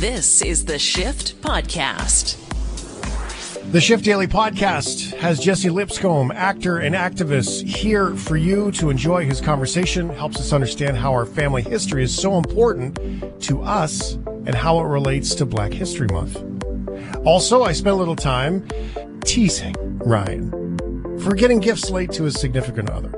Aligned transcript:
This 0.00 0.40
is 0.40 0.64
the 0.64 0.78
Shift 0.78 1.38
Podcast. 1.42 2.38
The 3.70 3.82
Shift 3.82 4.02
Daily 4.02 4.26
Podcast 4.26 5.14
has 5.18 5.38
Jesse 5.38 5.68
Lipscombe, 5.68 6.32
actor 6.32 6.78
and 6.78 6.94
activist, 6.94 7.66
here 7.66 8.16
for 8.16 8.38
you 8.38 8.70
to 8.72 8.88
enjoy 8.88 9.26
his 9.26 9.42
conversation. 9.42 10.08
Helps 10.08 10.40
us 10.40 10.54
understand 10.54 10.96
how 10.96 11.12
our 11.12 11.26
family 11.26 11.60
history 11.60 12.02
is 12.02 12.18
so 12.18 12.38
important 12.38 12.98
to 13.42 13.60
us 13.60 14.14
and 14.46 14.54
how 14.54 14.80
it 14.80 14.84
relates 14.84 15.34
to 15.34 15.44
Black 15.44 15.70
History 15.70 16.08
Month. 16.10 16.42
Also, 17.26 17.64
I 17.64 17.72
spent 17.72 17.92
a 17.92 17.98
little 17.98 18.16
time 18.16 18.66
teasing 19.26 19.74
Ryan 19.98 21.18
for 21.18 21.34
getting 21.34 21.60
gifts 21.60 21.90
late 21.90 22.10
to 22.12 22.22
his 22.22 22.40
significant 22.40 22.88
other. 22.88 23.10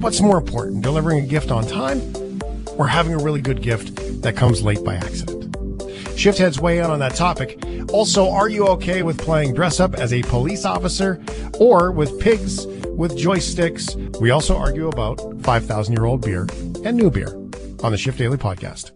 What's 0.00 0.20
more 0.20 0.36
important, 0.36 0.82
delivering 0.82 1.24
a 1.24 1.26
gift 1.26 1.50
on 1.50 1.66
time 1.66 2.02
or 2.76 2.86
having 2.86 3.14
a 3.14 3.18
really 3.18 3.40
good 3.40 3.62
gift 3.62 3.96
that 4.20 4.36
comes 4.36 4.60
late 4.60 4.84
by 4.84 4.96
accident? 4.96 5.37
Shift 6.18 6.38
heads 6.38 6.58
weigh 6.58 6.78
in 6.78 6.86
on 6.86 6.98
that 6.98 7.14
topic. 7.14 7.62
Also, 7.92 8.28
are 8.28 8.48
you 8.48 8.66
okay 8.66 9.02
with 9.02 9.18
playing 9.18 9.54
dress 9.54 9.78
up 9.78 9.94
as 9.94 10.12
a 10.12 10.20
police 10.22 10.64
officer 10.64 11.22
or 11.60 11.92
with 11.92 12.18
pigs 12.18 12.66
with 12.66 13.16
joysticks? 13.16 14.20
We 14.20 14.32
also 14.32 14.56
argue 14.56 14.88
about 14.88 15.20
5,000 15.42 15.94
year 15.94 16.06
old 16.06 16.22
beer 16.22 16.48
and 16.84 16.96
new 16.96 17.08
beer 17.08 17.28
on 17.84 17.92
the 17.92 17.96
Shift 17.96 18.18
Daily 18.18 18.36
podcast. 18.36 18.90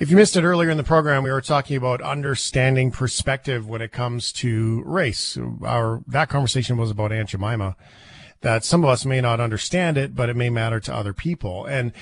If 0.00 0.10
you 0.10 0.16
missed 0.16 0.36
it 0.36 0.42
earlier 0.42 0.70
in 0.70 0.76
the 0.76 0.82
program, 0.82 1.22
we 1.22 1.30
were 1.30 1.40
talking 1.40 1.76
about 1.76 2.02
understanding 2.02 2.90
perspective 2.90 3.68
when 3.68 3.80
it 3.80 3.92
comes 3.92 4.32
to 4.32 4.82
race. 4.84 5.38
Our 5.64 6.02
that 6.08 6.28
conversation 6.30 6.76
was 6.76 6.90
about 6.90 7.12
Aunt 7.12 7.28
Jemima 7.28 7.76
that 8.40 8.64
some 8.64 8.84
of 8.84 8.90
us 8.90 9.04
may 9.04 9.20
not 9.20 9.40
understand 9.40 9.96
it, 9.96 10.14
but 10.14 10.28
it 10.28 10.36
may 10.36 10.50
matter 10.50 10.80
to 10.80 10.94
other 10.94 11.12
people. 11.12 11.66
And, 11.66 11.92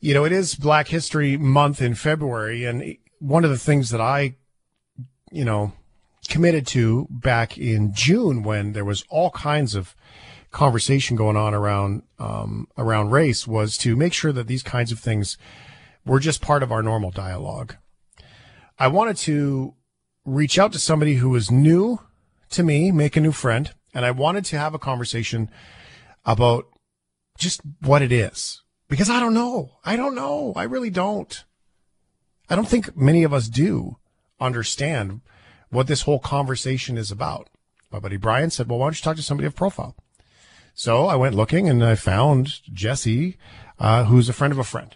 you 0.00 0.12
know, 0.14 0.24
it 0.24 0.32
is 0.32 0.54
Black 0.54 0.88
History 0.88 1.36
Month 1.36 1.80
in 1.80 1.94
February. 1.94 2.64
And 2.64 2.96
one 3.18 3.44
of 3.44 3.50
the 3.50 3.58
things 3.58 3.90
that 3.90 4.00
I, 4.00 4.36
you 5.30 5.44
know, 5.44 5.72
committed 6.28 6.66
to 6.68 7.06
back 7.10 7.56
in 7.56 7.94
June 7.94 8.42
when 8.42 8.72
there 8.72 8.84
was 8.84 9.04
all 9.08 9.30
kinds 9.30 9.74
of 9.74 9.94
conversation 10.50 11.16
going 11.16 11.36
on 11.36 11.54
around, 11.54 12.02
um, 12.18 12.68
around 12.76 13.10
race 13.10 13.46
was 13.46 13.76
to 13.78 13.96
make 13.96 14.12
sure 14.12 14.32
that 14.32 14.46
these 14.46 14.62
kinds 14.62 14.92
of 14.92 14.98
things 14.98 15.38
were 16.04 16.20
just 16.20 16.42
part 16.42 16.62
of 16.62 16.72
our 16.72 16.82
normal 16.82 17.10
dialogue. 17.10 17.76
I 18.78 18.88
wanted 18.88 19.16
to 19.18 19.74
reach 20.24 20.58
out 20.58 20.72
to 20.72 20.78
somebody 20.78 21.14
who 21.14 21.30
was 21.30 21.50
new 21.50 22.00
to 22.50 22.62
me, 22.62 22.92
make 22.92 23.16
a 23.16 23.20
new 23.20 23.32
friend, 23.32 23.72
and 23.94 24.04
I 24.04 24.10
wanted 24.10 24.44
to 24.46 24.58
have 24.58 24.74
a 24.74 24.78
conversation 24.78 25.50
about 26.26 26.66
just 27.38 27.60
what 27.80 28.02
it 28.02 28.12
is 28.12 28.62
because 28.88 29.08
I 29.08 29.20
don't 29.20 29.34
know. 29.34 29.72
I 29.84 29.96
don't 29.96 30.14
know. 30.14 30.52
I 30.56 30.64
really 30.64 30.90
don't. 30.90 31.44
I 32.50 32.56
don't 32.56 32.68
think 32.68 32.96
many 32.96 33.22
of 33.22 33.32
us 33.32 33.48
do 33.48 33.96
understand 34.40 35.20
what 35.70 35.86
this 35.86 36.02
whole 36.02 36.18
conversation 36.18 36.98
is 36.98 37.10
about. 37.10 37.48
My 37.90 37.98
buddy 37.98 38.16
Brian 38.16 38.50
said, 38.50 38.68
well, 38.68 38.78
why 38.78 38.86
don't 38.86 38.98
you 38.98 39.02
talk 39.02 39.16
to 39.16 39.22
somebody 39.22 39.46
of 39.46 39.56
profile? 39.56 39.96
So 40.74 41.06
I 41.06 41.16
went 41.16 41.34
looking 41.34 41.68
and 41.68 41.82
I 41.82 41.94
found 41.94 42.60
Jesse, 42.72 43.38
uh, 43.78 44.04
who's 44.04 44.28
a 44.28 44.34
friend 44.34 44.52
of 44.52 44.58
a 44.58 44.64
friend. 44.64 44.94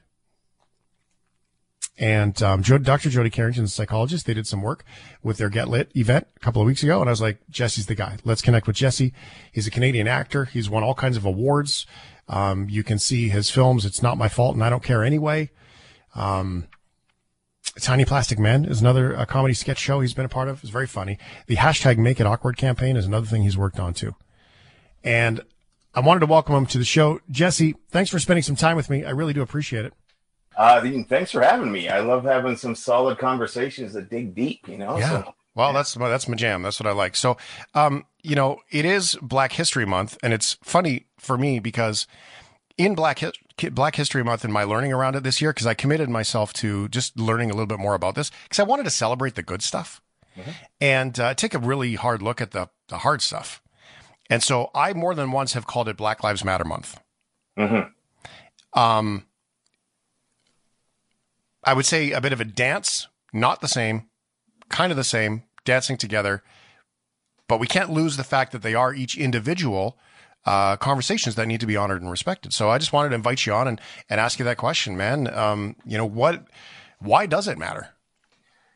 And 2.01 2.43
um, 2.43 2.63
Dr. 2.63 3.11
Jody 3.11 3.29
Carrington, 3.29 3.65
a 3.65 3.69
psychologist, 3.69 4.25
they 4.25 4.33
did 4.33 4.47
some 4.47 4.63
work 4.63 4.85
with 5.23 5.37
their 5.37 5.51
Get 5.51 5.69
Lit 5.69 5.95
event 5.95 6.27
a 6.35 6.41
couple 6.41 6.63
of 6.63 6.67
weeks 6.67 6.83
ago. 6.83 7.01
And 7.01 7.11
I 7.11 7.13
was 7.13 7.21
like, 7.21 7.39
Jesse's 7.51 7.87
the 7.87 7.95
guy. 7.95 8.17
Let's 8.25 8.41
connect 8.41 8.67
with 8.67 8.77
Jesse. 8.77 9.13
He's 9.53 9.67
a 9.67 9.71
Canadian 9.71 10.09
actor. 10.09 10.47
He's 10.47 10.71
won 10.71 10.83
all 10.83 10.95
kinds 10.95 11.19
of 11.19 11.27
awards. 11.27 11.87
Um, 12.27 12.71
you 12.71 12.83
can 12.83 12.99
see 12.99 13.29
his 13.29 13.51
films. 13.51 13.85
It's 13.85 14.03
not 14.03 14.17
my 14.17 14.31
fault 14.31 14.55
and 14.55 14.65
I 14.65 14.71
don't 14.71 14.83
care 14.83 15.05
anyway. 15.05 15.51
Um, 16.15 16.69
Tiny 17.79 18.07
Plastic 18.07 18.39
Man 18.39 18.65
is 18.65 18.81
another 18.81 19.13
a 19.13 19.27
comedy 19.27 19.53
sketch 19.53 19.79
show 19.79 20.01
he's 20.01 20.15
been 20.15 20.25
a 20.25 20.31
part 20.31 20.49
of. 20.49 20.63
It's 20.63 20.71
very 20.71 20.87
funny. 20.87 21.19
The 21.49 21.57
hashtag 21.57 21.99
Make 21.99 22.19
It 22.19 22.27
Awkward 22.27 22.57
campaign 22.57 22.97
is 22.97 23.05
another 23.05 23.27
thing 23.27 23.43
he's 23.43 23.59
worked 23.59 23.79
on 23.79 23.93
too. 23.93 24.15
And 25.05 25.43
I 25.95 26.01
wanted 26.01 26.21
to 26.21 26.27
welcome 26.27 26.55
him 26.55 26.67
to 26.67 26.79
the 26.79 26.85
show. 26.85 27.21
Jesse, 27.31 27.75
thanks 27.91 28.11
for 28.11 28.19
spending 28.19 28.43
some 28.43 28.57
time 28.57 28.77
with 28.77 28.89
me. 28.89 29.05
I 29.05 29.11
really 29.11 29.35
do 29.35 29.43
appreciate 29.43 29.85
it. 29.85 29.93
Uh, 30.61 31.03
thanks 31.09 31.31
for 31.31 31.41
having 31.41 31.73
me. 31.73 31.89
I 31.89 32.01
love 32.01 32.25
having 32.25 32.55
some 32.55 32.75
solid 32.75 33.17
conversations 33.17 33.95
that 33.95 34.11
dig 34.11 34.35
deep. 34.35 34.69
You 34.69 34.77
know. 34.77 34.99
Yeah. 34.99 35.09
So, 35.09 35.35
well, 35.55 35.69
yeah. 35.71 35.73
that's 35.73 35.95
that's 35.95 36.29
my 36.29 36.37
jam. 36.37 36.61
That's 36.61 36.79
what 36.79 36.87
I 36.87 36.93
like. 36.93 37.17
So, 37.17 37.39
um, 37.75 38.05
you 38.23 38.35
know, 38.35 38.61
it 38.71 38.85
is 38.85 39.17
Black 39.23 39.53
History 39.53 39.87
Month, 39.87 40.19
and 40.23 40.35
it's 40.35 40.59
funny 40.63 41.07
for 41.19 41.39
me 41.39 41.61
because 41.61 42.07
in 42.77 42.95
Black 42.95 43.23
Black 43.73 43.97
History 43.97 44.23
Month 44.23 44.45
and 44.45 44.53
my 44.53 44.65
learning 44.65 44.93
around 44.93 45.17
it 45.17 45.23
this 45.23 45.41
year, 45.41 45.51
because 45.55 45.67
I 45.67 45.73
committed 45.73 46.11
myself 46.11 46.53
to 46.55 46.89
just 46.89 47.19
learning 47.19 47.51
a 47.51 47.55
little 47.55 47.67
bit 47.67 47.79
more 47.79 47.95
about 47.95 48.15
this, 48.15 48.31
because 48.43 48.59
I 48.59 48.65
wanted 48.65 48.85
to 48.85 48.91
celebrate 48.91 49.37
the 49.37 49.43
good 49.43 49.63
stuff 49.63 50.03
mm-hmm. 50.37 50.51
and 50.79 51.19
uh, 51.19 51.33
take 51.33 51.55
a 51.55 51.59
really 51.59 51.95
hard 51.95 52.21
look 52.21 52.43
at 52.43 52.51
the 52.51 52.69
the 52.89 52.99
hard 52.99 53.23
stuff. 53.23 53.63
And 54.29 54.43
so, 54.43 54.71
I 54.75 54.93
more 54.93 55.15
than 55.15 55.33
once 55.33 55.55
have 55.55 55.67
called 55.67 55.89
it 55.89 55.97
Black 55.97 56.23
Lives 56.23 56.45
Matter 56.45 56.67
Month. 56.67 57.01
Mm-hmm. 57.59 58.79
Um 58.79 59.25
I 61.65 61.75
would 61.75 61.87
say 61.87 62.13
a 62.13 62.21
bit 62.21 62.33
of 62.33 62.41
a 62.41 62.45
dance, 62.45 63.09
not 63.33 63.61
the 63.61 63.69
same, 63.69 64.09
kind 64.69 64.91
of 64.91 64.97
the 64.97 65.05
same, 65.05 65.45
dancing 65.65 65.97
together. 65.97 66.43
But 67.49 67.61
we 67.61 67.67
can't 67.67 67.91
lose 67.91 68.17
the 68.17 68.25
fact 68.25 68.53
that 68.53 68.63
they 68.63 68.75
are 68.75 68.95
each 68.95 69.17
individual 69.19 69.99
uh, 70.47 70.77
conversations 70.77 71.35
that 71.35 71.47
need 71.47 71.61
to 71.61 71.67
be 71.67 71.77
honored 71.77 72.01
and 72.01 72.11
respected. 72.11 72.53
So 72.53 72.71
I 72.71 72.79
just 72.79 72.93
wanted 72.93 73.11
to 73.11 73.15
invite 73.17 73.45
you 73.45 73.53
on 73.53 73.69
and, 73.69 73.81
and 74.09 74.21
ask 74.21 74.39
you 74.39 74.45
that 74.47 74.57
question, 74.57 74.97
man. 74.97 75.33
Um, 75.33 75.77
you 75.85 75.99
know, 75.99 76.07
what, 76.07 76.47
why 76.99 77.27
does 77.27 77.47
it 77.49 77.59
matter? 77.59 77.91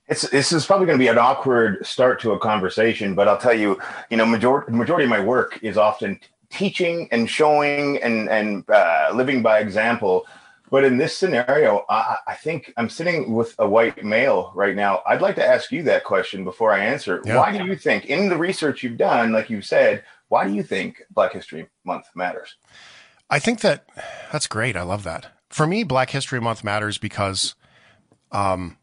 It's, 0.07 0.29
this 0.29 0.53
is 0.53 0.67
probably 0.67 0.87
going 0.87 0.99
to 0.99 1.03
be 1.03 1.09
an 1.09 1.17
awkward 1.17 1.87
start 1.87 2.21
to 2.21 2.33
a 2.33 2.39
conversation, 2.39 3.15
but 3.15 3.27
I'll 3.27 3.39
tell 3.39 3.55
you, 3.55 3.81
you 4.11 4.19
know, 4.19 4.27
majority, 4.27 4.73
majority 4.73 5.05
of 5.05 5.11
my 5.11 5.21
work 5.21 5.59
is 5.63 5.79
often 5.79 6.21
teaching 6.51 7.09
and 7.11 7.31
showing 7.31 7.97
and, 8.03 8.29
and 8.29 8.69
uh, 8.69 9.11
living 9.15 9.41
by 9.43 9.61
example 9.61 10.27
but 10.75 10.83
in 10.83 10.97
this 10.97 11.17
scenario, 11.17 11.85
I, 11.89 12.17
I, 12.27 12.35
think 12.35 12.73
I'm 12.77 12.89
sitting 12.89 13.33
with 13.33 13.55
a 13.61 13.69
white 13.69 14.05
male 14.05 14.51
right 14.57 14.75
now. 14.75 15.03
I'd 15.07 15.23
like 15.23 15.37
to 15.37 15.47
ask 15.47 15.71
you 15.71 15.85
that 15.85 16.03
question 16.03 16.43
before 16.43 16.73
I 16.73 16.85
answer. 16.85 17.23
Yeah. 17.25 17.37
Why 17.37 17.57
do 17.57 17.65
you 17.65 17.77
think, 17.77 18.07
in 18.07 18.29
the 18.29 18.37
research 18.37 18.83
you've 18.83 18.97
done, 18.97 19.31
like 19.31 19.49
you 19.49 19.63
said, 19.63 20.03
why 20.27 20.49
do 20.49 20.53
you 20.53 20.65
think 20.65 21.01
Black 21.13 21.33
History 21.33 21.69
Month 21.85 22.07
matters? 22.17 22.57
I 23.31 23.39
think 23.39 23.61
that 23.61 23.89
that's 24.33 24.49
great. 24.49 24.75
I 24.75 24.83
love 24.83 25.05
that. 25.05 25.29
For 25.49 25.65
me, 25.65 25.85
Black 25.85 26.11
History 26.11 26.41
Month 26.41 26.65
matters 26.65 26.99
because 26.99 27.55
um, 28.33 28.77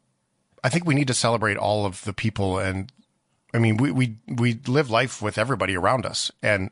I 0.64 0.70
think 0.70 0.86
we 0.86 0.96
need 0.96 1.10
to 1.10 1.14
celebrate 1.14 1.58
all 1.58 1.86
of 1.86 2.06
the 2.06 2.14
people 2.14 2.58
and 2.58 2.90
I 3.54 3.60
mean, 3.60 3.76
we, 3.76 3.92
we, 3.92 4.16
we 4.30 4.62
live 4.66 4.90
life 4.90 5.22
with 5.22 5.38
everybody 5.38 5.76
around 5.76 6.06
us. 6.06 6.32
And 6.42 6.72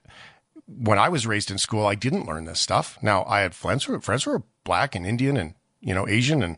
when 0.78 1.00
I 1.00 1.10
was 1.10 1.26
raised 1.26 1.50
in 1.50 1.58
school, 1.58 1.86
I 1.86 1.96
didn't 1.96 2.28
learn 2.28 2.46
this 2.46 2.60
stuff. 2.60 2.98
Now 3.02 3.24
I 3.26 3.42
had 3.42 3.56
friends 3.56 3.86
who, 3.86 4.00
friends 4.00 4.24
who 4.24 4.32
were 4.32 4.44
black 4.64 4.96
and 4.96 5.06
Indian 5.06 5.36
and, 5.38 5.56
you 5.82 5.94
know, 5.94 6.08
Asian 6.08 6.44
and 6.44 6.58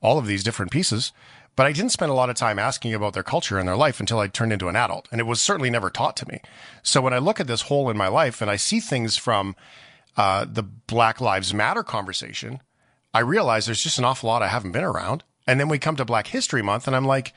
all 0.00 0.18
of 0.18 0.26
these 0.26 0.42
different 0.42 0.72
pieces. 0.72 1.12
But 1.54 1.66
I 1.66 1.72
didn't 1.72 1.92
spend 1.92 2.10
a 2.10 2.14
lot 2.14 2.30
of 2.30 2.36
time 2.36 2.58
asking 2.58 2.94
about 2.94 3.12
their 3.12 3.22
culture 3.22 3.58
and 3.58 3.68
their 3.68 3.76
life 3.76 4.00
until 4.00 4.18
I 4.18 4.26
turned 4.26 4.52
into 4.52 4.68
an 4.68 4.76
adult. 4.76 5.06
And 5.12 5.20
it 5.20 5.26
was 5.26 5.40
certainly 5.40 5.70
never 5.70 5.90
taught 5.90 6.16
to 6.18 6.28
me. 6.28 6.40
So 6.82 7.00
when 7.02 7.12
I 7.12 7.18
look 7.18 7.40
at 7.40 7.46
this 7.46 7.62
hole 7.62 7.90
in 7.90 7.96
my 7.96 8.08
life 8.08 8.40
and 8.40 8.50
I 8.50 8.56
see 8.56 8.80
things 8.80 9.16
from 9.16 9.54
uh, 10.16 10.46
the 10.48 10.62
Black 10.62 11.20
Lives 11.20 11.52
Matter 11.52 11.82
conversation, 11.82 12.62
I 13.12 13.20
realize 13.20 13.66
there's 13.66 13.82
just 13.82 13.98
an 13.98 14.04
awful 14.04 14.28
lot 14.28 14.42
I 14.42 14.48
haven't 14.48 14.72
been 14.72 14.82
around. 14.82 15.24
And 15.46 15.60
then 15.60 15.68
we 15.68 15.78
come 15.78 15.96
to 15.96 16.04
Black 16.04 16.28
History 16.28 16.62
Month 16.62 16.86
and 16.86 16.96
I'm 16.96 17.04
like, 17.04 17.34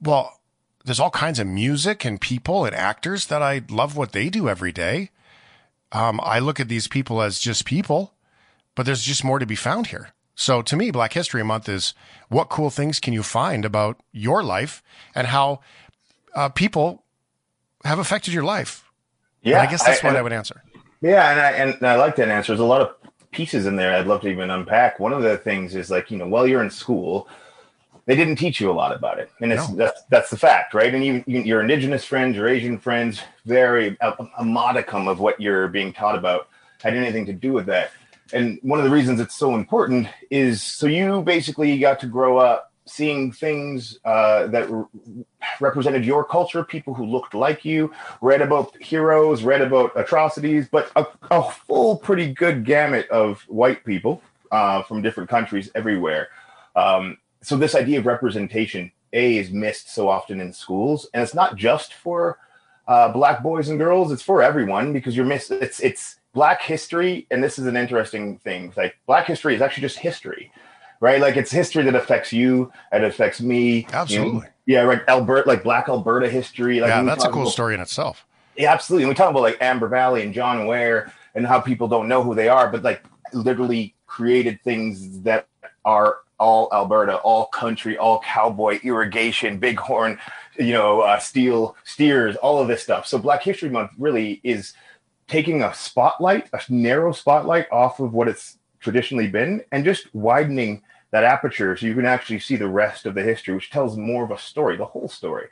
well, 0.00 0.40
there's 0.84 1.00
all 1.00 1.10
kinds 1.10 1.38
of 1.38 1.46
music 1.46 2.06
and 2.06 2.20
people 2.20 2.64
and 2.64 2.74
actors 2.74 3.26
that 3.26 3.42
I 3.42 3.62
love 3.68 3.96
what 3.96 4.12
they 4.12 4.30
do 4.30 4.48
every 4.48 4.72
day. 4.72 5.10
Um, 5.92 6.20
I 6.22 6.38
look 6.38 6.60
at 6.60 6.68
these 6.68 6.88
people 6.88 7.20
as 7.22 7.38
just 7.38 7.64
people 7.64 8.14
but 8.74 8.86
there's 8.86 9.02
just 9.02 9.24
more 9.24 9.38
to 9.38 9.46
be 9.46 9.56
found 9.56 9.88
here. 9.88 10.10
So 10.34 10.62
to 10.62 10.76
me, 10.76 10.90
Black 10.90 11.12
History 11.12 11.42
Month 11.42 11.68
is 11.68 11.92
what 12.28 12.48
cool 12.48 12.70
things 12.70 12.98
can 12.98 13.12
you 13.12 13.22
find 13.22 13.64
about 13.64 14.00
your 14.12 14.42
life 14.42 14.82
and 15.14 15.26
how 15.26 15.60
uh, 16.34 16.48
people 16.48 17.04
have 17.84 17.98
affected 17.98 18.32
your 18.32 18.44
life. 18.44 18.90
Yeah, 19.42 19.58
and 19.58 19.68
I 19.68 19.70
guess 19.70 19.84
that's 19.84 20.02
I, 20.02 20.06
what 20.06 20.16
I 20.16 20.22
would 20.22 20.32
answer. 20.32 20.62
Yeah, 21.02 21.30
and 21.30 21.40
I 21.40 21.50
and 21.52 21.86
I 21.86 21.96
like 21.96 22.16
that 22.16 22.28
answer. 22.28 22.52
There's 22.52 22.60
a 22.60 22.64
lot 22.64 22.80
of 22.80 22.94
pieces 23.32 23.66
in 23.66 23.76
there 23.76 23.94
I'd 23.94 24.06
love 24.06 24.22
to 24.22 24.28
even 24.28 24.50
unpack. 24.50 24.98
One 24.98 25.12
of 25.12 25.22
the 25.22 25.36
things 25.36 25.74
is 25.74 25.90
like 25.90 26.10
you 26.10 26.16
know 26.16 26.26
while 26.26 26.46
you're 26.46 26.62
in 26.62 26.70
school, 26.70 27.28
they 28.06 28.16
didn't 28.16 28.36
teach 28.36 28.60
you 28.60 28.70
a 28.70 28.72
lot 28.72 28.94
about 28.94 29.18
it, 29.18 29.30
and 29.40 29.52
it's 29.52 29.68
no. 29.68 29.76
that's 29.76 30.02
that's 30.04 30.30
the 30.30 30.36
fact, 30.36 30.74
right? 30.74 30.94
And 30.94 31.04
you, 31.04 31.24
you, 31.26 31.40
your 31.42 31.60
indigenous 31.60 32.04
friends, 32.04 32.36
your 32.36 32.48
Asian 32.48 32.78
friends, 32.78 33.20
very 33.46 33.96
a, 34.00 34.14
a 34.38 34.44
modicum 34.44 35.08
of 35.08 35.20
what 35.20 35.40
you're 35.40 35.68
being 35.68 35.92
taught 35.92 36.16
about 36.16 36.48
had 36.80 36.94
anything 36.94 37.26
to 37.26 37.32
do 37.32 37.52
with 37.52 37.66
that 37.66 37.90
and 38.32 38.58
one 38.62 38.78
of 38.78 38.84
the 38.84 38.90
reasons 38.90 39.20
it's 39.20 39.34
so 39.34 39.54
important 39.54 40.08
is 40.30 40.62
so 40.62 40.86
you 40.86 41.22
basically 41.22 41.78
got 41.78 42.00
to 42.00 42.06
grow 42.06 42.38
up 42.38 42.72
seeing 42.86 43.30
things 43.30 43.98
uh, 44.04 44.46
that 44.48 44.68
re- 44.68 44.84
represented 45.60 46.04
your 46.04 46.24
culture, 46.24 46.64
people 46.64 46.92
who 46.92 47.04
looked 47.04 47.34
like 47.34 47.64
you, 47.64 47.92
read 48.20 48.42
about 48.42 48.76
heroes, 48.82 49.44
read 49.44 49.60
about 49.60 49.92
atrocities, 49.94 50.68
but 50.68 50.90
a, 50.96 51.06
a 51.30 51.50
full, 51.50 51.96
pretty 51.96 52.32
good 52.32 52.64
gamut 52.64 53.08
of 53.08 53.42
white 53.42 53.84
people 53.84 54.20
uh, 54.50 54.82
from 54.82 55.02
different 55.02 55.30
countries 55.30 55.70
everywhere. 55.74 56.28
Um, 56.74 57.18
so 57.42 57.56
this 57.56 57.74
idea 57.74 57.98
of 57.98 58.06
representation, 58.06 58.92
a, 59.12 59.38
is 59.38 59.50
missed 59.50 59.92
so 59.92 60.08
often 60.08 60.40
in 60.40 60.52
schools, 60.52 61.08
and 61.12 61.22
it's 61.22 61.34
not 61.34 61.56
just 61.56 61.94
for 61.94 62.38
uh, 62.86 63.12
black 63.12 63.42
boys 63.42 63.68
and 63.68 63.78
girls; 63.78 64.12
it's 64.12 64.22
for 64.22 64.42
everyone 64.42 64.92
because 64.92 65.16
you're 65.16 65.26
missed. 65.26 65.50
It's 65.50 65.80
it's 65.80 66.20
black 66.32 66.62
history, 66.62 67.26
and 67.30 67.42
this 67.42 67.58
is 67.58 67.66
an 67.66 67.76
interesting 67.76 68.38
thing. 68.38 68.72
Like 68.76 68.96
black 69.06 69.26
history 69.26 69.54
is 69.54 69.62
actually 69.62 69.82
just 69.82 69.98
history, 69.98 70.52
right? 71.00 71.20
Like 71.20 71.36
it's 71.36 71.50
history 71.50 71.82
that 71.84 71.94
affects 71.94 72.32
you, 72.32 72.72
it 72.92 73.04
affects 73.04 73.40
me. 73.40 73.86
Absolutely. 73.92 74.32
You 74.32 74.40
know? 74.40 74.46
Yeah, 74.66 74.84
like 74.84 75.08
Alberta, 75.08 75.48
like 75.48 75.64
Black 75.64 75.88
Alberta 75.88 76.28
history. 76.28 76.80
Like 76.80 76.90
yeah, 76.90 77.02
that's 77.02 77.24
a 77.24 77.30
cool 77.30 77.42
about, 77.42 77.52
story 77.52 77.74
in 77.74 77.80
itself. 77.80 78.24
Yeah, 78.56 78.72
absolutely. 78.72 79.04
And 79.04 79.08
we 79.08 79.14
talk 79.14 79.30
about 79.30 79.42
like 79.42 79.58
Amber 79.60 79.88
Valley 79.88 80.22
and 80.22 80.32
John 80.32 80.66
Ware 80.66 81.12
and 81.34 81.46
how 81.46 81.60
people 81.60 81.88
don't 81.88 82.06
know 82.06 82.22
who 82.22 82.34
they 82.34 82.48
are, 82.48 82.70
but 82.70 82.82
like 82.82 83.02
literally 83.32 83.94
created 84.06 84.60
things 84.62 85.22
that 85.22 85.48
are 85.84 86.18
all 86.40 86.68
Alberta, 86.72 87.18
all 87.18 87.46
country, 87.46 87.96
all 87.96 88.20
cowboy, 88.20 88.80
irrigation, 88.82 89.60
bighorn, 89.60 90.18
you 90.58 90.72
know, 90.72 91.02
uh, 91.02 91.18
steel 91.18 91.76
steers, 91.84 92.34
all 92.36 92.60
of 92.60 92.66
this 92.66 92.82
stuff. 92.82 93.06
So 93.06 93.18
Black 93.18 93.42
History 93.42 93.68
Month 93.68 93.92
really 93.98 94.40
is 94.42 94.72
taking 95.28 95.62
a 95.62 95.72
spotlight, 95.72 96.48
a 96.52 96.60
narrow 96.68 97.12
spotlight 97.12 97.70
off 97.70 98.00
of 98.00 98.12
what 98.12 98.26
it's 98.26 98.58
traditionally 98.80 99.28
been, 99.28 99.62
and 99.70 99.84
just 99.84 100.12
widening 100.14 100.82
that 101.12 101.24
aperture 101.24 101.76
so 101.76 101.86
you 101.86 101.94
can 101.94 102.06
actually 102.06 102.40
see 102.40 102.56
the 102.56 102.68
rest 102.68 103.04
of 103.04 103.14
the 103.14 103.22
history, 103.22 103.54
which 103.54 103.70
tells 103.70 103.96
more 103.96 104.24
of 104.24 104.30
a 104.30 104.38
story, 104.38 104.76
the 104.76 104.84
whole 104.84 105.08
story. 105.08 105.48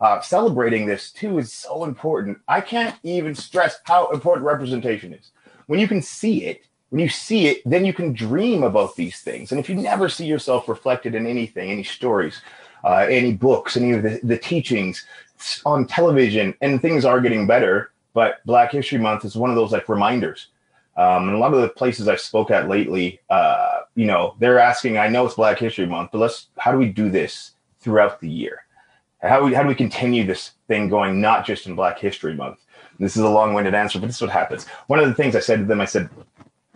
Uh, 0.00 0.20
celebrating 0.22 0.86
this 0.86 1.12
too 1.12 1.38
is 1.38 1.52
so 1.52 1.84
important. 1.84 2.38
I 2.48 2.62
can't 2.62 2.96
even 3.02 3.34
stress 3.34 3.78
how 3.84 4.08
important 4.10 4.46
representation 4.46 5.12
is. 5.12 5.30
When 5.66 5.78
you 5.78 5.86
can 5.86 6.00
see 6.00 6.46
it, 6.46 6.62
when 6.90 7.00
you 7.00 7.08
see 7.08 7.46
it, 7.46 7.62
then 7.64 7.84
you 7.84 7.92
can 7.92 8.12
dream 8.12 8.62
about 8.62 8.96
these 8.96 9.20
things. 9.20 9.50
And 9.50 9.60
if 9.60 9.68
you 9.68 9.76
never 9.76 10.08
see 10.08 10.26
yourself 10.26 10.68
reflected 10.68 11.14
in 11.14 11.26
anything, 11.26 11.70
any 11.70 11.84
stories, 11.84 12.42
uh, 12.84 13.06
any 13.08 13.32
books, 13.32 13.76
any 13.76 13.92
of 13.92 14.02
the, 14.02 14.20
the 14.22 14.38
teachings 14.38 15.06
on 15.64 15.86
television, 15.86 16.54
and 16.60 16.82
things 16.82 17.04
are 17.04 17.20
getting 17.20 17.46
better, 17.46 17.92
but 18.12 18.44
Black 18.44 18.72
History 18.72 18.98
Month 18.98 19.24
is 19.24 19.36
one 19.36 19.50
of 19.50 19.56
those 19.56 19.72
like 19.72 19.88
reminders. 19.88 20.48
Um, 20.96 21.28
and 21.28 21.36
a 21.36 21.38
lot 21.38 21.54
of 21.54 21.62
the 21.62 21.68
places 21.68 22.08
I've 22.08 22.20
spoke 22.20 22.50
at 22.50 22.68
lately, 22.68 23.20
uh, 23.30 23.80
you 23.94 24.06
know, 24.06 24.34
they're 24.38 24.58
asking. 24.58 24.98
I 24.98 25.08
know 25.08 25.24
it's 25.24 25.36
Black 25.36 25.58
History 25.58 25.86
Month, 25.86 26.10
but 26.12 26.18
let's. 26.18 26.48
How 26.58 26.72
do 26.72 26.78
we 26.78 26.88
do 26.88 27.08
this 27.08 27.52
throughout 27.78 28.20
the 28.20 28.28
year? 28.28 28.64
How 29.22 29.44
we, 29.44 29.54
how 29.54 29.62
do 29.62 29.68
we 29.68 29.74
continue 29.74 30.24
this 30.24 30.52
thing 30.66 30.88
going, 30.88 31.20
not 31.20 31.46
just 31.46 31.66
in 31.66 31.74
Black 31.74 31.98
History 31.98 32.34
Month? 32.34 32.58
This 32.98 33.16
is 33.16 33.22
a 33.22 33.28
long-winded 33.28 33.74
answer, 33.74 33.98
but 33.98 34.08
this 34.08 34.16
is 34.16 34.22
what 34.22 34.30
happens. 34.30 34.66
One 34.88 34.98
of 34.98 35.08
the 35.08 35.14
things 35.14 35.34
I 35.34 35.40
said 35.40 35.60
to 35.60 35.64
them, 35.64 35.80
I 35.80 35.86
said, 35.86 36.10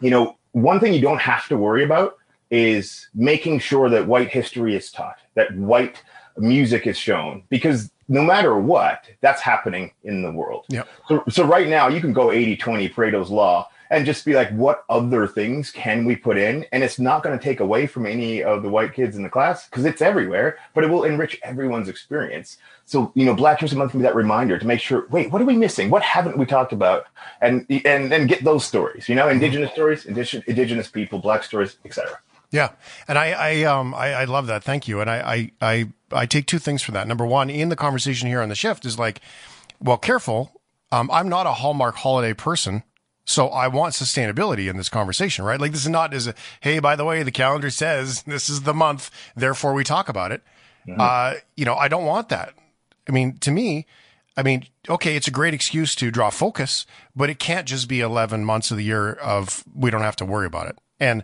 you 0.04 0.10
know, 0.10 0.36
one 0.52 0.80
thing 0.80 0.92
you 0.92 1.00
don't 1.00 1.20
have 1.20 1.48
to 1.48 1.56
worry 1.56 1.82
about 1.82 2.18
is 2.50 3.08
making 3.14 3.58
sure 3.58 3.88
that 3.88 4.06
white 4.06 4.28
history 4.28 4.76
is 4.76 4.90
taught, 4.90 5.16
that 5.34 5.56
white 5.56 6.02
music 6.36 6.86
is 6.86 6.98
shown, 6.98 7.42
because 7.48 7.90
no 8.08 8.22
matter 8.22 8.58
what, 8.58 9.06
that's 9.22 9.40
happening 9.40 9.92
in 10.02 10.20
the 10.20 10.30
world. 10.30 10.66
Yeah. 10.68 10.82
So, 11.08 11.24
so 11.30 11.44
right 11.46 11.68
now 11.68 11.88
you 11.88 12.02
can 12.02 12.12
go 12.12 12.30
80 12.30 12.56
20 12.58 12.88
Pareto's 12.90 13.30
law 13.30 13.70
and 13.94 14.04
just 14.04 14.24
be 14.24 14.34
like, 14.34 14.50
what 14.50 14.84
other 14.88 15.26
things 15.26 15.70
can 15.70 16.04
we 16.04 16.16
put 16.16 16.36
in? 16.36 16.66
And 16.72 16.82
it's 16.82 16.98
not 16.98 17.22
going 17.22 17.38
to 17.38 17.42
take 17.42 17.60
away 17.60 17.86
from 17.86 18.06
any 18.06 18.42
of 18.42 18.62
the 18.62 18.68
white 18.68 18.92
kids 18.92 19.16
in 19.16 19.22
the 19.22 19.28
class 19.28 19.68
because 19.68 19.84
it's 19.84 20.02
everywhere, 20.02 20.58
but 20.74 20.82
it 20.82 20.90
will 20.90 21.04
enrich 21.04 21.38
everyone's 21.42 21.88
experience. 21.88 22.58
So, 22.86 23.12
you 23.14 23.24
know, 23.24 23.34
Black 23.34 23.60
History 23.60 23.78
Month 23.78 23.92
can 23.92 24.00
be 24.00 24.04
that 24.04 24.16
reminder 24.16 24.58
to 24.58 24.66
make 24.66 24.80
sure, 24.80 25.06
wait, 25.10 25.30
what 25.30 25.40
are 25.40 25.44
we 25.44 25.56
missing? 25.56 25.90
What 25.90 26.02
haven't 26.02 26.36
we 26.36 26.44
talked 26.44 26.72
about? 26.72 27.06
And 27.40 27.66
and 27.84 28.10
then 28.10 28.26
get 28.26 28.42
those 28.42 28.64
stories, 28.64 29.08
you 29.08 29.14
know, 29.14 29.28
indigenous 29.28 29.70
stories, 29.72 30.04
indigenous, 30.06 30.44
indigenous 30.46 30.88
people, 30.88 31.20
black 31.20 31.44
stories, 31.44 31.76
etc. 31.84 32.18
Yeah, 32.50 32.70
and 33.08 33.18
I, 33.18 33.30
I, 33.32 33.62
um, 33.64 33.94
I, 33.94 34.12
I, 34.12 34.24
love 34.26 34.46
that. 34.46 34.62
Thank 34.62 34.86
you. 34.86 35.00
And 35.00 35.10
I, 35.10 35.50
I, 35.60 35.72
I, 35.72 35.88
I 36.12 36.26
take 36.26 36.46
two 36.46 36.60
things 36.60 36.82
for 36.82 36.92
that. 36.92 37.08
Number 37.08 37.26
one, 37.26 37.50
in 37.50 37.68
the 37.68 37.74
conversation 37.74 38.28
here 38.28 38.40
on 38.40 38.48
the 38.48 38.54
shift 38.54 38.84
is 38.84 38.96
like, 38.96 39.20
well, 39.80 39.96
careful. 39.96 40.52
Um, 40.92 41.10
I'm 41.10 41.28
not 41.28 41.48
a 41.48 41.52
Hallmark 41.52 41.96
holiday 41.96 42.32
person. 42.32 42.84
So 43.24 43.48
I 43.48 43.68
want 43.68 43.94
sustainability 43.94 44.68
in 44.68 44.76
this 44.76 44.88
conversation, 44.88 45.44
right? 45.44 45.60
Like 45.60 45.72
this 45.72 45.82
is 45.82 45.88
not 45.88 46.12
as 46.12 46.26
a, 46.26 46.34
hey, 46.60 46.78
by 46.78 46.94
the 46.94 47.04
way, 47.04 47.22
the 47.22 47.30
calendar 47.30 47.70
says 47.70 48.22
this 48.24 48.48
is 48.50 48.62
the 48.62 48.74
month, 48.74 49.10
therefore 49.34 49.72
we 49.72 49.82
talk 49.84 50.08
about 50.08 50.30
it. 50.32 50.42
Uh, 51.00 51.34
you 51.56 51.64
know, 51.64 51.74
I 51.74 51.88
don't 51.88 52.04
want 52.04 52.28
that. 52.28 52.52
I 53.08 53.12
mean, 53.12 53.38
to 53.38 53.50
me, 53.50 53.86
I 54.36 54.42
mean, 54.42 54.66
okay, 54.88 55.16
it's 55.16 55.28
a 55.28 55.30
great 55.30 55.54
excuse 55.54 55.94
to 55.96 56.10
draw 56.10 56.28
focus, 56.30 56.86
but 57.14 57.30
it 57.30 57.38
can't 57.38 57.66
just 57.66 57.88
be 57.88 58.00
11 58.00 58.44
months 58.44 58.70
of 58.70 58.76
the 58.76 58.84
year 58.84 59.12
of 59.14 59.64
we 59.74 59.90
don't 59.90 60.02
have 60.02 60.16
to 60.16 60.24
worry 60.24 60.46
about 60.46 60.66
it. 60.68 60.76
And 61.00 61.22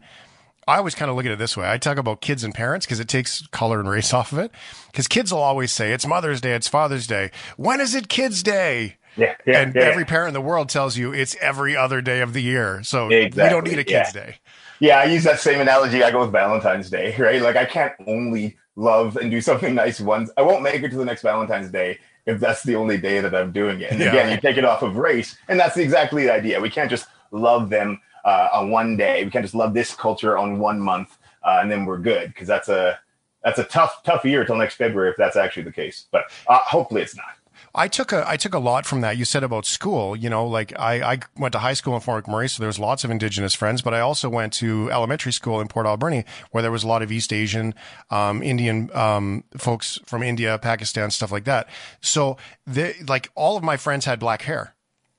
I 0.68 0.76
always 0.76 0.94
kind 0.94 1.10
of 1.10 1.16
look 1.16 1.26
at 1.26 1.32
it 1.32 1.38
this 1.38 1.56
way. 1.56 1.68
I 1.68 1.78
talk 1.78 1.98
about 1.98 2.20
kids 2.20 2.44
and 2.44 2.54
parents 2.54 2.86
because 2.86 3.00
it 3.00 3.08
takes 3.08 3.46
color 3.48 3.80
and 3.80 3.88
race 3.88 4.14
off 4.14 4.32
of 4.32 4.38
it. 4.38 4.52
Because 4.86 5.08
kids 5.08 5.32
will 5.32 5.40
always 5.40 5.72
say, 5.72 5.92
it's 5.92 6.06
Mother's 6.06 6.40
Day, 6.40 6.52
it's 6.52 6.68
Father's 6.68 7.06
Day. 7.06 7.30
When 7.56 7.80
is 7.80 7.94
it 7.94 8.08
Kids' 8.08 8.42
Day? 8.42 8.96
Yeah, 9.16 9.34
yeah 9.46 9.60
and 9.60 9.74
yeah, 9.74 9.82
every 9.82 10.02
yeah. 10.02 10.08
parent 10.08 10.28
in 10.28 10.34
the 10.34 10.40
world 10.40 10.68
tells 10.68 10.96
you 10.96 11.12
it's 11.12 11.36
every 11.40 11.76
other 11.76 12.00
day 12.00 12.20
of 12.20 12.32
the 12.32 12.42
year. 12.42 12.82
So 12.82 13.08
exactly, 13.08 13.42
we 13.42 13.48
don't 13.48 13.64
need 13.64 13.78
a 13.78 13.84
Kids' 13.84 14.12
Day. 14.12 14.36
Yeah, 14.78 15.00
I 15.00 15.04
use 15.04 15.24
that 15.24 15.40
same 15.40 15.60
analogy. 15.60 16.02
I 16.02 16.10
go 16.10 16.20
with 16.20 16.32
Valentine's 16.32 16.90
Day, 16.90 17.14
right? 17.18 17.42
Like 17.42 17.56
I 17.56 17.64
can't 17.64 17.92
only 18.06 18.56
love 18.76 19.16
and 19.16 19.30
do 19.30 19.40
something 19.40 19.74
nice 19.84 20.00
once. 20.00 20.30
I 20.36 20.42
won't 20.42 20.62
make 20.62 20.82
it 20.82 20.90
to 20.90 20.96
the 20.96 21.04
next 21.04 21.22
Valentine's 21.22 21.70
Day 21.70 21.98
if 22.26 22.38
that's 22.38 22.62
the 22.62 22.76
only 22.76 22.98
day 22.98 23.20
that 23.20 23.34
I'm 23.34 23.50
doing 23.50 23.80
it. 23.80 23.92
And 23.92 24.00
again, 24.02 24.30
you 24.30 24.40
take 24.40 24.58
it 24.58 24.64
off 24.64 24.82
of 24.82 24.96
race, 24.96 25.36
and 25.48 25.58
that's 25.58 25.76
exactly 25.76 26.24
the 26.24 26.32
idea. 26.32 26.60
We 26.60 26.70
can't 26.70 26.90
just 26.90 27.06
love 27.30 27.70
them 27.70 28.00
uh, 28.24 28.48
on 28.52 28.70
one 28.70 28.96
day. 28.96 29.24
We 29.24 29.30
can't 29.30 29.44
just 29.44 29.54
love 29.54 29.74
this 29.74 29.94
culture 29.94 30.36
on 30.36 30.58
one 30.58 30.78
month 30.78 31.16
uh, 31.42 31.58
and 31.60 31.70
then 31.70 31.84
we're 31.84 31.98
good 31.98 32.28
because 32.28 32.48
that's 32.48 32.68
a 32.68 32.98
that's 33.42 33.58
a 33.58 33.64
tough 33.64 34.02
tough 34.04 34.24
year 34.24 34.44
till 34.44 34.56
next 34.56 34.74
February 34.74 35.10
if 35.10 35.16
that's 35.16 35.36
actually 35.36 35.62
the 35.62 35.72
case. 35.72 36.06
But 36.10 36.24
uh, 36.46 36.58
hopefully 36.58 37.02
it's 37.02 37.16
not. 37.16 37.36
I 37.74 37.88
took 37.88 38.12
a 38.12 38.24
I 38.28 38.36
took 38.36 38.54
a 38.54 38.58
lot 38.58 38.86
from 38.86 39.00
that. 39.02 39.16
You 39.16 39.24
said 39.24 39.44
about 39.44 39.64
school, 39.64 40.16
you 40.16 40.28
know, 40.28 40.46
like 40.46 40.76
I, 40.78 41.12
I 41.12 41.18
went 41.38 41.52
to 41.52 41.60
high 41.60 41.74
school 41.74 41.94
in 41.94 42.00
Fort 42.00 42.24
McMurray, 42.24 42.50
so 42.50 42.60
there 42.60 42.68
was 42.68 42.78
lots 42.78 43.04
of 43.04 43.10
Indigenous 43.10 43.54
friends, 43.54 43.80
but 43.82 43.94
I 43.94 44.00
also 44.00 44.28
went 44.28 44.52
to 44.54 44.90
elementary 44.90 45.32
school 45.32 45.60
in 45.60 45.68
Port 45.68 45.86
Alberni, 45.86 46.24
where 46.50 46.62
there 46.62 46.72
was 46.72 46.82
a 46.82 46.88
lot 46.88 47.02
of 47.02 47.12
East 47.12 47.32
Asian, 47.32 47.74
um, 48.10 48.42
Indian 48.42 48.90
um, 48.94 49.44
folks 49.56 50.00
from 50.04 50.22
India, 50.22 50.58
Pakistan, 50.58 51.10
stuff 51.10 51.30
like 51.30 51.44
that. 51.44 51.68
So, 52.00 52.36
they, 52.66 52.94
like 53.06 53.30
all 53.34 53.56
of 53.56 53.62
my 53.62 53.76
friends 53.76 54.04
had 54.04 54.18
black 54.18 54.42
hair. 54.42 54.74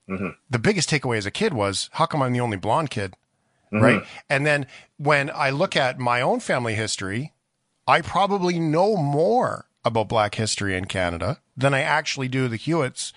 Mm-hmm. 0.09 0.29
The 0.49 0.59
biggest 0.59 0.89
takeaway 0.89 1.17
as 1.17 1.25
a 1.25 1.31
kid 1.31 1.53
was, 1.53 1.89
how 1.93 2.05
come 2.05 2.21
I'm 2.21 2.33
the 2.33 2.41
only 2.41 2.57
blonde 2.57 2.89
kid? 2.89 3.15
Mm-hmm. 3.71 3.83
Right. 3.83 4.03
And 4.29 4.45
then 4.45 4.67
when 4.97 5.31
I 5.33 5.51
look 5.51 5.77
at 5.77 5.97
my 5.97 6.19
own 6.19 6.41
family 6.41 6.75
history, 6.75 7.31
I 7.87 8.01
probably 8.01 8.59
know 8.59 8.97
more 8.97 9.67
about 9.83 10.09
black 10.09 10.35
history 10.35 10.75
in 10.75 10.85
Canada 10.85 11.39
than 11.55 11.73
I 11.73 11.81
actually 11.81 12.27
do 12.27 12.47
the 12.47 12.55
Hewitts 12.55 13.13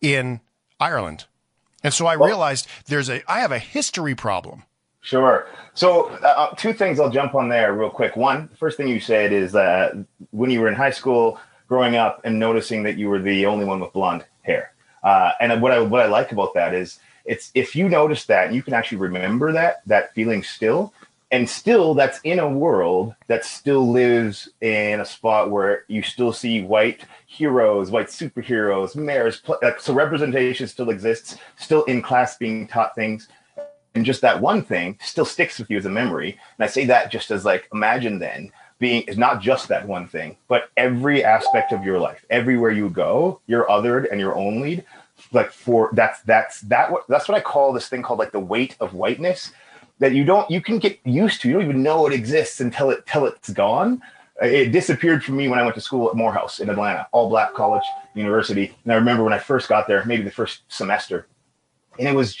in 0.00 0.40
Ireland. 0.80 1.26
And 1.82 1.94
so 1.94 2.06
I 2.06 2.16
well, 2.16 2.28
realized 2.28 2.66
there's 2.86 3.08
a 3.08 3.22
I 3.30 3.40
have 3.40 3.52
a 3.52 3.58
history 3.58 4.14
problem. 4.14 4.64
Sure. 5.00 5.46
So 5.74 6.06
uh, 6.08 6.54
two 6.56 6.72
things 6.72 6.98
I'll 6.98 7.10
jump 7.10 7.34
on 7.34 7.48
there 7.48 7.72
real 7.72 7.90
quick. 7.90 8.16
One, 8.16 8.48
first 8.58 8.76
thing 8.76 8.88
you 8.88 9.00
said 9.00 9.32
is 9.32 9.52
that 9.52 9.94
when 10.30 10.50
you 10.50 10.60
were 10.60 10.68
in 10.68 10.74
high 10.74 10.90
school, 10.90 11.38
growing 11.68 11.96
up, 11.96 12.20
and 12.24 12.38
noticing 12.38 12.82
that 12.82 12.96
you 12.96 13.08
were 13.08 13.20
the 13.20 13.46
only 13.46 13.64
one 13.64 13.78
with 13.78 13.92
blonde 13.92 14.24
hair. 14.42 14.72
Uh, 15.02 15.32
and 15.40 15.62
what 15.62 15.72
I 15.72 15.80
what 15.80 16.00
I 16.00 16.06
like 16.06 16.32
about 16.32 16.54
that 16.54 16.74
is 16.74 16.98
it's 17.24 17.52
if 17.54 17.76
you 17.76 17.88
notice 17.88 18.24
that 18.26 18.46
and 18.46 18.56
you 18.56 18.62
can 18.62 18.74
actually 18.74 18.98
remember 18.98 19.52
that 19.52 19.82
that 19.86 20.12
feeling 20.14 20.42
still, 20.42 20.92
and 21.30 21.48
still 21.48 21.94
that's 21.94 22.20
in 22.24 22.38
a 22.38 22.48
world 22.48 23.14
that 23.26 23.44
still 23.44 23.90
lives 23.90 24.48
in 24.60 25.00
a 25.00 25.04
spot 25.04 25.50
where 25.50 25.84
you 25.88 26.02
still 26.02 26.32
see 26.32 26.62
white 26.62 27.04
heroes 27.26 27.90
white 27.90 28.06
superheroes 28.06 28.96
mayors 28.96 29.42
so 29.78 29.92
representation 29.94 30.66
still 30.66 30.90
exists 30.90 31.36
still 31.56 31.84
in 31.84 32.00
class 32.02 32.36
being 32.36 32.66
taught 32.66 32.94
things. 32.94 33.28
And 33.94 34.04
just 34.04 34.20
that 34.20 34.40
one 34.40 34.62
thing 34.62 34.96
still 35.02 35.24
sticks 35.24 35.58
with 35.58 35.70
you 35.70 35.76
as 35.76 35.86
a 35.86 35.90
memory. 35.90 36.38
And 36.56 36.64
i 36.64 36.66
say 36.66 36.86
that 36.86 37.10
just 37.10 37.30
as 37.30 37.44
like 37.44 37.68
imagine 37.72 38.18
then 38.18 38.52
being 38.78 39.02
is 39.02 39.18
not 39.18 39.40
just 39.40 39.68
that 39.68 39.86
one 39.86 40.06
thing 40.06 40.36
but 40.46 40.70
every 40.76 41.24
aspect 41.24 41.72
of 41.72 41.84
your 41.84 41.98
life 41.98 42.24
everywhere 42.30 42.70
you 42.70 42.88
go 42.88 43.40
you're 43.46 43.66
othered 43.66 44.10
and 44.10 44.20
you're 44.20 44.36
only 44.36 44.84
like 45.32 45.50
for 45.50 45.90
that's 45.94 46.22
that's 46.22 46.60
that 46.62 46.92
what 46.92 47.04
that's 47.08 47.28
what 47.28 47.36
i 47.36 47.40
call 47.40 47.72
this 47.72 47.88
thing 47.88 48.02
called 48.02 48.20
like 48.20 48.30
the 48.30 48.38
weight 48.38 48.76
of 48.78 48.94
whiteness 48.94 49.52
that 49.98 50.14
you 50.14 50.24
don't 50.24 50.50
you 50.50 50.60
can 50.60 50.78
get 50.78 50.98
used 51.04 51.40
to. 51.42 51.48
You 51.48 51.54
don't 51.54 51.64
even 51.64 51.82
know 51.82 52.06
it 52.06 52.12
exists 52.12 52.60
until 52.60 52.90
it 52.90 53.06
till 53.06 53.26
it's 53.26 53.50
gone. 53.50 54.02
It 54.40 54.70
disappeared 54.70 55.24
from 55.24 55.36
me 55.36 55.48
when 55.48 55.58
I 55.58 55.62
went 55.62 55.74
to 55.74 55.80
school 55.80 56.08
at 56.08 56.14
Morehouse 56.14 56.60
in 56.60 56.70
Atlanta, 56.70 57.08
all 57.10 57.28
black 57.28 57.54
college 57.54 57.82
university. 58.14 58.72
And 58.84 58.92
I 58.92 58.96
remember 58.96 59.24
when 59.24 59.32
I 59.32 59.38
first 59.38 59.68
got 59.68 59.88
there, 59.88 60.04
maybe 60.04 60.22
the 60.22 60.30
first 60.30 60.62
semester, 60.68 61.26
and 61.98 62.06
it 62.06 62.14
was 62.14 62.36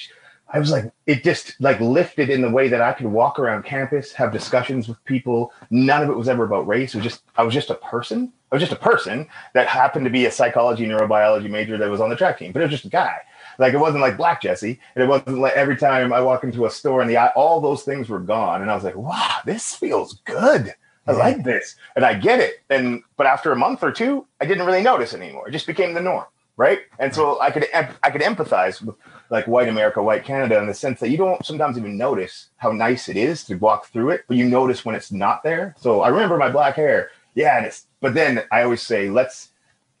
I 0.50 0.58
was 0.58 0.70
like, 0.70 0.90
it 1.06 1.24
just 1.24 1.60
like 1.60 1.78
lifted 1.80 2.30
in 2.30 2.40
the 2.40 2.50
way 2.50 2.68
that 2.68 2.80
I 2.80 2.92
could 2.92 3.06
walk 3.06 3.38
around 3.38 3.64
campus, 3.64 4.12
have 4.12 4.32
discussions 4.32 4.88
with 4.88 5.02
people. 5.04 5.52
None 5.70 6.02
of 6.02 6.08
it 6.08 6.16
was 6.16 6.28
ever 6.28 6.44
about 6.44 6.66
race. 6.66 6.94
It 6.94 6.98
was 6.98 7.04
just 7.04 7.22
I 7.36 7.42
was 7.42 7.52
just 7.52 7.70
a 7.70 7.74
person. 7.74 8.32
I 8.50 8.54
was 8.54 8.62
just 8.62 8.72
a 8.72 8.76
person 8.76 9.28
that 9.52 9.68
happened 9.68 10.06
to 10.06 10.10
be 10.10 10.24
a 10.24 10.30
psychology 10.30 10.86
neurobiology 10.86 11.50
major 11.50 11.76
that 11.76 11.90
was 11.90 12.00
on 12.00 12.08
the 12.08 12.16
track 12.16 12.38
team, 12.38 12.52
but 12.52 12.60
it 12.60 12.64
was 12.64 12.72
just 12.72 12.86
a 12.86 12.90
guy. 12.90 13.18
Like 13.58 13.74
it 13.74 13.78
wasn't 13.78 14.02
like 14.02 14.16
Black 14.16 14.40
Jesse, 14.40 14.80
and 14.94 15.04
it 15.04 15.08
wasn't 15.08 15.38
like 15.38 15.54
every 15.54 15.76
time 15.76 16.12
I 16.12 16.20
walk 16.20 16.44
into 16.44 16.64
a 16.66 16.70
store 16.70 17.00
and 17.00 17.10
the 17.10 17.32
all 17.34 17.60
those 17.60 17.82
things 17.82 18.08
were 18.08 18.20
gone, 18.20 18.62
and 18.62 18.70
I 18.70 18.74
was 18.74 18.84
like, 18.84 18.96
wow, 18.96 19.38
this 19.44 19.74
feels 19.74 20.20
good. 20.24 20.74
I 21.08 21.12
like 21.12 21.42
this 21.42 21.76
and 21.96 22.04
I 22.04 22.14
get 22.14 22.38
it. 22.38 22.62
And 22.68 23.02
but 23.16 23.26
after 23.26 23.50
a 23.50 23.56
month 23.56 23.82
or 23.82 23.90
two, 23.90 24.26
I 24.40 24.46
didn't 24.46 24.66
really 24.66 24.82
notice 24.82 25.14
it 25.14 25.20
anymore. 25.20 25.48
It 25.48 25.52
just 25.52 25.66
became 25.66 25.94
the 25.94 26.02
norm, 26.02 26.26
right? 26.56 26.80
And 26.98 27.14
so 27.14 27.40
I 27.40 27.50
could 27.50 27.66
I 27.74 28.10
could 28.10 28.20
empathize 28.20 28.82
with 28.82 28.94
like 29.30 29.46
white 29.46 29.68
America, 29.68 30.02
white 30.02 30.24
Canada 30.24 30.58
in 30.58 30.66
the 30.66 30.74
sense 30.74 31.00
that 31.00 31.08
you 31.08 31.16
don't 31.16 31.44
sometimes 31.44 31.78
even 31.78 31.96
notice 31.96 32.48
how 32.58 32.72
nice 32.72 33.08
it 33.08 33.16
is 33.16 33.44
to 33.44 33.54
walk 33.56 33.86
through 33.86 34.10
it, 34.10 34.24
but 34.28 34.36
you 34.36 34.44
notice 34.44 34.84
when 34.84 34.94
it's 34.94 35.10
not 35.10 35.42
there. 35.42 35.74
So 35.78 36.02
I 36.02 36.08
remember 36.08 36.36
my 36.36 36.50
black 36.50 36.76
hair. 36.76 37.10
Yeah, 37.34 37.56
and 37.56 37.66
it's 37.66 37.86
but 38.00 38.14
then 38.14 38.42
I 38.52 38.62
always 38.62 38.82
say 38.82 39.08
let's 39.08 39.50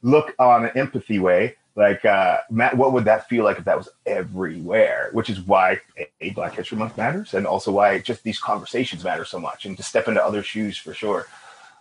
look 0.02 0.34
on 0.38 0.66
an 0.66 0.76
empathy 0.76 1.18
way 1.18 1.56
like 1.78 2.04
uh, 2.04 2.38
Matt, 2.50 2.76
what 2.76 2.92
would 2.92 3.04
that 3.04 3.28
feel 3.28 3.44
like 3.44 3.58
if 3.58 3.64
that 3.66 3.78
was 3.78 3.88
everywhere? 4.04 5.10
Which 5.12 5.30
is 5.30 5.40
why 5.40 5.80
a 6.20 6.30
Black 6.30 6.54
History 6.56 6.76
Month 6.76 6.96
matters, 6.96 7.34
and 7.34 7.46
also 7.46 7.70
why 7.70 8.00
just 8.00 8.24
these 8.24 8.40
conversations 8.40 9.04
matter 9.04 9.24
so 9.24 9.38
much, 9.38 9.64
and 9.64 9.76
to 9.76 9.84
step 9.84 10.08
into 10.08 10.22
other 10.22 10.42
shoes 10.42 10.76
for 10.76 10.92
sure. 10.92 11.28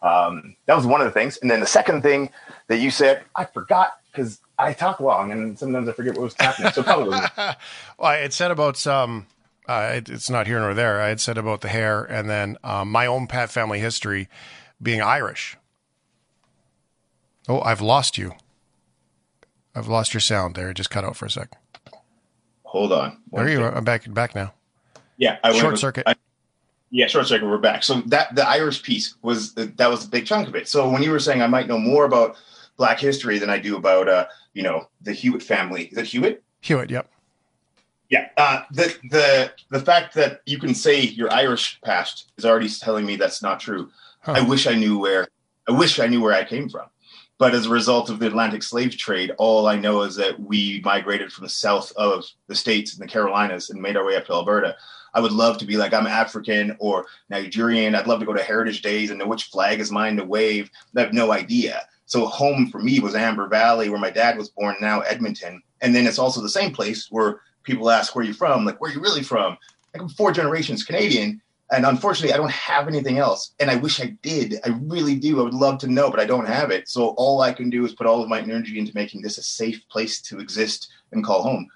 Um, 0.03 0.55
that 0.67 0.75
was 0.75 0.85
one 0.85 1.01
of 1.01 1.05
the 1.05 1.11
things, 1.11 1.37
and 1.37 1.49
then 1.49 1.61
the 1.61 1.65
second 1.65 2.03
thing 2.03 2.29
that 2.67 2.77
you 2.77 2.91
said, 2.91 3.23
I 3.35 3.45
forgot 3.45 3.97
because 4.11 4.39
I 4.59 4.73
talk 4.73 4.99
long, 4.99 5.31
and 5.31 5.57
sometimes 5.57 5.89
I 5.89 5.93
forget 5.93 6.13
what 6.13 6.21
was 6.21 6.35
happening. 6.39 6.71
So 6.73 6.83
probably. 6.83 7.17
well, 7.37 7.55
I 7.99 8.17
had 8.17 8.33
said 8.33 8.51
about 8.51 8.85
um, 8.85 9.25
uh, 9.67 9.93
it, 9.95 10.09
it's 10.09 10.29
not 10.29 10.45
here 10.45 10.59
nor 10.59 10.75
there. 10.75 11.01
I 11.01 11.07
had 11.07 11.19
said 11.19 11.39
about 11.39 11.61
the 11.61 11.69
hair, 11.69 12.03
and 12.03 12.29
then 12.29 12.55
um, 12.63 12.91
my 12.91 13.07
own 13.07 13.25
pat 13.25 13.49
family 13.49 13.79
history 13.79 14.29
being 14.79 15.01
Irish. 15.01 15.57
Oh, 17.49 17.61
I've 17.61 17.81
lost 17.81 18.19
you. 18.19 18.33
I've 19.77 19.87
lost 19.87 20.13
your 20.13 20.21
sound 20.21 20.55
there. 20.55 20.71
It 20.71 20.73
just 20.73 20.89
cut 20.89 21.03
out 21.03 21.15
for 21.15 21.25
a 21.27 21.29
sec. 21.29 21.55
Hold 22.63 22.91
on. 22.91 23.17
There 23.31 23.47
you 23.47 23.63
are. 23.63 23.75
I'm 23.75 23.83
back 23.83 24.11
back 24.11 24.33
now. 24.33 24.53
Yeah, 25.17 25.37
I 25.43 25.53
short 25.53 25.77
circuit. 25.77 26.03
I, 26.07 26.15
yeah, 26.89 27.05
short 27.07 27.27
circuit. 27.27 27.47
We're 27.47 27.59
back. 27.59 27.83
So 27.83 28.01
that 28.07 28.33
the 28.35 28.47
Irish 28.47 28.81
piece 28.81 29.15
was 29.21 29.53
that 29.53 29.89
was 29.89 30.05
a 30.05 30.09
big 30.09 30.25
chunk 30.25 30.47
of 30.47 30.55
it. 30.55 30.67
So 30.67 30.89
when 30.89 31.03
you 31.03 31.11
were 31.11 31.19
saying 31.19 31.43
I 31.43 31.47
might 31.47 31.67
know 31.67 31.77
more 31.77 32.05
about 32.05 32.37
Black 32.75 32.99
history 32.99 33.37
than 33.37 33.49
I 33.51 33.59
do 33.59 33.77
about 33.77 34.09
uh, 34.09 34.25
you 34.53 34.63
know 34.63 34.89
the 35.01 35.13
Hewitt 35.13 35.43
family. 35.43 35.85
Is 35.85 35.97
it 35.97 36.05
Hewitt? 36.05 36.43
Hewitt. 36.61 36.89
Yep. 36.89 37.09
Yeah. 38.09 38.29
Uh, 38.35 38.63
the 38.71 38.95
the 39.11 39.51
the 39.69 39.79
fact 39.79 40.15
that 40.15 40.41
you 40.47 40.57
can 40.57 40.73
say 40.73 41.01
your 41.01 41.31
Irish 41.31 41.79
past 41.81 42.31
is 42.37 42.45
already 42.45 42.69
telling 42.69 43.05
me 43.05 43.15
that's 43.15 43.43
not 43.43 43.59
true. 43.59 43.91
Huh. 44.21 44.33
I 44.37 44.41
wish 44.41 44.65
I 44.65 44.73
knew 44.73 44.97
where. 44.97 45.27
I 45.69 45.73
wish 45.73 45.99
I 45.99 46.07
knew 46.07 46.21
where 46.21 46.33
I 46.33 46.45
came 46.45 46.67
from. 46.67 46.87
But 47.39 47.53
as 47.53 47.67
a 47.67 47.69
result 47.69 48.09
of 48.09 48.19
the 48.19 48.27
Atlantic 48.27 48.63
slave 48.63 48.97
trade, 48.97 49.31
all 49.37 49.67
I 49.67 49.75
know 49.75 50.01
is 50.01 50.15
that 50.15 50.39
we 50.39 50.81
migrated 50.83 51.31
from 51.31 51.43
the 51.43 51.49
south 51.49 51.91
of 51.95 52.25
the 52.47 52.55
states 52.55 52.93
and 52.93 53.03
the 53.03 53.11
Carolinas 53.11 53.69
and 53.69 53.81
made 53.81 53.95
our 53.95 54.05
way 54.05 54.15
up 54.15 54.25
to 54.25 54.33
Alberta. 54.33 54.75
I 55.13 55.19
would 55.19 55.31
love 55.31 55.57
to 55.59 55.65
be 55.65 55.77
like 55.77 55.93
I'm 55.93 56.07
African 56.07 56.75
or 56.79 57.05
Nigerian. 57.29 57.95
I'd 57.95 58.07
love 58.07 58.19
to 58.19 58.25
go 58.25 58.33
to 58.33 58.43
Heritage 58.43 58.81
Days 58.81 59.09
and 59.09 59.19
know 59.19 59.27
which 59.27 59.45
flag 59.45 59.79
is 59.79 59.91
mine 59.91 60.17
to 60.17 60.23
wave. 60.23 60.71
I 60.95 61.01
have 61.01 61.13
no 61.13 61.31
idea. 61.31 61.81
So 62.05 62.25
home 62.25 62.69
for 62.69 62.79
me 62.79 62.99
was 62.99 63.15
Amber 63.15 63.47
Valley, 63.47 63.89
where 63.89 63.99
my 63.99 64.09
dad 64.09 64.37
was 64.37 64.49
born. 64.49 64.75
Now 64.79 65.01
Edmonton, 65.01 65.61
and 65.81 65.93
then 65.93 66.07
it's 66.07 66.19
also 66.19 66.41
the 66.41 66.49
same 66.49 66.71
place 66.71 67.07
where 67.11 67.41
people 67.63 67.89
ask 67.91 68.15
where 68.15 68.23
are 68.23 68.27
you 68.27 68.33
from. 68.33 68.65
Like 68.65 68.81
where 68.81 68.89
are 68.89 68.93
you 68.93 69.01
really 69.01 69.23
from? 69.23 69.57
Like 69.93 70.01
I'm 70.01 70.09
four 70.09 70.31
generations 70.31 70.83
Canadian, 70.83 71.41
and 71.71 71.85
unfortunately 71.85 72.33
i 72.33 72.37
don't 72.37 72.51
have 72.51 72.87
anything 72.87 73.17
else 73.17 73.53
and 73.59 73.69
i 73.69 73.75
wish 73.75 74.01
i 74.01 74.05
did 74.21 74.55
i 74.65 74.69
really 74.83 75.15
do 75.15 75.39
i 75.39 75.43
would 75.43 75.53
love 75.53 75.77
to 75.77 75.87
know 75.87 76.09
but 76.09 76.19
i 76.19 76.25
don't 76.25 76.47
have 76.47 76.71
it 76.71 76.87
so 76.87 77.09
all 77.17 77.41
i 77.41 77.51
can 77.51 77.69
do 77.69 77.85
is 77.85 77.93
put 77.93 78.07
all 78.07 78.21
of 78.21 78.29
my 78.29 78.39
energy 78.39 78.79
into 78.79 78.91
making 78.95 79.21
this 79.21 79.37
a 79.37 79.43
safe 79.43 79.81
place 79.89 80.21
to 80.21 80.39
exist 80.39 80.89
and 81.11 81.23
call 81.23 81.43
home 81.43 81.67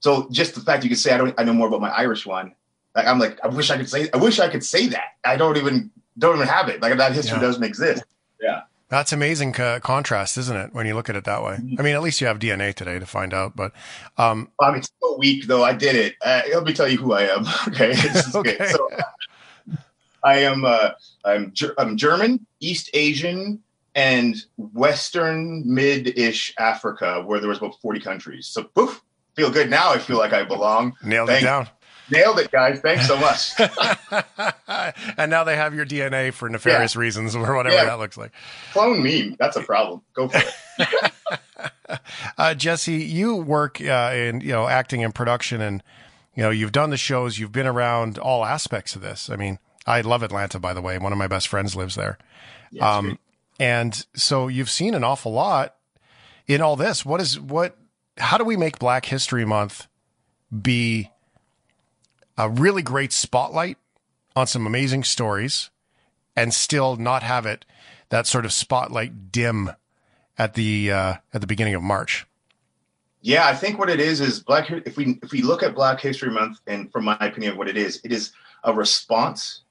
so 0.00 0.28
just 0.30 0.54
the 0.54 0.60
fact 0.60 0.82
you 0.82 0.90
could 0.90 0.98
say 0.98 1.12
i 1.12 1.18
don't 1.18 1.34
i 1.38 1.44
know 1.44 1.52
more 1.52 1.68
about 1.68 1.80
my 1.80 1.90
irish 1.90 2.26
one 2.26 2.54
like 2.94 3.06
i'm 3.06 3.18
like 3.18 3.38
i 3.44 3.48
wish 3.48 3.70
i 3.70 3.76
could 3.76 3.88
say 3.88 4.08
i 4.14 4.16
wish 4.16 4.40
i 4.40 4.48
could 4.48 4.64
say 4.64 4.86
that 4.86 5.16
i 5.24 5.36
don't 5.36 5.56
even 5.56 5.90
don't 6.18 6.36
even 6.36 6.48
have 6.48 6.68
it 6.68 6.80
like 6.80 6.96
that 6.96 7.12
history 7.12 7.36
yeah. 7.36 7.42
doesn't 7.42 7.64
exist 7.64 8.04
yeah 8.40 8.62
that's 8.94 9.12
amazing 9.12 9.52
co- 9.52 9.80
contrast, 9.80 10.36
isn't 10.38 10.56
it? 10.56 10.74
When 10.74 10.86
you 10.86 10.94
look 10.94 11.08
at 11.08 11.16
it 11.16 11.24
that 11.24 11.42
way. 11.42 11.54
I 11.54 11.82
mean, 11.82 11.94
at 11.96 12.02
least 12.02 12.20
you 12.20 12.26
have 12.26 12.38
DNA 12.38 12.72
today 12.74 12.98
to 12.98 13.06
find 13.06 13.32
out. 13.34 13.56
But 13.56 13.72
um, 14.18 14.50
I 14.60 14.68
mean, 14.70 14.78
it's 14.78 14.92
so 15.02 15.16
weak 15.18 15.46
though. 15.46 15.64
I 15.64 15.72
did 15.72 15.96
it. 15.96 16.14
Uh, 16.24 16.42
let 16.54 16.64
me 16.64 16.72
tell 16.72 16.86
you 16.86 16.98
who 16.98 17.12
I 17.12 17.22
am. 17.22 17.44
okay. 17.68 17.94
okay. 18.34 18.68
So 18.68 18.88
I 20.24 20.38
am 20.38 20.64
uh, 20.64 20.90
I'm 21.24 21.52
I'm 21.78 21.96
German, 21.96 22.46
East 22.60 22.90
Asian, 22.94 23.62
and 23.94 24.36
Western 24.56 25.62
mid-ish 25.66 26.54
Africa, 26.58 27.22
where 27.24 27.38
there 27.40 27.48
was 27.48 27.58
about 27.58 27.80
40 27.80 28.00
countries. 28.00 28.46
So 28.46 28.64
poof, 28.64 29.02
feel 29.36 29.50
good 29.50 29.70
now. 29.70 29.92
I 29.92 29.98
feel 29.98 30.18
like 30.18 30.32
I 30.32 30.42
belong. 30.44 30.94
Nailed 31.04 31.28
Thank, 31.28 31.42
it 31.42 31.46
down. 31.46 31.68
Nailed 32.10 32.38
it, 32.38 32.50
guys. 32.50 32.80
Thanks 32.80 33.06
so 33.06 33.16
much. 33.18 33.52
and 35.16 35.30
now 35.30 35.44
they 35.44 35.56
have 35.56 35.74
your 35.74 35.86
DNA 35.86 36.32
for 36.32 36.48
nefarious 36.48 36.94
yeah. 36.94 37.00
reasons 37.00 37.34
or 37.34 37.54
whatever 37.54 37.76
yeah. 37.76 37.84
that 37.84 37.98
looks 37.98 38.16
like. 38.16 38.32
Clone 38.72 39.02
me. 39.02 39.36
That's 39.38 39.56
a 39.56 39.62
problem. 39.62 40.02
Go 40.12 40.28
for 40.28 40.42
it. 40.78 41.12
uh, 42.38 42.54
Jesse, 42.54 42.96
you 42.96 43.36
work 43.36 43.80
uh, 43.80 44.12
in 44.14 44.40
you 44.40 44.52
know 44.52 44.68
acting 44.68 45.02
and 45.02 45.14
production, 45.14 45.62
and 45.62 45.82
you 46.34 46.42
know 46.42 46.50
you've 46.50 46.72
done 46.72 46.90
the 46.90 46.98
shows. 46.98 47.38
You've 47.38 47.52
been 47.52 47.66
around 47.66 48.18
all 48.18 48.44
aspects 48.44 48.94
of 48.94 49.00
this. 49.00 49.30
I 49.30 49.36
mean, 49.36 49.58
I 49.86 50.00
love 50.00 50.22
Atlanta, 50.22 50.58
by 50.58 50.74
the 50.74 50.80
way. 50.80 50.98
One 50.98 51.12
of 51.12 51.18
my 51.18 51.26
best 51.26 51.48
friends 51.48 51.76
lives 51.76 51.94
there. 51.94 52.18
Yeah, 52.70 52.96
um, 52.96 53.18
and 53.58 54.06
so 54.14 54.48
you've 54.48 54.70
seen 54.70 54.94
an 54.94 55.04
awful 55.04 55.32
lot 55.32 55.76
in 56.46 56.60
all 56.60 56.76
this. 56.76 57.04
What 57.04 57.20
is 57.20 57.38
what? 57.38 57.76
How 58.16 58.38
do 58.38 58.44
we 58.44 58.56
make 58.56 58.78
Black 58.78 59.06
History 59.06 59.44
Month 59.44 59.86
be 60.62 61.10
a 62.36 62.48
really 62.48 62.82
great 62.82 63.12
spotlight 63.12 63.76
on 64.34 64.46
some 64.46 64.66
amazing 64.66 65.04
stories, 65.04 65.70
and 66.36 66.52
still 66.52 66.96
not 66.96 67.22
have 67.22 67.46
it 67.46 67.64
that 68.08 68.26
sort 68.26 68.44
of 68.44 68.52
spotlight 68.52 69.32
dim 69.32 69.70
at 70.38 70.54
the 70.54 70.90
uh, 70.90 71.14
at 71.32 71.40
the 71.40 71.46
beginning 71.46 71.74
of 71.74 71.82
March? 71.82 72.26
Yeah, 73.20 73.46
I 73.46 73.54
think 73.54 73.78
what 73.78 73.88
it 73.88 74.00
is 74.00 74.20
is 74.20 74.40
Black. 74.40 74.70
If 74.70 74.96
we 74.96 75.18
if 75.22 75.32
we 75.32 75.42
look 75.42 75.62
at 75.62 75.74
Black 75.74 76.00
History 76.00 76.30
Month, 76.30 76.60
and 76.66 76.90
from 76.92 77.04
my 77.04 77.16
opinion, 77.20 77.56
what 77.56 77.68
it 77.68 77.76
is, 77.76 78.00
it 78.04 78.12
is 78.12 78.32
a 78.62 78.72
response 78.72 79.62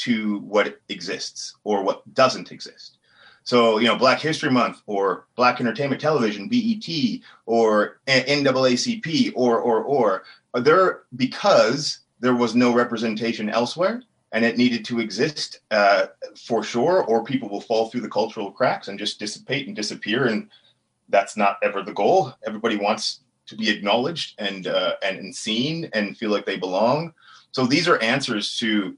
to 0.00 0.38
what 0.40 0.80
exists 0.88 1.56
or 1.64 1.82
what 1.82 2.02
doesn't 2.14 2.52
exist. 2.52 2.98
So, 3.44 3.78
you 3.78 3.88
know, 3.88 3.96
Black 3.96 4.20
History 4.20 4.50
Month 4.50 4.82
or 4.86 5.26
Black 5.34 5.60
Entertainment 5.60 6.00
Television, 6.00 6.48
BET, 6.48 7.20
or 7.46 8.00
NAACP, 8.06 9.32
or, 9.34 9.58
or, 9.58 9.82
or, 9.82 10.24
are 10.52 10.60
there 10.60 11.02
because 11.16 12.00
there 12.20 12.34
was 12.34 12.54
no 12.54 12.72
representation 12.72 13.48
elsewhere 13.48 14.02
and 14.32 14.44
it 14.44 14.56
needed 14.56 14.84
to 14.84 15.00
exist 15.00 15.60
uh, 15.70 16.06
for 16.36 16.62
sure, 16.62 17.02
or 17.04 17.24
people 17.24 17.48
will 17.48 17.60
fall 17.60 17.88
through 17.88 18.02
the 18.02 18.08
cultural 18.08 18.50
cracks 18.50 18.88
and 18.88 18.98
just 18.98 19.18
dissipate 19.18 19.66
and 19.66 19.74
disappear. 19.74 20.26
And 20.26 20.48
that's 21.08 21.36
not 21.36 21.58
ever 21.62 21.82
the 21.82 21.92
goal. 21.92 22.32
Everybody 22.46 22.76
wants 22.76 23.20
to 23.46 23.56
be 23.56 23.68
acknowledged 23.68 24.40
and, 24.40 24.68
uh, 24.68 24.94
and 25.02 25.34
seen 25.34 25.90
and 25.92 26.16
feel 26.16 26.30
like 26.30 26.46
they 26.46 26.56
belong. 26.56 27.12
So 27.52 27.66
these 27.66 27.88
are 27.88 27.98
answers 27.98 28.56
to 28.58 28.96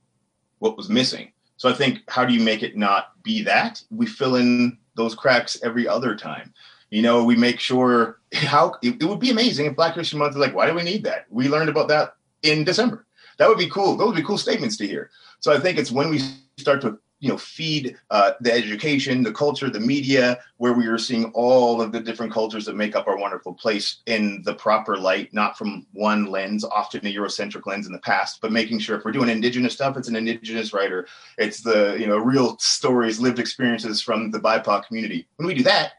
what 0.62 0.76
was 0.76 0.88
missing. 0.88 1.32
So 1.56 1.68
I 1.68 1.72
think 1.72 2.02
how 2.08 2.24
do 2.24 2.32
you 2.32 2.40
make 2.40 2.62
it 2.62 2.76
not 2.76 3.20
be 3.24 3.42
that? 3.42 3.82
We 3.90 4.06
fill 4.06 4.36
in 4.36 4.78
those 4.94 5.14
cracks 5.14 5.58
every 5.64 5.88
other 5.88 6.14
time. 6.14 6.54
You 6.90 7.02
know, 7.02 7.24
we 7.24 7.34
make 7.34 7.58
sure 7.58 8.20
how 8.32 8.74
it, 8.80 9.02
it 9.02 9.04
would 9.04 9.18
be 9.18 9.30
amazing 9.30 9.66
if 9.66 9.74
Black 9.74 9.94
History 9.94 10.20
Month 10.20 10.32
is 10.32 10.38
like, 10.38 10.54
why 10.54 10.68
do 10.68 10.74
we 10.74 10.84
need 10.84 11.02
that? 11.04 11.26
We 11.30 11.48
learned 11.48 11.68
about 11.68 11.88
that 11.88 12.14
in 12.42 12.62
December. 12.62 13.06
That 13.38 13.48
would 13.48 13.58
be 13.58 13.68
cool. 13.68 13.96
Those 13.96 14.08
would 14.08 14.16
be 14.16 14.22
cool 14.22 14.38
statements 14.38 14.76
to 14.76 14.86
hear. 14.86 15.10
So 15.40 15.52
I 15.52 15.58
think 15.58 15.78
it's 15.78 15.90
when 15.90 16.10
we 16.10 16.20
start 16.58 16.80
to 16.82 16.98
you 17.22 17.28
know 17.28 17.38
feed 17.38 17.96
uh, 18.10 18.32
the 18.40 18.52
education 18.52 19.22
the 19.22 19.32
culture 19.32 19.70
the 19.70 19.80
media 19.80 20.38
where 20.56 20.72
we 20.72 20.86
are 20.88 20.98
seeing 20.98 21.26
all 21.34 21.80
of 21.80 21.92
the 21.92 22.00
different 22.00 22.32
cultures 22.32 22.64
that 22.64 22.74
make 22.74 22.96
up 22.96 23.06
our 23.06 23.16
wonderful 23.16 23.54
place 23.54 23.98
in 24.06 24.42
the 24.44 24.54
proper 24.54 24.96
light 24.96 25.32
not 25.32 25.56
from 25.56 25.86
one 25.92 26.26
lens 26.26 26.64
often 26.64 27.06
a 27.06 27.14
eurocentric 27.14 27.64
lens 27.64 27.86
in 27.86 27.92
the 27.92 27.98
past 28.00 28.40
but 28.42 28.50
making 28.50 28.78
sure 28.78 28.98
if 28.98 29.04
we're 29.04 29.12
doing 29.12 29.28
indigenous 29.28 29.72
stuff 29.72 29.96
it's 29.96 30.08
an 30.08 30.16
indigenous 30.16 30.72
writer. 30.72 31.06
It's 31.38 31.62
the 31.62 31.96
you 31.98 32.06
know 32.06 32.18
real 32.18 32.58
stories 32.58 33.20
lived 33.20 33.38
experiences 33.38 34.02
from 34.02 34.32
the 34.32 34.40
bipoc 34.40 34.86
community. 34.86 35.26
When 35.36 35.46
we 35.46 35.54
do 35.54 35.62
that 35.62 35.92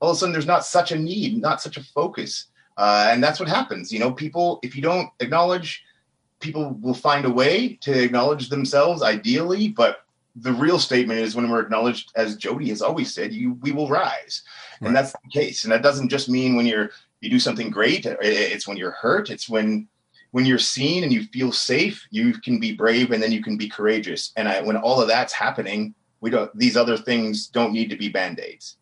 all 0.00 0.10
of 0.10 0.16
a 0.16 0.18
sudden 0.18 0.32
there's 0.32 0.46
not 0.46 0.66
such 0.66 0.92
a 0.92 0.98
need 0.98 1.40
not 1.40 1.62
such 1.62 1.78
a 1.78 1.82
focus. 1.82 2.46
Uh, 2.76 3.08
and 3.10 3.24
that's 3.24 3.40
what 3.40 3.48
happens. 3.48 3.90
You 3.90 3.98
know 3.98 4.12
people 4.12 4.60
if 4.62 4.76
you 4.76 4.82
don't 4.82 5.08
acknowledge 5.20 5.82
people 6.38 6.76
will 6.82 6.94
find 6.94 7.24
a 7.24 7.30
way 7.30 7.78
to 7.80 7.98
acknowledge 7.98 8.50
themselves 8.50 9.02
ideally 9.02 9.68
but 9.68 10.05
the 10.40 10.52
real 10.52 10.78
statement 10.78 11.20
is 11.20 11.34
when 11.34 11.50
we're 11.50 11.60
acknowledged, 11.60 12.12
as 12.14 12.36
Jody 12.36 12.68
has 12.68 12.82
always 12.82 13.12
said, 13.12 13.32
you 13.32 13.54
we 13.62 13.72
will 13.72 13.88
rise, 13.88 14.42
right. 14.80 14.88
and 14.88 14.96
that's 14.96 15.12
the 15.12 15.30
case. 15.32 15.64
And 15.64 15.72
that 15.72 15.82
doesn't 15.82 16.08
just 16.08 16.28
mean 16.28 16.56
when 16.56 16.66
you're 16.66 16.90
you 17.20 17.30
do 17.30 17.40
something 17.40 17.70
great. 17.70 18.04
It's 18.06 18.68
when 18.68 18.76
you're 18.76 18.92
hurt. 18.92 19.30
It's 19.30 19.48
when 19.48 19.88
when 20.32 20.44
you're 20.44 20.58
seen 20.58 21.02
and 21.02 21.12
you 21.12 21.24
feel 21.24 21.52
safe. 21.52 22.06
You 22.10 22.34
can 22.34 22.60
be 22.60 22.72
brave, 22.72 23.12
and 23.12 23.22
then 23.22 23.32
you 23.32 23.42
can 23.42 23.56
be 23.56 23.68
courageous. 23.68 24.32
And 24.36 24.48
I, 24.48 24.60
when 24.60 24.76
all 24.76 25.00
of 25.00 25.08
that's 25.08 25.32
happening, 25.32 25.94
we 26.20 26.30
don't. 26.30 26.56
These 26.56 26.76
other 26.76 26.98
things 26.98 27.46
don't 27.46 27.72
need 27.72 27.90
to 27.90 27.96
be 27.96 28.08
band 28.08 28.38
aids. 28.40 28.76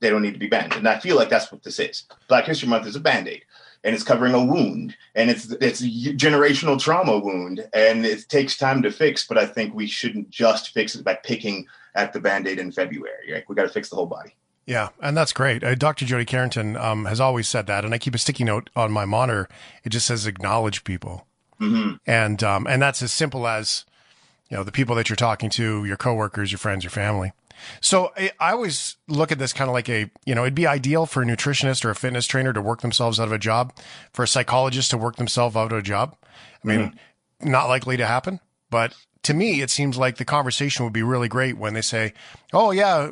They 0.00 0.10
don't 0.10 0.22
need 0.22 0.34
to 0.34 0.38
be 0.38 0.46
banned. 0.46 0.74
And 0.74 0.86
I 0.86 0.98
feel 0.98 1.16
like 1.16 1.28
that's 1.28 1.50
what 1.50 1.62
this 1.62 1.80
is. 1.80 2.04
Black 2.28 2.44
History 2.44 2.68
Month 2.68 2.86
is 2.86 2.96
a 2.96 3.00
band 3.00 3.28
aid. 3.28 3.44
And 3.84 3.94
it's 3.94 4.04
covering 4.04 4.34
a 4.34 4.44
wound 4.44 4.96
and 5.14 5.30
it's 5.30 5.50
it's 5.60 5.80
a 5.80 5.84
generational 5.84 6.80
trauma 6.80 7.18
wound 7.18 7.66
and 7.72 8.04
it 8.04 8.28
takes 8.28 8.56
time 8.56 8.82
to 8.82 8.90
fix 8.90 9.26
but 9.26 9.38
i 9.38 9.46
think 9.46 9.74
we 9.74 9.86
shouldn't 9.86 10.28
just 10.30 10.70
fix 10.70 10.94
it 10.94 11.04
by 11.04 11.14
picking 11.14 11.66
at 11.94 12.12
the 12.12 12.20
band-aid 12.20 12.58
in 12.58 12.72
february 12.72 13.32
right 13.32 13.44
we 13.48 13.54
got 13.54 13.62
to 13.62 13.68
fix 13.68 13.88
the 13.88 13.96
whole 13.96 14.06
body 14.06 14.34
yeah, 14.68 14.90
and 15.00 15.16
that's 15.16 15.32
great. 15.32 15.64
Uh, 15.64 15.74
Dr. 15.74 16.04
Jody 16.04 16.26
Carrington 16.26 16.76
um, 16.76 17.06
has 17.06 17.20
always 17.20 17.48
said 17.48 17.66
that, 17.68 17.86
and 17.86 17.94
I 17.94 17.98
keep 17.98 18.14
a 18.14 18.18
sticky 18.18 18.44
note 18.44 18.68
on 18.76 18.92
my 18.92 19.06
monitor. 19.06 19.48
It 19.82 19.88
just 19.88 20.06
says 20.06 20.26
acknowledge 20.26 20.84
people, 20.84 21.26
mm-hmm. 21.58 21.94
and 22.04 22.42
um, 22.42 22.66
and 22.66 22.82
that's 22.82 23.00
as 23.00 23.10
simple 23.10 23.48
as 23.48 23.86
you 24.50 24.58
know 24.58 24.64
the 24.64 24.70
people 24.70 24.94
that 24.96 25.08
you're 25.08 25.16
talking 25.16 25.48
to, 25.48 25.86
your 25.86 25.96
coworkers, 25.96 26.52
your 26.52 26.58
friends, 26.58 26.84
your 26.84 26.90
family. 26.90 27.32
So 27.80 28.12
I, 28.16 28.30
I 28.40 28.52
always 28.52 28.96
look 29.06 29.32
at 29.32 29.38
this 29.38 29.52
kind 29.52 29.68
of 29.68 29.74
like 29.74 29.88
a, 29.88 30.10
you 30.24 30.34
know, 30.34 30.42
it'd 30.42 30.54
be 30.54 30.66
ideal 30.66 31.06
for 31.06 31.22
a 31.22 31.26
nutritionist 31.26 31.84
or 31.84 31.90
a 31.90 31.94
fitness 31.94 32.26
trainer 32.26 32.52
to 32.52 32.60
work 32.60 32.80
themselves 32.80 33.18
out 33.18 33.28
of 33.28 33.32
a 33.32 33.38
job, 33.38 33.74
for 34.12 34.22
a 34.22 34.28
psychologist 34.28 34.90
to 34.90 34.98
work 34.98 35.16
themselves 35.16 35.56
out 35.56 35.72
of 35.72 35.78
a 35.78 35.82
job. 35.82 36.16
I 36.64 36.68
mean, 36.68 36.80
mm-hmm. 36.80 37.50
not 37.50 37.68
likely 37.68 37.96
to 37.96 38.06
happen, 38.06 38.40
but 38.70 38.94
to 39.24 39.34
me, 39.34 39.60
it 39.60 39.70
seems 39.70 39.96
like 39.96 40.16
the 40.16 40.24
conversation 40.24 40.84
would 40.84 40.92
be 40.92 41.02
really 41.02 41.28
great 41.28 41.58
when 41.58 41.74
they 41.74 41.82
say, 41.82 42.14
"Oh 42.52 42.70
yeah, 42.70 43.10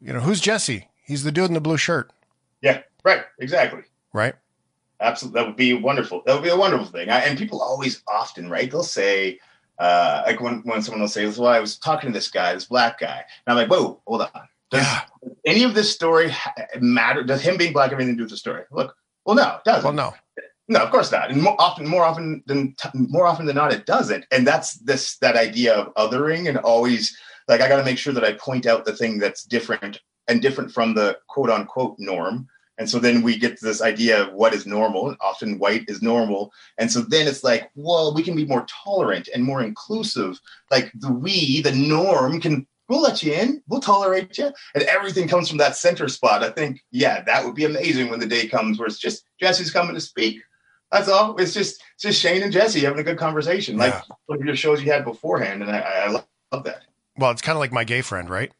you 0.00 0.12
know, 0.12 0.20
who's 0.20 0.40
Jesse? 0.40 0.88
He's 1.02 1.22
the 1.24 1.32
dude 1.32 1.46
in 1.46 1.54
the 1.54 1.60
blue 1.60 1.76
shirt." 1.76 2.10
Yeah, 2.62 2.82
right, 3.04 3.24
exactly. 3.38 3.82
Right. 4.12 4.34
Absolutely, 5.00 5.40
that 5.40 5.46
would 5.46 5.56
be 5.56 5.74
wonderful. 5.74 6.22
That 6.24 6.34
would 6.34 6.42
be 6.42 6.48
a 6.48 6.56
wonderful 6.56 6.86
thing. 6.86 7.10
I, 7.10 7.20
and 7.20 7.38
people 7.38 7.60
always, 7.60 8.02
often, 8.08 8.48
right? 8.48 8.70
They'll 8.70 8.82
say, 8.82 9.38
uh, 9.78 10.22
like 10.26 10.40
when, 10.40 10.60
when 10.64 10.82
someone 10.82 11.00
will 11.00 11.08
say, 11.08 11.26
"Well, 11.26 11.46
I 11.46 11.60
was 11.60 11.78
talking 11.78 12.10
to 12.10 12.14
this 12.14 12.30
guy, 12.30 12.54
this 12.54 12.66
black 12.66 13.00
guy," 13.00 13.24
and 13.46 13.46
I'm 13.46 13.56
like, 13.56 13.70
"Whoa, 13.70 14.00
hold 14.06 14.22
on. 14.22 14.48
Does 14.70 14.82
yeah. 14.82 15.02
any 15.44 15.62
of 15.62 15.74
this 15.74 15.92
story 15.92 16.32
matter? 16.80 17.22
Does 17.22 17.42
him 17.42 17.56
being 17.56 17.72
black 17.72 17.90
have 17.90 17.98
anything 17.98 18.14
to 18.14 18.18
do 18.18 18.24
with 18.24 18.30
the 18.30 18.36
story?" 18.36 18.64
Look, 18.70 18.96
well, 19.24 19.36
no, 19.36 19.56
it 19.56 19.64
doesn't. 19.64 19.84
Well, 19.84 19.92
no, 19.92 20.14
no, 20.68 20.80
of 20.80 20.90
course 20.90 21.12
not. 21.12 21.30
And 21.30 21.42
more 21.42 21.60
often, 21.60 21.86
more 21.86 22.04
often 22.04 22.42
than 22.46 22.74
more 22.94 23.26
often 23.26 23.46
than 23.46 23.56
not, 23.56 23.72
it 23.72 23.86
doesn't. 23.86 24.24
And 24.30 24.46
that's 24.46 24.74
this 24.74 25.18
that 25.18 25.36
idea 25.36 25.74
of 25.74 25.94
othering 25.94 26.48
and 26.48 26.58
always 26.58 27.16
like 27.48 27.60
I 27.60 27.68
got 27.68 27.76
to 27.76 27.84
make 27.84 27.98
sure 27.98 28.12
that 28.12 28.24
I 28.24 28.32
point 28.32 28.66
out 28.66 28.84
the 28.84 28.96
thing 28.96 29.18
that's 29.18 29.44
different 29.44 30.00
and 30.28 30.42
different 30.42 30.72
from 30.72 30.94
the 30.94 31.18
quote 31.28 31.50
unquote 31.50 31.96
norm 31.98 32.48
and 32.78 32.88
so 32.88 32.98
then 32.98 33.22
we 33.22 33.38
get 33.38 33.58
to 33.58 33.64
this 33.64 33.82
idea 33.82 34.22
of 34.22 34.34
what 34.34 34.54
is 34.54 34.66
normal. 34.66 35.16
Often 35.20 35.58
white 35.58 35.84
is 35.88 36.02
normal. 36.02 36.52
And 36.78 36.90
so 36.90 37.00
then 37.00 37.26
it's 37.26 37.42
like, 37.42 37.70
well, 37.74 38.14
we 38.14 38.22
can 38.22 38.36
be 38.36 38.44
more 38.44 38.66
tolerant 38.68 39.28
and 39.32 39.44
more 39.44 39.62
inclusive. 39.62 40.38
Like 40.70 40.92
the 40.94 41.10
we, 41.10 41.62
the 41.62 41.72
norm, 41.72 42.40
can 42.40 42.66
we'll 42.88 43.00
let 43.00 43.22
you 43.22 43.32
in, 43.32 43.62
we'll 43.68 43.80
tolerate 43.80 44.36
you. 44.38 44.52
And 44.74 44.84
everything 44.84 45.28
comes 45.28 45.48
from 45.48 45.58
that 45.58 45.76
center 45.76 46.08
spot. 46.08 46.42
I 46.42 46.50
think, 46.50 46.84
yeah, 46.90 47.22
that 47.22 47.44
would 47.44 47.54
be 47.54 47.64
amazing 47.64 48.10
when 48.10 48.20
the 48.20 48.26
day 48.26 48.46
comes 48.46 48.78
where 48.78 48.86
it's 48.86 48.98
just 48.98 49.24
Jesse's 49.40 49.70
coming 49.70 49.94
to 49.94 50.00
speak. 50.00 50.42
That's 50.92 51.08
all. 51.08 51.36
It's 51.36 51.52
just 51.52 51.82
it's 51.94 52.02
just 52.04 52.20
Shane 52.20 52.42
and 52.42 52.52
Jesse 52.52 52.80
having 52.80 53.00
a 53.00 53.02
good 53.02 53.18
conversation, 53.18 53.76
like 53.76 53.92
yeah. 53.92 54.34
of 54.34 54.44
your 54.44 54.54
shows 54.54 54.80
you 54.80 54.92
had 54.92 55.04
beforehand, 55.04 55.62
and 55.62 55.70
I, 55.70 55.80
I 55.80 56.08
love, 56.08 56.26
love 56.52 56.62
that. 56.64 56.82
Well, 57.16 57.32
it's 57.32 57.42
kind 57.42 57.56
of 57.56 57.60
like 57.60 57.72
my 57.72 57.82
gay 57.82 58.02
friend, 58.02 58.30
right? 58.30 58.52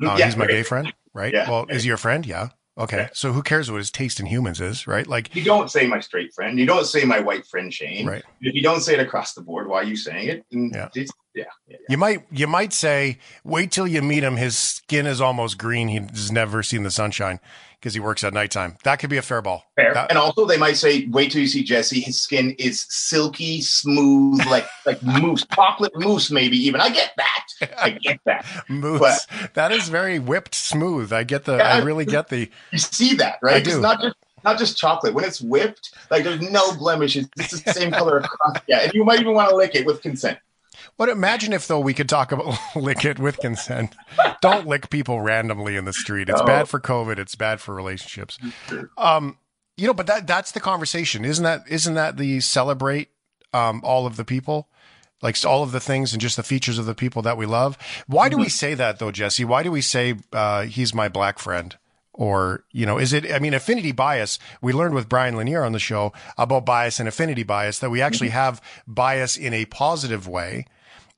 Uh, 0.00 0.14
yeah, 0.16 0.26
he's 0.26 0.36
my 0.36 0.46
gay 0.46 0.62
friend, 0.62 0.92
right? 1.12 1.32
Yeah. 1.32 1.50
Well, 1.50 1.66
is 1.68 1.82
he 1.82 1.88
your 1.88 1.96
friend? 1.96 2.24
Yeah. 2.24 2.50
Okay. 2.78 3.08
So 3.12 3.32
who 3.32 3.42
cares 3.42 3.70
what 3.70 3.78
his 3.78 3.90
taste 3.90 4.18
in 4.18 4.26
humans 4.26 4.60
is, 4.60 4.86
right? 4.86 5.06
Like 5.06 5.34
you 5.36 5.44
don't 5.44 5.70
say 5.70 5.86
my 5.86 6.00
straight 6.00 6.32
friend, 6.34 6.58
you 6.58 6.66
don't 6.66 6.86
say 6.86 7.04
my 7.04 7.20
white 7.20 7.46
friend 7.46 7.72
Shane. 7.72 8.06
Right. 8.06 8.22
If 8.40 8.54
you 8.54 8.62
don't 8.62 8.80
say 8.80 8.94
it 8.94 9.00
across 9.00 9.34
the 9.34 9.42
board, 9.42 9.68
why 9.68 9.78
are 9.78 9.84
you 9.84 9.96
saying 9.96 10.28
it? 10.28 10.44
And 10.52 10.72
yeah. 10.74 10.88
yeah. 10.94 11.04
Yeah, 11.34 11.44
yeah. 11.66 11.78
You 11.88 11.96
might 11.96 12.26
you 12.30 12.46
might 12.46 12.74
say, 12.74 13.18
wait 13.42 13.70
till 13.70 13.86
you 13.86 14.02
meet 14.02 14.22
him. 14.22 14.36
His 14.36 14.56
skin 14.56 15.06
is 15.06 15.18
almost 15.18 15.56
green. 15.56 15.88
He's 15.88 16.30
never 16.30 16.62
seen 16.62 16.82
the 16.82 16.90
sunshine 16.90 17.40
because 17.82 17.94
he 17.94 18.00
works 18.00 18.22
at 18.22 18.32
nighttime. 18.32 18.76
That 18.84 19.00
could 19.00 19.10
be 19.10 19.16
a 19.16 19.22
fair 19.22 19.42
ball. 19.42 19.64
Fair. 19.74 19.92
That, 19.92 20.08
and 20.08 20.16
also 20.16 20.46
they 20.46 20.56
might 20.56 20.76
say, 20.76 21.08
wait 21.08 21.32
till 21.32 21.40
you 21.40 21.48
see 21.48 21.64
Jesse. 21.64 22.00
His 22.00 22.22
skin 22.22 22.52
is 22.52 22.86
silky, 22.88 23.60
smooth, 23.60 24.46
like 24.46 24.66
like 24.86 25.02
mousse, 25.02 25.44
chocolate 25.52 25.92
mousse, 25.96 26.30
maybe 26.30 26.56
even. 26.56 26.80
I 26.80 26.90
get 26.90 27.12
that. 27.16 27.72
I 27.78 27.90
get 27.90 28.20
that. 28.24 28.46
mousse. 28.68 29.26
But, 29.26 29.54
that 29.54 29.72
is 29.72 29.88
very 29.88 30.20
whipped 30.20 30.54
smooth. 30.54 31.12
I 31.12 31.24
get 31.24 31.44
the. 31.44 31.56
Yeah, 31.56 31.74
I 31.74 31.78
really 31.78 32.04
get 32.04 32.28
the. 32.28 32.50
You 32.70 32.78
see 32.78 33.14
that, 33.16 33.38
right? 33.42 33.56
I 33.56 33.60
do. 33.60 33.70
It's 33.70 33.80
not 33.80 34.00
just 34.00 34.16
not 34.44 34.58
just 34.58 34.78
chocolate. 34.78 35.12
When 35.14 35.24
it's 35.24 35.40
whipped, 35.40 35.94
like 36.10 36.22
there's 36.22 36.40
no 36.40 36.74
blemishes. 36.76 37.28
It's 37.36 37.60
the 37.60 37.72
same 37.72 37.90
color 37.90 38.18
across. 38.18 38.58
Yeah, 38.68 38.82
and 38.82 38.94
you 38.94 39.04
might 39.04 39.20
even 39.20 39.34
want 39.34 39.50
to 39.50 39.56
lick 39.56 39.74
it 39.74 39.84
with 39.84 40.00
consent. 40.02 40.38
What 40.96 41.08
imagine 41.08 41.52
if 41.52 41.66
though 41.66 41.80
we 41.80 41.94
could 41.94 42.08
talk 42.08 42.32
about 42.32 42.56
lick 42.76 43.04
it 43.04 43.18
with 43.18 43.38
consent. 43.38 43.94
Don't 44.40 44.66
lick 44.66 44.90
people 44.90 45.20
randomly 45.20 45.76
in 45.76 45.84
the 45.84 45.92
street. 45.92 46.28
It's 46.28 46.40
no. 46.40 46.46
bad 46.46 46.68
for 46.68 46.80
COVID. 46.80 47.18
It's 47.18 47.34
bad 47.34 47.60
for 47.60 47.74
relationships. 47.74 48.38
Um, 48.96 49.38
you 49.76 49.86
know, 49.86 49.94
but 49.94 50.06
that 50.06 50.26
that's 50.26 50.52
the 50.52 50.60
conversation, 50.60 51.24
isn't 51.24 51.44
that? 51.44 51.64
Isn't 51.68 51.94
that 51.94 52.16
the 52.16 52.40
celebrate 52.40 53.10
um, 53.52 53.80
all 53.84 54.06
of 54.06 54.16
the 54.16 54.24
people? 54.24 54.68
like 55.22 55.36
all 55.46 55.62
of 55.62 55.72
the 55.72 55.80
things 55.80 56.12
and 56.12 56.20
just 56.20 56.36
the 56.36 56.42
features 56.42 56.78
of 56.78 56.86
the 56.86 56.94
people 56.94 57.22
that 57.22 57.36
we 57.36 57.46
love. 57.46 57.78
Why 58.08 58.28
do 58.28 58.36
we 58.36 58.44
mm-hmm. 58.44 58.50
say 58.50 58.74
that 58.74 58.98
though, 58.98 59.12
Jesse? 59.12 59.44
Why 59.44 59.62
do 59.62 59.70
we 59.70 59.80
say 59.80 60.16
uh, 60.32 60.62
he's 60.62 60.92
my 60.92 61.08
black 61.08 61.38
friend? 61.38 61.76
Or, 62.14 62.64
you 62.70 62.84
know, 62.84 62.98
is 62.98 63.12
it, 63.14 63.32
I 63.32 63.38
mean, 63.38 63.54
affinity 63.54 63.92
bias, 63.92 64.38
we 64.60 64.72
learned 64.72 64.94
with 64.94 65.08
Brian 65.08 65.36
Lanier 65.36 65.64
on 65.64 65.72
the 65.72 65.78
show 65.78 66.12
about 66.36 66.66
bias 66.66 67.00
and 67.00 67.08
affinity 67.08 67.42
bias 67.42 67.78
that 67.78 67.90
we 67.90 68.02
actually 68.02 68.28
mm-hmm. 68.28 68.36
have 68.36 68.62
bias 68.86 69.36
in 69.38 69.54
a 69.54 69.64
positive 69.64 70.28
way. 70.28 70.66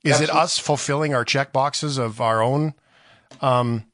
Is 0.05 0.13
Absolutely. 0.13 0.37
it 0.37 0.43
us 0.43 0.59
fulfilling 0.59 1.15
our 1.15 1.25
check 1.25 1.53
boxes 1.53 1.99
of 1.99 2.21
our 2.21 2.43
own, 2.43 2.75
um, 3.41 3.87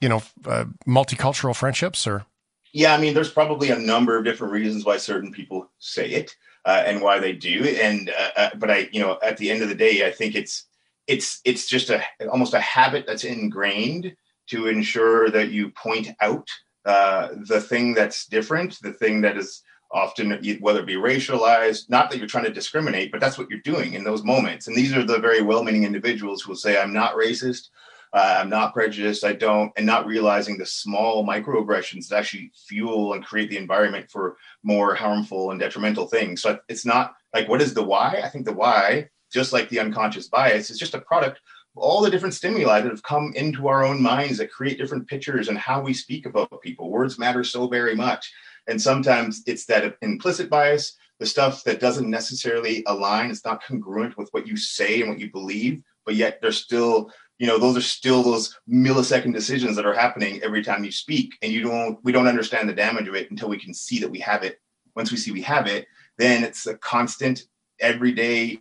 you 0.00 0.08
know, 0.08 0.22
uh, 0.46 0.64
multicultural 0.86 1.54
friendships 1.54 2.06
or? 2.06 2.24
Yeah, 2.72 2.92
I 2.92 2.98
mean, 2.98 3.14
there's 3.14 3.30
probably 3.30 3.70
a 3.70 3.78
number 3.78 4.18
of 4.18 4.24
different 4.24 4.52
reasons 4.52 4.84
why 4.84 4.96
certain 4.96 5.30
people 5.30 5.70
say 5.78 6.08
it 6.10 6.34
uh, 6.64 6.82
and 6.84 7.00
why 7.00 7.20
they 7.20 7.32
do. 7.32 7.62
And 7.80 8.10
uh, 8.10 8.30
uh, 8.36 8.50
but 8.56 8.70
I, 8.70 8.88
you 8.90 9.00
know, 9.00 9.18
at 9.22 9.36
the 9.36 9.50
end 9.50 9.62
of 9.62 9.68
the 9.68 9.76
day, 9.76 10.04
I 10.04 10.10
think 10.10 10.34
it's 10.34 10.64
it's 11.06 11.40
it's 11.44 11.68
just 11.68 11.90
a 11.90 12.02
almost 12.30 12.54
a 12.54 12.60
habit 12.60 13.06
that's 13.06 13.24
ingrained 13.24 14.16
to 14.48 14.68
ensure 14.68 15.30
that 15.30 15.50
you 15.50 15.70
point 15.70 16.08
out 16.20 16.48
uh, 16.84 17.28
the 17.46 17.60
thing 17.60 17.94
that's 17.94 18.26
different, 18.26 18.78
the 18.82 18.92
thing 18.92 19.20
that 19.22 19.36
is 19.36 19.62
often 19.90 20.32
whether 20.60 20.80
it 20.80 20.86
be 20.86 20.96
racialized 20.96 21.88
not 21.88 22.10
that 22.10 22.18
you're 22.18 22.26
trying 22.26 22.44
to 22.44 22.52
discriminate 22.52 23.12
but 23.12 23.20
that's 23.20 23.38
what 23.38 23.48
you're 23.48 23.60
doing 23.60 23.94
in 23.94 24.02
those 24.02 24.24
moments. 24.24 24.66
And 24.66 24.76
these 24.76 24.92
are 24.94 25.04
the 25.04 25.18
very 25.18 25.40
well-meaning 25.40 25.84
individuals 25.84 26.42
who 26.42 26.50
will 26.50 26.56
say 26.56 26.80
i'm 26.80 26.92
not 26.92 27.14
racist 27.14 27.68
uh, 28.12 28.38
i'm 28.40 28.48
not 28.48 28.74
prejudiced 28.74 29.24
i 29.24 29.32
don't 29.32 29.72
and 29.76 29.86
not 29.86 30.06
realizing 30.06 30.58
the 30.58 30.66
small 30.66 31.24
microaggressions 31.24 32.08
that 32.08 32.18
actually 32.18 32.50
fuel 32.66 33.12
and 33.12 33.24
create 33.24 33.50
the 33.50 33.56
environment 33.56 34.10
for 34.10 34.36
more 34.64 34.94
harmful 34.94 35.52
and 35.52 35.60
detrimental 35.60 36.06
things. 36.06 36.42
So 36.42 36.58
it's 36.68 36.84
not 36.84 37.14
like 37.32 37.48
what 37.48 37.62
is 37.62 37.74
the 37.74 37.82
why? 37.82 38.20
I 38.24 38.28
think 38.28 38.46
the 38.46 38.52
why 38.52 39.10
just 39.32 39.52
like 39.52 39.68
the 39.68 39.80
unconscious 39.80 40.28
bias 40.28 40.70
is 40.70 40.78
just 40.78 40.94
a 40.94 41.00
product 41.00 41.40
all 41.76 42.00
the 42.00 42.10
different 42.10 42.34
stimuli 42.34 42.80
that 42.80 42.90
have 42.90 43.02
come 43.02 43.32
into 43.34 43.68
our 43.68 43.84
own 43.84 44.00
minds 44.00 44.38
that 44.38 44.52
create 44.52 44.78
different 44.78 45.08
pictures 45.08 45.48
and 45.48 45.58
how 45.58 45.80
we 45.80 45.92
speak 45.92 46.26
about 46.26 46.62
people 46.62 46.90
words 46.90 47.18
matter 47.18 47.42
so 47.42 47.66
very 47.66 47.94
much 47.96 48.32
and 48.66 48.80
sometimes 48.80 49.42
it's 49.46 49.66
that 49.66 49.96
implicit 50.02 50.48
bias, 50.48 50.96
the 51.18 51.26
stuff 51.26 51.64
that 51.64 51.80
doesn't 51.80 52.10
necessarily 52.10 52.82
align, 52.86 53.30
it's 53.30 53.44
not 53.44 53.62
congruent 53.62 54.16
with 54.16 54.28
what 54.30 54.46
you 54.46 54.56
say 54.56 55.00
and 55.00 55.10
what 55.10 55.20
you 55.20 55.30
believe, 55.30 55.82
but 56.04 56.14
yet 56.14 56.40
there's 56.40 56.62
still, 56.62 57.10
you 57.38 57.46
know, 57.46 57.58
those 57.58 57.76
are 57.76 57.82
still 57.82 58.22
those 58.22 58.58
millisecond 58.68 59.32
decisions 59.32 59.76
that 59.76 59.86
are 59.86 59.94
happening 59.94 60.40
every 60.42 60.62
time 60.62 60.84
you 60.84 60.92
speak. 60.92 61.34
And 61.42 61.52
you 61.52 61.62
don't, 61.62 61.98
we 62.04 62.12
don't 62.12 62.26
understand 62.26 62.68
the 62.68 62.74
damage 62.74 63.08
of 63.08 63.14
it 63.14 63.30
until 63.30 63.48
we 63.48 63.58
can 63.58 63.74
see 63.74 63.98
that 64.00 64.10
we 64.10 64.20
have 64.20 64.42
it. 64.42 64.60
Once 64.96 65.10
we 65.10 65.16
see 65.16 65.30
we 65.30 65.42
have 65.42 65.66
it, 65.66 65.86
then 66.18 66.44
it's 66.44 66.66
a 66.66 66.76
constant 66.78 67.44
everyday 67.80 68.60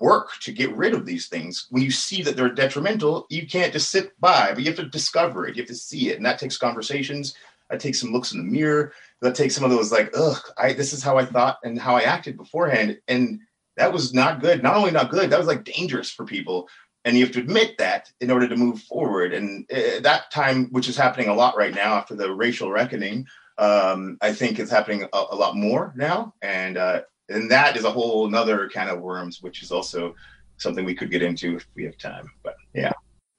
work 0.00 0.30
to 0.40 0.52
get 0.52 0.74
rid 0.76 0.94
of 0.94 1.06
these 1.06 1.28
things. 1.28 1.66
When 1.70 1.82
you 1.82 1.90
see 1.90 2.22
that 2.22 2.36
they're 2.36 2.48
detrimental, 2.48 3.26
you 3.30 3.46
can't 3.46 3.72
just 3.72 3.90
sit 3.90 4.18
by, 4.20 4.52
but 4.52 4.60
you 4.60 4.66
have 4.66 4.76
to 4.76 4.86
discover 4.86 5.46
it. 5.46 5.56
You 5.56 5.62
have 5.62 5.68
to 5.68 5.74
see 5.74 6.10
it. 6.10 6.16
And 6.16 6.26
that 6.26 6.38
takes 6.38 6.58
conversations. 6.58 7.34
That 7.70 7.80
takes 7.80 8.00
some 8.00 8.12
looks 8.12 8.32
in 8.32 8.38
the 8.38 8.44
mirror 8.44 8.92
that 9.22 9.34
takes 9.34 9.54
some 9.54 9.64
of 9.64 9.70
those 9.70 9.92
like, 9.92 10.10
ugh, 10.16 10.40
I 10.58 10.72
this 10.72 10.92
is 10.92 11.02
how 11.02 11.18
I 11.18 11.24
thought 11.24 11.58
and 11.64 11.78
how 11.78 11.96
I 11.96 12.02
acted 12.02 12.36
beforehand. 12.36 12.98
And 13.08 13.40
that 13.76 13.92
was 13.92 14.14
not 14.14 14.40
good. 14.40 14.62
Not 14.62 14.76
only 14.76 14.90
not 14.90 15.10
good, 15.10 15.30
that 15.30 15.38
was 15.38 15.48
like 15.48 15.64
dangerous 15.64 16.10
for 16.10 16.24
people. 16.24 16.68
And 17.04 17.16
you 17.16 17.24
have 17.24 17.34
to 17.34 17.40
admit 17.40 17.78
that 17.78 18.10
in 18.20 18.30
order 18.30 18.48
to 18.48 18.56
move 18.56 18.80
forward. 18.82 19.32
And 19.32 19.64
uh, 19.70 20.00
that 20.00 20.30
time, 20.32 20.66
which 20.72 20.88
is 20.88 20.96
happening 20.96 21.28
a 21.28 21.34
lot 21.34 21.56
right 21.56 21.74
now 21.74 21.94
after 21.94 22.14
the 22.14 22.32
racial 22.32 22.70
reckoning, 22.70 23.26
um, 23.58 24.18
I 24.20 24.32
think 24.32 24.58
is 24.58 24.70
happening 24.70 25.04
a, 25.04 25.24
a 25.30 25.36
lot 25.36 25.56
more 25.56 25.92
now. 25.96 26.34
And 26.42 26.76
uh, 26.76 27.02
and 27.28 27.50
that 27.50 27.76
is 27.76 27.84
a 27.84 27.90
whole 27.90 28.26
another 28.26 28.68
kind 28.68 28.90
of 28.90 29.00
worms, 29.00 29.42
which 29.42 29.62
is 29.62 29.70
also 29.70 30.14
something 30.58 30.84
we 30.84 30.94
could 30.94 31.10
get 31.10 31.22
into 31.22 31.56
if 31.56 31.66
we 31.74 31.84
have 31.84 31.98
time. 31.98 32.30
But 32.42 32.56
yeah 32.74 32.92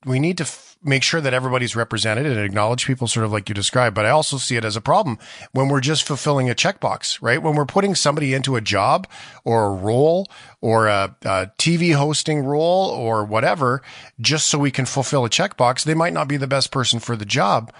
we 0.05 0.19
need 0.19 0.37
to 0.37 0.43
f- 0.43 0.77
make 0.83 1.03
sure 1.03 1.19
that 1.21 1.33
everybody's 1.33 1.75
represented 1.75 2.25
and 2.25 2.39
acknowledge 2.39 2.85
people 2.85 3.07
sort 3.07 3.25
of 3.25 3.31
like 3.31 3.49
you 3.49 3.55
described. 3.55 3.95
But 3.95 4.05
I 4.05 4.09
also 4.09 4.37
see 4.37 4.55
it 4.55 4.63
as 4.63 4.75
a 4.75 4.81
problem 4.81 5.17
when 5.51 5.67
we're 5.67 5.81
just 5.81 6.03
fulfilling 6.03 6.49
a 6.49 6.55
checkbox, 6.55 7.19
right? 7.21 7.41
When 7.41 7.55
we're 7.55 7.65
putting 7.65 7.95
somebody 7.95 8.33
into 8.33 8.55
a 8.55 8.61
job 8.61 9.07
or 9.43 9.65
a 9.65 9.73
role 9.73 10.27
or 10.61 10.87
a, 10.87 11.15
a 11.23 11.51
TV 11.57 11.93
hosting 11.95 12.39
role 12.39 12.89
or 12.89 13.25
whatever, 13.25 13.81
just 14.21 14.47
so 14.47 14.59
we 14.59 14.71
can 14.71 14.85
fulfill 14.85 15.25
a 15.25 15.29
checkbox, 15.29 15.83
they 15.83 15.95
might 15.95 16.13
not 16.13 16.27
be 16.27 16.37
the 16.37 16.47
best 16.47 16.71
person 16.71 16.99
for 16.99 17.15
the 17.15 17.25
job. 17.25 17.73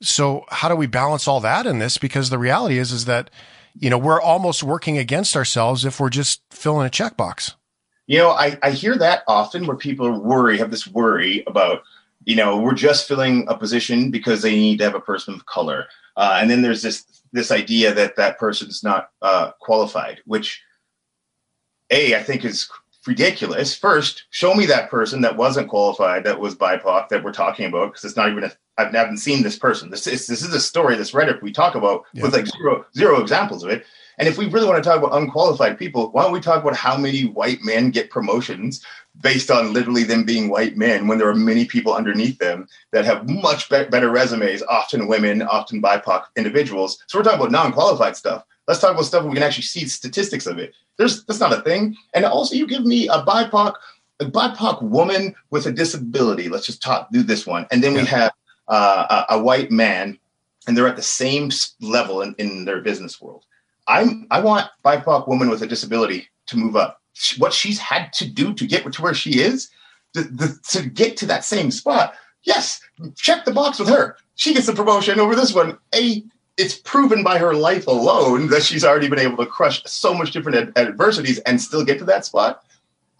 So 0.00 0.44
how 0.50 0.68
do 0.68 0.76
we 0.76 0.86
balance 0.86 1.26
all 1.26 1.40
that 1.40 1.66
in 1.66 1.80
this? 1.80 1.98
Because 1.98 2.30
the 2.30 2.38
reality 2.38 2.78
is, 2.78 2.92
is 2.92 3.04
that, 3.06 3.30
you 3.78 3.90
know, 3.90 3.98
we're 3.98 4.20
almost 4.20 4.62
working 4.62 4.98
against 4.98 5.36
ourselves 5.36 5.84
if 5.84 5.98
we're 5.98 6.10
just 6.10 6.42
filling 6.50 6.86
a 6.86 6.90
checkbox. 6.90 7.54
You 8.06 8.18
know, 8.18 8.30
I, 8.30 8.58
I 8.62 8.70
hear 8.70 8.96
that 8.98 9.22
often 9.26 9.66
where 9.66 9.76
people 9.76 10.20
worry, 10.20 10.58
have 10.58 10.70
this 10.70 10.86
worry 10.86 11.42
about, 11.46 11.82
you 12.24 12.36
know, 12.36 12.58
we're 12.58 12.74
just 12.74 13.08
filling 13.08 13.46
a 13.48 13.56
position 13.56 14.10
because 14.10 14.42
they 14.42 14.54
need 14.54 14.78
to 14.78 14.84
have 14.84 14.94
a 14.94 15.00
person 15.00 15.34
of 15.34 15.46
color. 15.46 15.86
Uh, 16.16 16.38
and 16.40 16.50
then 16.50 16.62
there's 16.62 16.82
this 16.82 17.04
this 17.32 17.50
idea 17.50 17.92
that 17.92 18.14
that 18.16 18.38
person's 18.38 18.84
not 18.84 19.10
uh, 19.20 19.50
qualified, 19.60 20.20
which 20.24 20.62
a 21.90 22.14
I 22.14 22.22
think 22.22 22.44
is 22.44 22.68
ridiculous. 23.06 23.76
First, 23.76 24.24
show 24.30 24.54
me 24.54 24.66
that 24.66 24.90
person 24.90 25.20
that 25.22 25.36
wasn't 25.36 25.68
qualified, 25.68 26.24
that 26.24 26.40
was 26.40 26.54
BIPOC, 26.54 27.08
that 27.08 27.22
we're 27.22 27.32
talking 27.32 27.66
about, 27.66 27.92
because 27.92 28.04
it's 28.04 28.16
not 28.16 28.30
even. 28.30 28.44
A, 28.44 28.52
I've 28.76 28.92
never 28.92 29.16
seen 29.16 29.42
this 29.42 29.58
person. 29.58 29.90
This 29.90 30.06
is 30.06 30.26
this 30.26 30.42
is 30.42 30.52
a 30.52 30.60
story, 30.60 30.96
this 30.96 31.12
Reddit 31.12 31.42
we 31.42 31.52
talk 31.52 31.74
about 31.74 32.04
yeah. 32.12 32.22
with 32.22 32.34
like 32.34 32.46
zero 32.46 32.84
zero 32.96 33.20
examples 33.20 33.62
of 33.62 33.70
it. 33.70 33.84
And 34.18 34.28
if 34.28 34.38
we 34.38 34.46
really 34.46 34.66
want 34.66 34.82
to 34.82 34.88
talk 34.88 34.98
about 34.98 35.16
unqualified 35.16 35.78
people, 35.78 36.10
why 36.12 36.22
don't 36.22 36.32
we 36.32 36.40
talk 36.40 36.62
about 36.62 36.76
how 36.76 36.96
many 36.96 37.24
white 37.24 37.62
men 37.62 37.90
get 37.90 38.10
promotions 38.10 38.84
based 39.20 39.50
on 39.50 39.72
literally 39.72 40.04
them 40.04 40.24
being 40.24 40.48
white 40.48 40.76
men 40.76 41.08
when 41.08 41.18
there 41.18 41.28
are 41.28 41.34
many 41.34 41.64
people 41.64 41.94
underneath 41.94 42.38
them 42.38 42.68
that 42.92 43.04
have 43.04 43.28
much 43.28 43.68
be- 43.68 43.84
better 43.84 44.10
resumes, 44.10 44.62
often 44.62 45.08
women, 45.08 45.42
often 45.42 45.82
BIPOC 45.82 46.24
individuals. 46.36 47.02
So 47.06 47.18
we're 47.18 47.24
talking 47.24 47.40
about 47.40 47.52
non-qualified 47.52 48.16
stuff. 48.16 48.44
Let's 48.66 48.80
talk 48.80 48.92
about 48.92 49.04
stuff 49.04 49.22
where 49.22 49.30
we 49.30 49.36
can 49.36 49.42
actually 49.42 49.64
see 49.64 49.86
statistics 49.86 50.46
of 50.46 50.58
it. 50.58 50.74
There's 50.96 51.24
that's 51.24 51.40
not 51.40 51.52
a 51.52 51.60
thing. 51.62 51.96
And 52.14 52.24
also, 52.24 52.54
you 52.54 52.66
give 52.66 52.84
me 52.84 53.08
a 53.08 53.22
BIPOC, 53.22 53.74
a 54.20 54.24
BIPOC 54.24 54.82
woman 54.82 55.34
with 55.50 55.66
a 55.66 55.72
disability. 55.72 56.48
Let's 56.48 56.66
just 56.66 56.82
talk 56.82 57.10
do 57.12 57.22
this 57.22 57.46
one, 57.46 57.66
and 57.70 57.82
then 57.82 57.94
we 57.94 58.04
have 58.06 58.32
uh, 58.68 59.24
a, 59.28 59.34
a, 59.34 59.42
white 59.42 59.70
man, 59.70 60.18
and 60.66 60.76
they're 60.76 60.88
at 60.88 60.96
the 60.96 61.02
same 61.02 61.50
level 61.80 62.22
in, 62.22 62.34
in 62.38 62.64
their 62.64 62.80
business 62.80 63.20
world. 63.20 63.44
I'm 63.86 64.26
I 64.30 64.40
want 64.40 64.70
BIPOC 64.84 65.28
woman 65.28 65.50
with 65.50 65.62
a 65.62 65.66
disability 65.66 66.28
to 66.46 66.56
move 66.56 66.76
up. 66.76 67.00
What 67.38 67.52
she's 67.52 67.78
had 67.78 68.12
to 68.14 68.26
do 68.26 68.54
to 68.54 68.66
get 68.66 68.90
to 68.90 69.02
where 69.02 69.14
she 69.14 69.40
is, 69.40 69.70
the, 70.14 70.22
the, 70.22 70.58
to 70.70 70.88
get 70.88 71.16
to 71.18 71.26
that 71.26 71.44
same 71.44 71.70
spot. 71.70 72.14
Yes, 72.44 72.80
check 73.16 73.44
the 73.44 73.52
box 73.52 73.78
with 73.78 73.88
her. 73.88 74.16
She 74.36 74.52
gets 74.52 74.66
the 74.66 74.72
promotion 74.72 75.20
over 75.20 75.34
this 75.34 75.54
one. 75.54 75.78
A 75.94 76.24
it's 76.56 76.76
proven 76.76 77.24
by 77.24 77.38
her 77.38 77.54
life 77.54 77.86
alone 77.86 78.48
that 78.48 78.62
she's 78.62 78.84
already 78.84 79.08
been 79.08 79.18
able 79.18 79.36
to 79.38 79.46
crush 79.46 79.82
so 79.84 80.14
much 80.14 80.30
different 80.30 80.56
ad- 80.56 80.72
adversities 80.76 81.38
and 81.40 81.60
still 81.60 81.84
get 81.84 81.98
to 81.98 82.04
that 82.04 82.24
spot. 82.24 82.64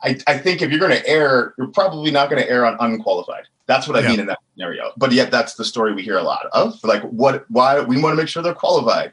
I, 0.03 0.19
I 0.27 0.39
think 0.39 0.63
if 0.63 0.71
you're 0.71 0.79
going 0.79 0.93
to 0.93 1.09
err, 1.09 1.55
you're 1.59 1.69
probably 1.69 2.11
not 2.11 2.31
going 2.31 2.43
to 2.43 2.49
err 2.49 2.67
on 2.67 2.77
unqualified. 2.79 3.47
That's 3.67 3.89
what 3.89 3.97
I 3.97 4.03
yeah. 4.03 4.09
mean 4.11 4.21
in 4.21 4.27
that 4.27 4.39
scenario. 4.53 4.93
But 4.97 5.13
yet, 5.13 5.31
that's 5.31 5.55
the 5.55 5.65
story 5.65 5.95
we 5.95 6.03
hear 6.03 6.19
a 6.19 6.23
lot 6.23 6.47
of. 6.53 6.83
Like, 6.85 7.03
what? 7.05 7.47
Why 7.49 7.81
we 7.81 8.01
want 8.01 8.13
to 8.13 8.17
make 8.17 8.29
sure 8.29 8.43
they're 8.43 8.55
qualified. 8.55 9.13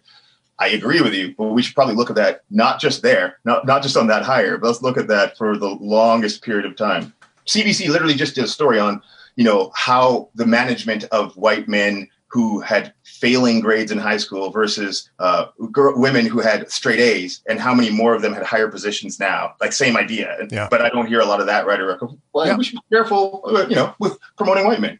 I 0.60 0.67
agree 0.67 1.01
with 1.01 1.13
you, 1.13 1.34
but 1.38 1.45
we 1.45 1.63
should 1.63 1.73
probably 1.73 1.95
look 1.95 2.10
at 2.10 2.17
that 2.17 2.43
not 2.51 2.79
just 2.79 3.01
there, 3.01 3.38
not 3.45 3.65
not 3.65 3.81
just 3.81 3.95
on 3.95 4.07
that 4.07 4.23
hire, 4.23 4.57
but 4.57 4.67
let's 4.67 4.81
look 4.81 4.97
at 4.97 5.07
that 5.07 5.38
for 5.38 5.57
the 5.57 5.69
longest 5.69 6.43
period 6.43 6.65
of 6.65 6.75
time. 6.75 7.13
CBC 7.47 7.88
literally 7.88 8.13
just 8.13 8.36
did 8.36 8.43
a 8.43 8.47
story 8.47 8.77
on, 8.77 9.01
you 9.36 9.43
know, 9.43 9.71
how 9.73 10.29
the 10.36 10.45
management 10.45 11.05
of 11.05 11.36
white 11.36 11.67
men 11.67 12.10
who 12.31 12.61
had 12.61 12.93
failing 13.03 13.59
grades 13.59 13.91
in 13.91 13.97
high 13.97 14.17
school 14.17 14.51
versus 14.51 15.09
uh, 15.19 15.47
girl, 15.71 15.99
women 15.99 16.25
who 16.25 16.39
had 16.39 16.71
straight 16.71 16.99
A's, 16.99 17.41
and 17.47 17.59
how 17.59 17.73
many 17.73 17.89
more 17.89 18.15
of 18.15 18.21
them 18.21 18.33
had 18.33 18.43
higher 18.43 18.69
positions 18.69 19.19
now. 19.19 19.53
Like 19.59 19.73
same 19.73 19.97
idea, 19.97 20.47
yeah. 20.49 20.67
but 20.71 20.81
I 20.81 20.89
don't 20.89 21.07
hear 21.07 21.19
a 21.19 21.25
lot 21.25 21.41
of 21.41 21.47
that 21.47 21.65
rhetoric. 21.65 22.01
Of, 22.01 22.17
well, 22.33 22.47
yeah. 22.47 22.55
we 22.55 22.63
should 22.63 22.75
be 22.75 22.95
careful, 22.95 23.43
uh, 23.45 23.67
you 23.67 23.75
know, 23.75 23.93
with 23.99 24.17
promoting 24.37 24.65
white 24.65 24.79
men. 24.79 24.97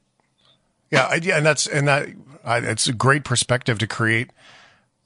Yeah, 0.92 1.16
yeah, 1.16 1.38
and 1.38 1.46
that's 1.46 1.68
and 1.68 1.88
that 1.88 2.10
uh, 2.44 2.62
it's 2.64 2.88
a 2.88 2.94
great 2.94 3.24
perspective 3.24 3.80
to 3.80 3.88
create 3.88 4.32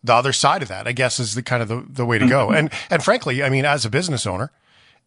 the 0.04 0.14
other 0.14 0.34
side 0.34 0.64
of 0.64 0.68
that. 0.70 0.88
I 0.88 0.94
guess 0.94 1.20
is 1.20 1.36
the 1.36 1.44
kind 1.44 1.62
of 1.62 1.68
the, 1.68 1.86
the 1.88 2.06
way 2.08 2.18
to 2.18 2.28
go. 2.28 2.48
Mm-hmm. 2.48 2.56
And 2.56 2.72
and 2.90 3.04
frankly, 3.04 3.44
I 3.44 3.50
mean, 3.50 3.66
as 3.66 3.86
a 3.86 3.90
business 3.92 4.26
owner, 4.26 4.52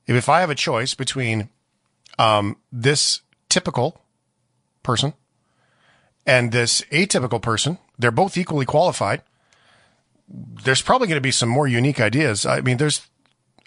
if 0.06 0.28
I 0.28 0.38
have 0.40 0.50
a 0.50 0.54
choice 0.54 0.94
between 0.94 1.48
um, 2.16 2.56
this 2.70 3.22
typical 3.48 4.00
person 4.84 5.14
and 6.28 6.52
this 6.52 6.82
atypical 6.92 7.40
person, 7.40 7.78
they're 7.98 8.10
both 8.10 8.36
equally 8.36 8.66
qualified. 8.66 9.22
There's 10.28 10.82
probably 10.82 11.08
going 11.08 11.16
to 11.16 11.22
be 11.22 11.30
some 11.30 11.48
more 11.48 11.66
unique 11.66 12.00
ideas. 12.00 12.44
I 12.44 12.60
mean, 12.60 12.76
there's, 12.76 13.08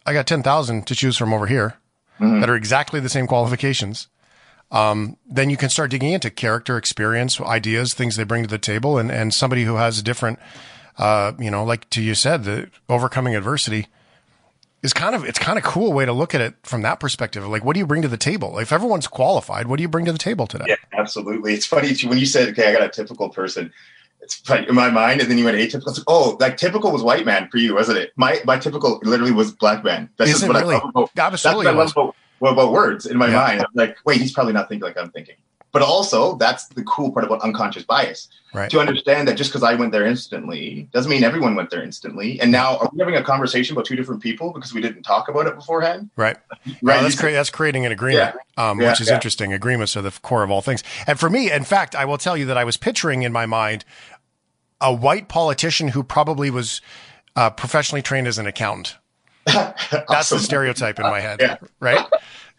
I 0.05 0.13
got 0.13 0.27
10,000 0.27 0.85
to 0.85 0.95
choose 0.95 1.17
from 1.17 1.33
over 1.33 1.47
here 1.47 1.73
mm-hmm. 2.19 2.39
that 2.39 2.51
are 2.51 2.55
exactly 2.55 2.99
the 2.99 3.09
same 3.09 3.25
qualifications. 3.25 4.07
Um, 4.69 5.17
then 5.25 5.49
you 5.49 5.57
can 5.57 5.69
start 5.69 5.89
digging 5.89 6.13
into 6.13 6.29
character, 6.29 6.77
experience, 6.77 7.41
ideas, 7.41 7.95
things 7.95 8.15
they 8.15 8.23
bring 8.23 8.43
to 8.43 8.49
the 8.49 8.59
table, 8.59 8.99
and, 8.99 9.11
and 9.11 9.33
somebody 9.33 9.63
who 9.63 9.77
has 9.77 9.97
a 9.97 10.03
different, 10.03 10.37
uh, 10.99 11.33
you 11.39 11.49
know, 11.49 11.63
like 11.63 11.89
to 11.89 12.01
you 12.01 12.13
said, 12.13 12.43
the 12.43 12.69
overcoming 12.87 13.35
adversity 13.35 13.87
is 14.83 14.93
kind 14.93 15.15
of 15.15 15.23
it's 15.23 15.39
kind 15.39 15.57
of 15.57 15.63
cool 15.63 15.93
way 15.93 16.05
to 16.05 16.13
look 16.13 16.33
at 16.33 16.41
it 16.41 16.55
from 16.63 16.81
that 16.81 16.99
perspective. 16.99 17.47
Like, 17.47 17.63
what 17.63 17.73
do 17.73 17.79
you 17.79 17.85
bring 17.85 18.01
to 18.01 18.07
the 18.07 18.17
table? 18.17 18.57
If 18.59 18.71
everyone's 18.71 19.07
qualified, 19.07 19.67
what 19.67 19.77
do 19.77 19.83
you 19.83 19.89
bring 19.89 20.05
to 20.05 20.11
the 20.11 20.17
table 20.17 20.47
today? 20.47 20.65
Yeah, 20.67 20.75
absolutely. 20.93 21.53
It's 21.53 21.65
funny 21.65 21.95
when 22.05 22.17
you 22.17 22.25
said, 22.25 22.49
"Okay, 22.49 22.67
I 22.67 22.73
got 22.73 22.83
a 22.83 22.89
typical 22.89 23.29
person." 23.29 23.71
It's 24.21 24.35
funny 24.35 24.67
in 24.67 24.75
my 24.75 24.89
mind, 24.89 25.21
and 25.21 25.29
then 25.29 25.37
you 25.37 25.45
went 25.45 25.57
atypical. 25.57 25.87
Like, 25.87 26.03
oh, 26.07 26.37
like 26.39 26.57
typical 26.57 26.91
was 26.91 27.03
white 27.03 27.25
man 27.25 27.49
for 27.49 27.57
you, 27.57 27.75
wasn't 27.75 27.99
it? 27.99 28.11
My 28.15 28.39
my 28.45 28.57
typical 28.57 28.99
literally 29.03 29.31
was 29.31 29.51
black 29.51 29.83
man. 29.83 30.09
That's 30.17 30.31
just 30.31 30.47
what 30.47 30.59
really? 30.61 30.75
I 30.75 30.79
love 30.79 30.89
about. 30.89 31.11
Absolutely, 31.17 31.65
that's 31.65 31.75
what 31.75 31.81
I 31.81 32.05
love 32.05 32.15
about, 32.39 32.53
about 32.53 32.71
words 32.71 33.05
in 33.05 33.17
my 33.17 33.27
yeah. 33.27 33.33
mind. 33.33 33.61
I'm 33.61 33.67
like, 33.73 33.97
wait, 34.05 34.19
he's 34.21 34.31
probably 34.31 34.53
not 34.53 34.69
thinking 34.69 34.85
like 34.85 34.97
I'm 34.97 35.11
thinking. 35.11 35.35
But 35.71 35.81
also, 35.81 36.35
that's 36.35 36.67
the 36.67 36.83
cool 36.83 37.11
part 37.11 37.25
about 37.25 37.41
unconscious 37.41 37.83
bias. 37.83 38.27
Right. 38.53 38.69
To 38.71 38.79
understand 38.81 39.29
that 39.29 39.35
just 39.37 39.51
because 39.51 39.63
I 39.63 39.75
went 39.75 39.93
there 39.93 40.05
instantly 40.05 40.89
doesn't 40.91 41.09
mean 41.09 41.23
everyone 41.23 41.55
went 41.55 41.69
there 41.69 41.81
instantly. 41.81 42.41
And 42.41 42.51
now, 42.51 42.77
are 42.77 42.89
we 42.91 42.99
having 42.99 43.15
a 43.15 43.23
conversation 43.23 43.73
about 43.73 43.85
two 43.85 43.95
different 43.95 44.21
people 44.21 44.51
because 44.51 44.73
we 44.73 44.81
didn't 44.81 45.03
talk 45.03 45.29
about 45.29 45.47
it 45.47 45.55
beforehand? 45.55 46.09
Right. 46.17 46.35
right. 46.81 47.01
that's, 47.01 47.17
cre- 47.17 47.29
that's 47.29 47.49
creating 47.49 47.85
an 47.85 47.93
agreement, 47.93 48.35
yeah. 48.57 48.69
Um, 48.69 48.81
yeah, 48.81 48.89
which 48.89 48.99
is 48.99 49.07
yeah. 49.07 49.15
interesting. 49.15 49.53
Agreements 49.53 49.95
are 49.95 50.01
the 50.01 50.11
core 50.21 50.43
of 50.43 50.51
all 50.51 50.61
things. 50.61 50.83
And 51.07 51.17
for 51.17 51.29
me, 51.29 51.49
in 51.49 51.63
fact, 51.63 51.95
I 51.95 52.03
will 52.03 52.17
tell 52.17 52.35
you 52.35 52.45
that 52.47 52.57
I 52.57 52.65
was 52.65 52.75
picturing 52.75 53.23
in 53.23 53.31
my 53.31 53.45
mind 53.45 53.85
a 54.81 54.93
white 54.93 55.29
politician 55.29 55.89
who 55.89 56.03
probably 56.03 56.49
was 56.49 56.81
uh, 57.37 57.51
professionally 57.51 58.01
trained 58.01 58.27
as 58.27 58.37
an 58.37 58.47
accountant. 58.47 58.97
That's 59.45 60.03
awesome. 60.09 60.39
the 60.39 60.43
stereotype 60.43 60.99
in 60.99 61.03
my 61.03 61.19
head, 61.19 61.59
right? 61.79 62.05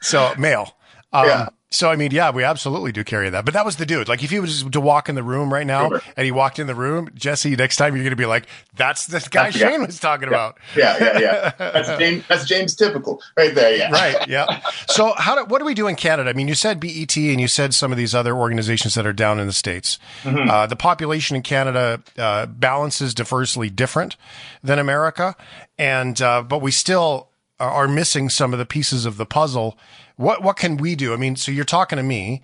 So 0.01 0.35
male. 0.39 0.75
Um, 1.13 1.27
yeah. 1.27 1.49
So 1.73 1.91
I 1.91 1.97
mean, 1.97 2.11
yeah, 2.11 2.31
we 2.31 2.45
absolutely 2.45 2.93
do 2.93 3.03
carry 3.03 3.31
that. 3.31 3.45
But 3.45 3.55
that 3.55 3.65
was 3.65 3.77
the 3.77 3.87
dude. 3.87 4.09
Like 4.09 4.23
if 4.23 4.31
he 4.31 4.39
was 4.39 4.63
to 4.63 4.81
walk 4.81 5.09
in 5.09 5.15
the 5.15 5.23
room 5.23 5.53
right 5.53 5.67
now 5.67 5.89
sure. 5.89 6.03
and 6.17 6.25
he 6.25 6.31
walked 6.31 6.59
in 6.59 6.67
the 6.67 6.75
room, 6.75 7.09
Jesse, 7.15 7.57
next 7.57 7.77
time 7.77 7.97
you're 7.97 8.05
gonna 8.05 8.15
be 8.15 8.27
like, 8.27 8.47
that's 8.77 9.07
the 9.07 9.27
guy 9.31 9.45
that's 9.45 9.57
Shane 9.57 9.85
was 9.85 9.99
talking 9.99 10.29
yeah. 10.29 10.35
about. 10.35 10.59
Yeah, 10.77 10.97
yeah, 11.01 11.19
yeah. 11.19 11.53
That's 11.73 11.89
James 11.99 12.25
that's 12.29 12.45
James 12.45 12.77
typical. 12.77 13.23
Right 13.37 13.55
there, 13.55 13.75
yeah. 13.77 13.91
Right, 13.91 14.29
yeah. 14.29 14.61
So 14.89 15.15
how 15.17 15.35
do 15.35 15.45
what 15.47 15.59
do 15.59 15.65
we 15.65 15.75
do 15.75 15.87
in 15.87 15.97
Canada? 15.97 16.29
I 16.29 16.33
mean, 16.35 16.49
you 16.49 16.55
said 16.55 16.79
BET 16.79 17.17
and 17.17 17.41
you 17.41 17.49
said 17.49 17.73
some 17.73 17.93
of 17.93 17.99
these 17.99 18.15
other 18.15 18.35
organizations 18.35 18.95
that 18.95 19.07
are 19.07 19.13
down 19.13 19.41
in 19.41 19.47
the 19.47 19.53
States. 19.53 19.99
Mm-hmm. 20.23 20.51
Uh, 20.51 20.67
the 20.67 20.77
population 20.77 21.37
in 21.37 21.43
Canada 21.43 22.03
uh, 22.19 22.47
balances 22.47 23.15
diversely 23.15 23.71
different 23.71 24.17
than 24.63 24.79
America. 24.79 25.35
And 25.79 26.21
uh, 26.21 26.43
but 26.43 26.61
we 26.61 26.71
still 26.71 27.29
are 27.59 27.89
missing 27.89 28.29
some 28.29 28.53
of 28.53 28.59
the 28.59 28.67
pieces 28.67 29.07
of 29.07 29.17
the 29.17 29.27
puzzle 29.27 29.79
what 30.23 30.43
what 30.43 30.57
can 30.57 30.77
we 30.77 30.95
do? 30.95 31.13
I 31.13 31.17
mean, 31.17 31.37
so 31.37 31.51
you're 31.51 31.65
talking 31.65 31.97
to 31.97 32.03
me. 32.03 32.43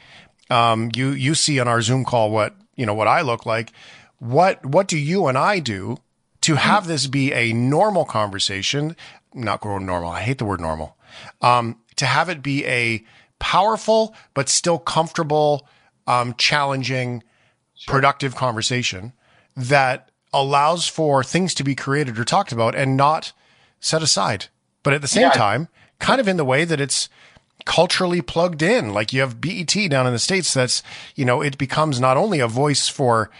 Um, 0.50 0.90
you 0.94 1.10
you 1.10 1.34
see 1.34 1.60
on 1.60 1.68
our 1.68 1.80
Zoom 1.80 2.04
call 2.04 2.30
what 2.30 2.54
you 2.76 2.84
know 2.84 2.94
what 2.94 3.08
I 3.08 3.22
look 3.22 3.46
like. 3.46 3.72
What 4.18 4.64
what 4.66 4.88
do 4.88 4.98
you 4.98 5.26
and 5.26 5.38
I 5.38 5.60
do 5.60 5.98
to 6.42 6.56
have 6.56 6.86
this 6.86 7.06
be 7.06 7.32
a 7.32 7.52
normal 7.52 8.04
conversation? 8.04 8.96
Not 9.32 9.60
growing 9.60 9.86
normal. 9.86 10.10
I 10.10 10.20
hate 10.20 10.38
the 10.38 10.44
word 10.44 10.60
normal. 10.60 10.96
Um, 11.40 11.80
to 11.96 12.06
have 12.06 12.28
it 12.28 12.42
be 12.42 12.64
a 12.66 13.04
powerful 13.38 14.14
but 14.34 14.48
still 14.48 14.78
comfortable, 14.78 15.66
um, 16.06 16.34
challenging, 16.36 17.22
sure. 17.74 17.92
productive 17.92 18.34
conversation 18.34 19.12
that 19.56 20.10
allows 20.32 20.88
for 20.88 21.22
things 21.22 21.54
to 21.54 21.64
be 21.64 21.74
created 21.74 22.18
or 22.18 22.24
talked 22.24 22.52
about 22.52 22.74
and 22.74 22.96
not 22.96 23.32
set 23.80 24.02
aside. 24.02 24.46
But 24.82 24.94
at 24.94 25.02
the 25.02 25.08
same 25.08 25.22
yeah. 25.22 25.30
time, 25.30 25.68
kind 25.98 26.20
of 26.20 26.28
in 26.28 26.36
the 26.36 26.44
way 26.44 26.64
that 26.64 26.80
it's 26.80 27.08
culturally 27.68 28.22
plugged 28.22 28.62
in. 28.62 28.94
Like 28.94 29.12
you 29.12 29.20
have 29.20 29.40
BET 29.42 29.74
down 29.90 30.06
in 30.06 30.12
the 30.14 30.18
States. 30.18 30.54
That's, 30.54 30.82
you 31.14 31.24
know, 31.24 31.42
it 31.42 31.58
becomes 31.58 32.00
not 32.00 32.16
only 32.16 32.40
a 32.40 32.48
voice 32.48 32.88
for 32.88 33.30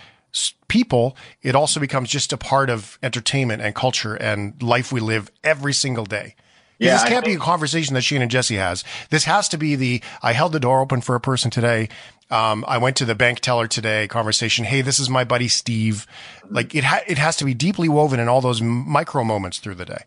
people, 0.68 1.16
it 1.42 1.56
also 1.56 1.80
becomes 1.80 2.10
just 2.10 2.32
a 2.32 2.36
part 2.36 2.68
of 2.68 2.98
entertainment 3.02 3.62
and 3.62 3.74
culture 3.74 4.14
and 4.14 4.62
life 4.62 4.92
we 4.92 5.00
live 5.00 5.32
every 5.42 5.72
single 5.72 6.04
day. 6.04 6.36
Yeah, 6.78 6.92
this 6.92 7.04
can't 7.04 7.24
be 7.24 7.32
a 7.32 7.38
conversation 7.38 7.94
that 7.94 8.02
Shane 8.02 8.22
and 8.22 8.30
Jesse 8.30 8.54
has. 8.56 8.84
This 9.10 9.24
has 9.24 9.48
to 9.48 9.56
be 9.56 9.74
the, 9.74 10.02
I 10.22 10.34
held 10.34 10.52
the 10.52 10.60
door 10.60 10.80
open 10.80 11.00
for 11.00 11.16
a 11.16 11.20
person 11.20 11.50
today. 11.50 11.88
Um, 12.30 12.64
I 12.68 12.76
went 12.76 12.96
to 12.98 13.06
the 13.06 13.16
bank 13.16 13.40
teller 13.40 13.66
today 13.66 14.06
conversation. 14.06 14.66
Hey, 14.66 14.82
this 14.82 15.00
is 15.00 15.08
my 15.08 15.24
buddy 15.24 15.48
Steve. 15.48 16.06
Like 16.50 16.74
it, 16.74 16.84
ha- 16.84 17.02
it 17.06 17.16
has 17.16 17.36
to 17.38 17.46
be 17.46 17.54
deeply 17.54 17.88
woven 17.88 18.20
in 18.20 18.28
all 18.28 18.42
those 18.42 18.60
micro 18.60 19.24
moments 19.24 19.58
through 19.58 19.76
the 19.76 19.86
day. 19.86 20.04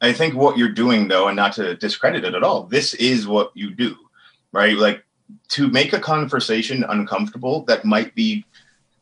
I 0.00 0.12
think 0.12 0.34
what 0.34 0.58
you're 0.58 0.68
doing, 0.68 1.08
though, 1.08 1.28
and 1.28 1.36
not 1.36 1.54
to 1.54 1.76
discredit 1.76 2.24
it 2.24 2.34
at 2.34 2.42
all, 2.42 2.64
this 2.64 2.94
is 2.94 3.26
what 3.26 3.50
you 3.54 3.74
do, 3.74 3.96
right? 4.52 4.76
Like 4.76 5.04
to 5.48 5.68
make 5.68 5.92
a 5.92 6.00
conversation 6.00 6.84
uncomfortable 6.88 7.64
that 7.64 7.84
might 7.84 8.14
be 8.14 8.44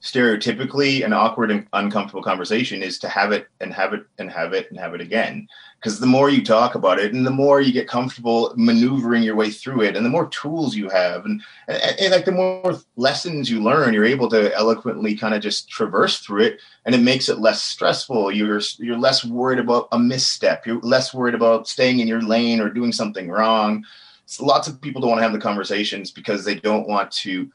stereotypically 0.04 1.02
an 1.02 1.14
awkward 1.14 1.50
and 1.50 1.66
uncomfortable 1.72 2.22
conversation 2.22 2.82
is 2.82 2.98
to 2.98 3.08
have 3.08 3.32
it 3.32 3.48
and 3.60 3.72
have 3.72 3.94
it 3.94 4.04
and 4.18 4.30
have 4.30 4.52
it 4.52 4.70
and 4.70 4.78
have 4.78 4.92
it 4.92 5.00
again. 5.00 5.48
Because 5.80 5.98
the 5.98 6.06
more 6.06 6.28
you 6.28 6.44
talk 6.44 6.74
about 6.74 6.98
it 6.98 7.14
and 7.14 7.26
the 7.26 7.30
more 7.30 7.62
you 7.62 7.72
get 7.72 7.88
comfortable 7.88 8.52
maneuvering 8.54 9.22
your 9.22 9.34
way 9.34 9.50
through 9.50 9.80
it 9.80 9.96
and 9.96 10.04
the 10.04 10.10
more 10.10 10.28
tools 10.28 10.76
you 10.76 10.90
have 10.90 11.24
and, 11.24 11.40
and, 11.68 11.98
and 11.98 12.12
like 12.12 12.26
the 12.26 12.32
more 12.32 12.78
lessons 12.96 13.50
you 13.50 13.62
learn 13.62 13.94
you're 13.94 14.04
able 14.04 14.28
to 14.28 14.54
eloquently 14.54 15.16
kind 15.16 15.34
of 15.34 15.40
just 15.40 15.70
traverse 15.70 16.18
through 16.18 16.42
it 16.42 16.60
and 16.84 16.94
it 16.94 17.00
makes 17.00 17.30
it 17.30 17.38
less 17.38 17.62
stressful. 17.62 18.30
You're 18.30 18.60
you're 18.78 18.98
less 18.98 19.24
worried 19.24 19.58
about 19.58 19.88
a 19.90 19.98
misstep. 19.98 20.66
You're 20.66 20.80
less 20.80 21.14
worried 21.14 21.34
about 21.34 21.66
staying 21.66 22.00
in 22.00 22.08
your 22.08 22.20
lane 22.20 22.60
or 22.60 22.68
doing 22.68 22.92
something 22.92 23.30
wrong. 23.30 23.86
So 24.26 24.44
lots 24.44 24.68
of 24.68 24.82
people 24.82 25.00
don't 25.00 25.10
want 25.10 25.20
to 25.20 25.24
have 25.24 25.32
the 25.32 25.38
conversations 25.38 26.10
because 26.10 26.44
they 26.44 26.56
don't 26.56 26.88
want 26.88 27.10
to 27.12 27.50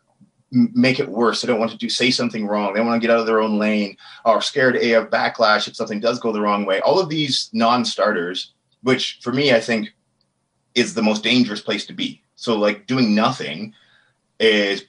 make 0.51 0.99
it 0.99 1.09
worse. 1.09 1.41
They 1.41 1.47
don't 1.47 1.59
want 1.59 1.71
to 1.71 1.77
do 1.77 1.89
say 1.89 2.12
something 2.12 2.47
wrong. 2.47 2.73
They 2.73 2.81
want 2.81 3.01
to 3.01 3.05
get 3.05 3.13
out 3.13 3.19
of 3.19 3.25
their 3.25 3.41
own 3.41 3.57
lane 3.59 3.97
Are 4.25 4.41
scared 4.41 4.75
of 4.75 5.09
backlash 5.09 5.67
if 5.67 5.75
something 5.75 5.99
does 5.99 6.19
go 6.19 6.31
the 6.31 6.41
wrong 6.41 6.65
way. 6.65 6.79
All 6.81 6.99
of 6.99 7.09
these 7.09 7.49
non-starters, 7.53 8.53
which 8.83 9.19
for 9.21 9.31
me 9.31 9.53
I 9.53 9.59
think 9.59 9.89
is 10.75 10.93
the 10.93 11.01
most 11.01 11.23
dangerous 11.23 11.62
place 11.62 11.85
to 11.88 11.93
be. 11.93 12.21
So 12.35 12.57
like 12.57 12.88
doing 12.88 13.13
nothing 13.13 13.73
is 14.39 14.85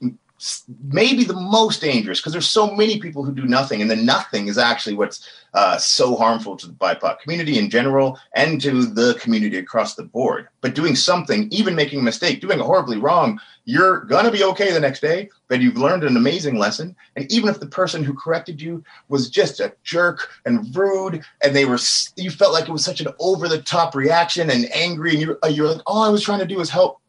maybe 0.85 1.25
the 1.25 1.35
most 1.35 1.81
dangerous 1.81 2.20
because 2.20 2.33
there's 2.33 2.49
so 2.49 2.75
many 2.75 2.99
people 2.99 3.25
who 3.25 3.33
do 3.33 3.44
nothing, 3.44 3.83
and 3.83 3.90
the 3.90 3.96
nothing 3.96 4.49
is 4.49 4.57
actually 4.57 4.94
what's 4.94 5.29
uh, 5.53 5.77
so 5.77 6.16
harmful 6.16 6.57
to 6.57 6.66
the 6.66 6.73
BIPOC 6.73 7.20
community 7.20 7.59
in 7.59 7.68
general 7.68 8.18
and 8.35 8.61
to 8.62 8.87
the 8.87 9.14
community 9.20 9.59
across 9.59 9.94
the 9.94 10.05
board. 10.05 10.49
But 10.61 10.75
doing 10.75 10.96
something, 10.96 11.49
even 11.51 11.75
making 11.75 12.01
a 12.01 12.05
mistake, 12.05 12.40
doing 12.40 12.59
it 12.59 12.64
horribly 12.64 12.96
wrong, 12.96 13.38
you're 13.71 14.01
gonna 14.01 14.33
be 14.33 14.43
okay 14.43 14.73
the 14.73 14.81
next 14.81 15.01
day. 15.01 15.31
But 15.49 15.61
you've 15.61 15.77
learned 15.77 16.05
an 16.05 16.17
amazing 16.17 16.59
lesson, 16.59 16.97
and 17.17 17.31
even 17.31 17.49
if 17.49 17.61
the 17.61 17.67
person 17.67 18.03
who 18.03 18.15
corrected 18.15 18.61
you 18.61 18.83
was 19.09 19.31
just 19.31 19.61
a 19.61 19.73
jerk 19.85 20.29
and 20.45 20.75
rude, 20.75 21.23
and 21.43 21.55
they 21.55 21.65
were, 21.65 21.79
you 22.17 22.31
felt 22.31 22.53
like 22.53 22.69
it 22.69 22.73
was 22.73 22.85
such 22.85 23.01
an 23.01 23.09
over 23.19 23.49
the 23.49 23.63
top 23.63 23.95
reaction 23.95 24.51
and 24.51 24.71
angry, 24.73 25.13
and 25.13 25.21
you're, 25.21 25.39
uh, 25.45 25.49
you're 25.49 25.69
like, 25.69 25.83
all 25.87 26.03
I 26.03 26.09
was 26.09 26.23
trying 26.23 26.41
to 26.41 26.47
do 26.47 26.57
was 26.57 26.71
help. 26.71 27.01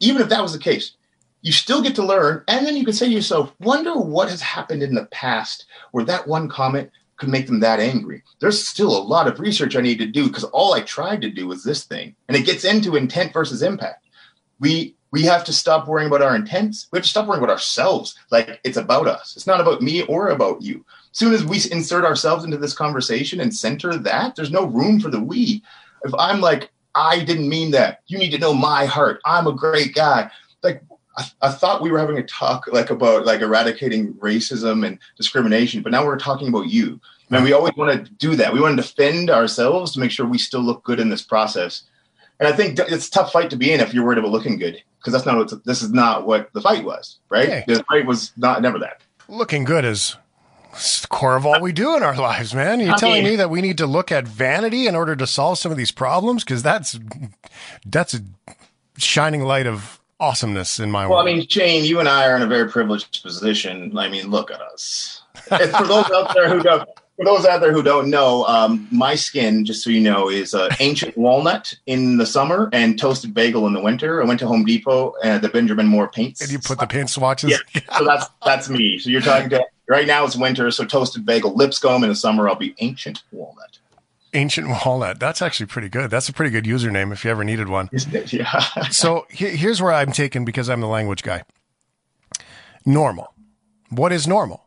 Even 0.00 0.20
if 0.22 0.28
that 0.28 0.42
was 0.42 0.52
the 0.52 0.58
case, 0.58 0.92
you 1.42 1.52
still 1.52 1.80
get 1.82 1.94
to 1.94 2.02
learn. 2.02 2.42
And 2.48 2.66
then 2.66 2.76
you 2.76 2.84
can 2.84 2.92
say 2.92 3.06
to 3.06 3.12
yourself, 3.12 3.52
wonder 3.60 3.94
what 3.94 4.28
has 4.28 4.40
happened 4.40 4.82
in 4.82 4.94
the 4.94 5.06
past 5.06 5.66
where 5.92 6.04
that 6.04 6.26
one 6.26 6.48
comment 6.48 6.90
could 7.16 7.28
make 7.28 7.46
them 7.46 7.60
that 7.60 7.80
angry. 7.80 8.22
There's 8.40 8.66
still 8.66 8.94
a 8.96 8.98
lot 8.98 9.28
of 9.28 9.40
research 9.40 9.76
I 9.76 9.80
need 9.80 9.98
to 9.98 10.06
do 10.06 10.26
because 10.26 10.44
all 10.44 10.74
I 10.74 10.80
tried 10.80 11.22
to 11.22 11.30
do 11.30 11.46
was 11.46 11.62
this 11.62 11.84
thing. 11.84 12.14
And 12.28 12.36
it 12.36 12.44
gets 12.44 12.64
into 12.64 12.96
intent 12.96 13.32
versus 13.32 13.62
impact. 13.62 14.04
We 14.58 14.95
we 15.10 15.22
have 15.22 15.44
to 15.44 15.52
stop 15.52 15.86
worrying 15.86 16.08
about 16.08 16.22
our 16.22 16.34
intents. 16.34 16.88
We 16.90 16.98
have 16.98 17.04
to 17.04 17.10
stop 17.10 17.26
worrying 17.26 17.42
about 17.42 17.52
ourselves. 17.52 18.16
Like 18.30 18.60
it's 18.64 18.76
about 18.76 19.06
us. 19.06 19.36
It's 19.36 19.46
not 19.46 19.60
about 19.60 19.82
me 19.82 20.02
or 20.02 20.28
about 20.28 20.62
you. 20.62 20.84
As 21.12 21.18
soon 21.18 21.32
as 21.32 21.44
we 21.44 21.58
insert 21.70 22.04
ourselves 22.04 22.44
into 22.44 22.58
this 22.58 22.74
conversation 22.74 23.40
and 23.40 23.54
center 23.54 23.96
that, 23.96 24.36
there's 24.36 24.50
no 24.50 24.66
room 24.66 25.00
for 25.00 25.08
the 25.08 25.20
we. 25.20 25.62
If 26.04 26.12
I'm 26.18 26.40
like, 26.40 26.70
I 26.94 27.22
didn't 27.24 27.48
mean 27.48 27.70
that. 27.72 28.02
You 28.06 28.18
need 28.18 28.30
to 28.30 28.38
know 28.38 28.54
my 28.54 28.86
heart. 28.86 29.20
I'm 29.24 29.46
a 29.46 29.52
great 29.52 29.94
guy. 29.94 30.30
Like 30.62 30.82
I, 31.16 31.24
I, 31.42 31.50
thought 31.50 31.82
we 31.82 31.90
were 31.90 31.98
having 31.98 32.18
a 32.18 32.22
talk 32.22 32.66
like 32.72 32.90
about 32.90 33.26
like 33.26 33.40
eradicating 33.42 34.14
racism 34.14 34.86
and 34.86 34.98
discrimination, 35.16 35.82
but 35.82 35.92
now 35.92 36.04
we're 36.04 36.18
talking 36.18 36.48
about 36.48 36.68
you. 36.68 37.00
And 37.30 37.44
we 37.44 37.52
always 37.52 37.74
want 37.76 38.06
to 38.06 38.12
do 38.12 38.36
that. 38.36 38.52
We 38.52 38.60
want 38.60 38.76
to 38.76 38.82
defend 38.82 39.30
ourselves 39.30 39.92
to 39.92 40.00
make 40.00 40.10
sure 40.10 40.26
we 40.26 40.38
still 40.38 40.60
look 40.60 40.84
good 40.84 41.00
in 41.00 41.08
this 41.08 41.22
process. 41.22 41.82
And 42.38 42.48
I 42.48 42.52
think 42.52 42.78
it's 42.78 43.08
a 43.08 43.10
tough 43.10 43.32
fight 43.32 43.50
to 43.50 43.56
be 43.56 43.72
in 43.72 43.80
if 43.80 43.94
you're 43.94 44.04
worried 44.04 44.18
about 44.18 44.30
looking 44.30 44.58
good, 44.58 44.82
because 44.98 45.12
that's 45.12 45.24
not 45.24 45.36
what 45.36 45.64
this 45.64 45.82
is 45.82 45.90
not 45.90 46.26
what 46.26 46.52
the 46.52 46.60
fight 46.60 46.84
was, 46.84 47.18
right? 47.30 47.48
Hey. 47.48 47.64
The 47.66 47.82
fight 47.84 48.06
was 48.06 48.32
not 48.36 48.60
never 48.60 48.78
that. 48.80 49.00
Looking 49.28 49.64
good 49.64 49.84
is 49.84 50.16
the 51.00 51.08
core 51.08 51.36
of 51.36 51.46
all 51.46 51.60
we 51.60 51.72
do 51.72 51.96
in 51.96 52.02
our 52.02 52.16
lives, 52.16 52.54
man. 52.54 52.80
You're 52.80 52.94
I 52.94 52.98
telling 52.98 53.24
mean, 53.24 53.32
me 53.32 53.36
that 53.36 53.48
we 53.48 53.62
need 53.62 53.78
to 53.78 53.86
look 53.86 54.12
at 54.12 54.28
vanity 54.28 54.86
in 54.86 54.94
order 54.94 55.16
to 55.16 55.26
solve 55.26 55.58
some 55.58 55.72
of 55.72 55.78
these 55.78 55.90
problems, 55.90 56.44
because 56.44 56.62
that's 56.62 56.98
that's 57.86 58.12
a 58.14 58.20
shining 58.98 59.42
light 59.42 59.66
of 59.66 60.00
awesomeness 60.20 60.78
in 60.78 60.90
my 60.90 61.00
world. 61.00 61.10
well, 61.10 61.24
world. 61.24 61.28
I 61.28 61.38
mean, 61.38 61.48
Shane, 61.48 61.84
you 61.84 62.00
and 62.00 62.08
I 62.08 62.26
are 62.26 62.36
in 62.36 62.42
a 62.42 62.46
very 62.46 62.70
privileged 62.70 63.22
position. 63.22 63.96
I 63.96 64.08
mean, 64.08 64.28
look 64.28 64.50
at 64.50 64.60
us. 64.60 65.22
for 65.44 65.56
those 65.58 66.10
out 66.10 66.34
there 66.34 66.48
who 66.48 66.62
don't, 66.62 66.88
for 67.16 67.24
those 67.24 67.46
out 67.46 67.60
there 67.60 67.72
who 67.72 67.82
don't 67.82 68.10
know, 68.10 68.44
um, 68.44 68.86
my 68.90 69.14
skin, 69.14 69.64
just 69.64 69.82
so 69.82 69.90
you 69.90 70.00
know, 70.00 70.28
is 70.28 70.54
uh, 70.54 70.68
ancient 70.80 71.16
walnut 71.16 71.74
in 71.86 72.18
the 72.18 72.26
summer 72.26 72.68
and 72.72 72.98
toasted 72.98 73.32
bagel 73.32 73.66
in 73.66 73.72
the 73.72 73.80
winter. 73.80 74.22
I 74.22 74.26
went 74.26 74.38
to 74.40 74.46
Home 74.46 74.64
Depot 74.64 75.14
and 75.22 75.42
the 75.42 75.48
Benjamin 75.48 75.86
Moore 75.86 76.08
paints. 76.08 76.42
And 76.42 76.50
you 76.50 76.58
put 76.58 76.78
the 76.78 76.86
paint 76.86 77.08
swatches. 77.10 77.50
Yeah, 77.50 77.80
so 77.98 78.04
that's 78.04 78.26
that's 78.44 78.68
me. 78.68 78.98
So 78.98 79.08
you're 79.10 79.22
talking 79.22 79.48
to 79.50 79.64
right 79.88 80.06
now 80.06 80.24
it's 80.24 80.36
winter, 80.36 80.70
so 80.70 80.84
toasted 80.84 81.24
bagel, 81.24 81.54
Lipscombe. 81.54 82.02
In 82.04 82.10
the 82.10 82.14
summer, 82.14 82.48
I'll 82.48 82.54
be 82.54 82.74
ancient 82.78 83.22
walnut. 83.32 83.78
Ancient 84.34 84.68
Walnut. 84.68 85.18
That's 85.18 85.40
actually 85.40 85.66
pretty 85.66 85.88
good. 85.88 86.10
That's 86.10 86.28
a 86.28 86.32
pretty 86.32 86.50
good 86.50 86.64
username 86.64 87.10
if 87.10 87.24
you 87.24 87.30
ever 87.30 87.42
needed 87.42 87.68
one. 87.70 87.88
Yeah. 88.26 88.58
so 88.90 89.26
he- 89.30 89.56
here's 89.56 89.80
where 89.80 89.94
I'm 89.94 90.12
taken 90.12 90.44
because 90.44 90.68
I'm 90.68 90.82
the 90.82 90.88
language 90.88 91.22
guy. 91.22 91.44
Normal. 92.84 93.32
What 93.88 94.12
is 94.12 94.26
normal? 94.28 94.65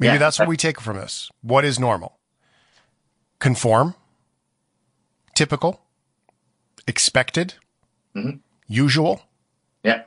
Maybe 0.00 0.14
yeah. 0.14 0.18
that's 0.18 0.38
what 0.38 0.48
we 0.48 0.56
take 0.56 0.80
from 0.80 0.96
this. 0.96 1.30
What 1.42 1.64
is 1.64 1.78
normal? 1.78 2.18
Conform, 3.38 3.94
typical, 5.34 5.82
expected, 6.86 7.54
mm-hmm. 8.16 8.38
usual. 8.66 9.22
Yeah. 9.84 10.02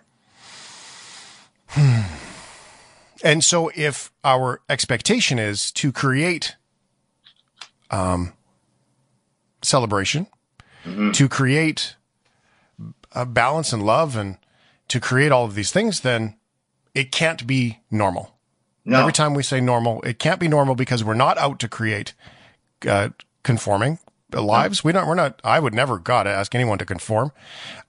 And 3.23 3.43
so 3.43 3.71
if 3.73 4.11
our 4.23 4.61
expectation 4.67 5.39
is 5.39 5.71
to 5.73 5.91
create 5.91 6.55
um, 7.89 8.33
celebration, 9.61 10.27
mm-hmm. 10.83 11.11
to 11.11 11.29
create 11.29 11.95
a 13.13 13.25
balance 13.25 13.71
and 13.71 13.83
love 13.83 14.17
and 14.17 14.37
to 14.89 14.99
create 14.99 15.31
all 15.31 15.45
of 15.45 15.55
these 15.55 15.71
things, 15.71 16.01
then 16.01 16.35
it 16.93 17.11
can't 17.11 17.47
be 17.47 17.79
normal. 17.89 18.32
No. 18.85 18.99
Every 18.99 19.13
time 19.13 19.33
we 19.33 19.43
say 19.43 19.61
normal, 19.61 20.01
it 20.01 20.19
can't 20.19 20.39
be 20.39 20.47
normal 20.47 20.75
because 20.75 21.03
we're 21.03 21.13
not 21.13 21.37
out 21.37 21.59
to 21.59 21.69
create 21.69 22.13
uh, 22.87 23.09
conforming 23.43 23.99
lives. 24.41 24.83
We 24.83 24.91
don't. 24.91 25.07
We're 25.07 25.15
not. 25.15 25.39
I 25.43 25.59
would 25.59 25.73
never, 25.73 25.99
God, 25.99 26.27
ask 26.27 26.53
anyone 26.55 26.77
to 26.79 26.85
conform. 26.85 27.31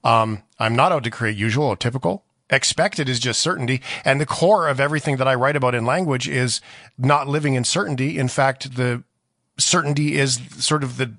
Um, 0.03 0.43
I'm 0.59 0.77
not 0.77 0.93
out 0.93 1.05
to 1.05 1.11
create 1.11 1.37
usual 1.37 1.67
or 1.67 1.77
typical. 1.77 2.25
Expected 2.51 3.09
is 3.09 3.19
just 3.19 3.41
certainty, 3.41 3.81
and 4.05 4.21
the 4.21 4.27
core 4.27 4.69
of 4.69 4.79
everything 4.79 5.17
that 5.17 5.27
I 5.27 5.35
write 5.35 5.57
about 5.57 5.75
in 5.75 5.87
language 5.87 6.29
is 6.29 6.61
not 6.99 7.27
living 7.27 7.55
in 7.55 7.65
certainty. 7.65 8.19
In 8.19 8.29
fact, 8.29 8.77
the 8.77 9.03
certainty 9.59 10.19
is 10.19 10.41
sort 10.59 10.85
of 10.85 10.99
the 10.99 11.15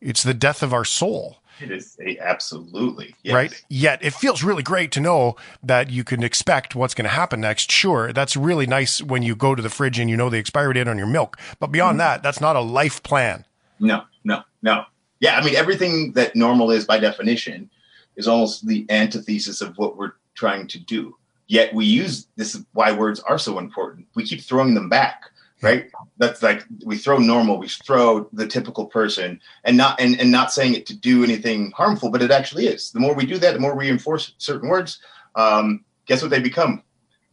it's 0.00 0.22
the 0.22 0.34
death 0.34 0.62
of 0.62 0.72
our 0.72 0.84
soul. 0.84 1.38
It 1.60 1.70
is 1.70 1.96
a, 2.04 2.18
absolutely 2.18 3.14
yes. 3.22 3.34
right. 3.34 3.64
Yet 3.68 4.04
it 4.04 4.14
feels 4.14 4.42
really 4.42 4.62
great 4.62 4.92
to 4.92 5.00
know 5.00 5.36
that 5.62 5.90
you 5.90 6.04
can 6.04 6.22
expect 6.22 6.74
what's 6.74 6.94
going 6.94 7.04
to 7.04 7.10
happen 7.10 7.40
next. 7.40 7.70
Sure, 7.70 8.12
that's 8.12 8.36
really 8.36 8.66
nice 8.66 9.02
when 9.02 9.22
you 9.22 9.34
go 9.34 9.54
to 9.54 9.62
the 9.62 9.70
fridge 9.70 9.98
and 9.98 10.08
you 10.08 10.16
know 10.16 10.30
the 10.30 10.38
expiry 10.38 10.74
date 10.74 10.88
on 10.88 10.98
your 10.98 11.06
milk. 11.06 11.38
But 11.58 11.72
beyond 11.72 11.94
mm-hmm. 11.94 11.98
that, 11.98 12.22
that's 12.22 12.40
not 12.40 12.56
a 12.56 12.60
life 12.60 13.02
plan. 13.02 13.44
No, 13.80 14.04
no, 14.24 14.42
no. 14.62 14.84
Yeah, 15.20 15.36
I 15.36 15.44
mean 15.44 15.56
everything 15.56 16.12
that 16.12 16.36
normal 16.36 16.70
is 16.70 16.84
by 16.84 16.98
definition 16.98 17.70
is 18.16 18.28
almost 18.28 18.66
the 18.66 18.86
antithesis 18.90 19.60
of 19.60 19.76
what 19.76 19.96
we're 19.96 20.12
trying 20.34 20.66
to 20.68 20.78
do. 20.78 21.16
Yet 21.46 21.72
we 21.74 21.86
use 21.86 22.26
this 22.36 22.54
is 22.54 22.64
why 22.72 22.92
words 22.92 23.20
are 23.20 23.38
so 23.38 23.58
important. 23.58 24.06
We 24.14 24.24
keep 24.24 24.42
throwing 24.42 24.74
them 24.74 24.88
back 24.88 25.30
right? 25.62 25.90
That's 26.18 26.42
like 26.42 26.64
we 26.84 26.96
throw 26.96 27.18
normal 27.18 27.58
we 27.58 27.68
throw 27.68 28.28
the 28.32 28.46
typical 28.46 28.86
person 28.86 29.40
and 29.64 29.76
not 29.76 30.00
and, 30.00 30.18
and 30.20 30.30
not 30.30 30.52
saying 30.52 30.74
it 30.74 30.86
to 30.86 30.96
do 30.96 31.24
anything 31.24 31.72
harmful 31.72 32.10
but 32.10 32.22
it 32.22 32.30
actually 32.30 32.66
is. 32.66 32.90
The 32.92 33.00
more 33.00 33.14
we 33.14 33.26
do 33.26 33.38
that 33.38 33.54
the 33.54 33.60
more 33.60 33.74
we 33.74 33.88
enforce 33.88 34.34
certain 34.38 34.68
words 34.68 35.00
um, 35.34 35.84
guess 36.06 36.22
what 36.22 36.30
they 36.30 36.40
become? 36.40 36.82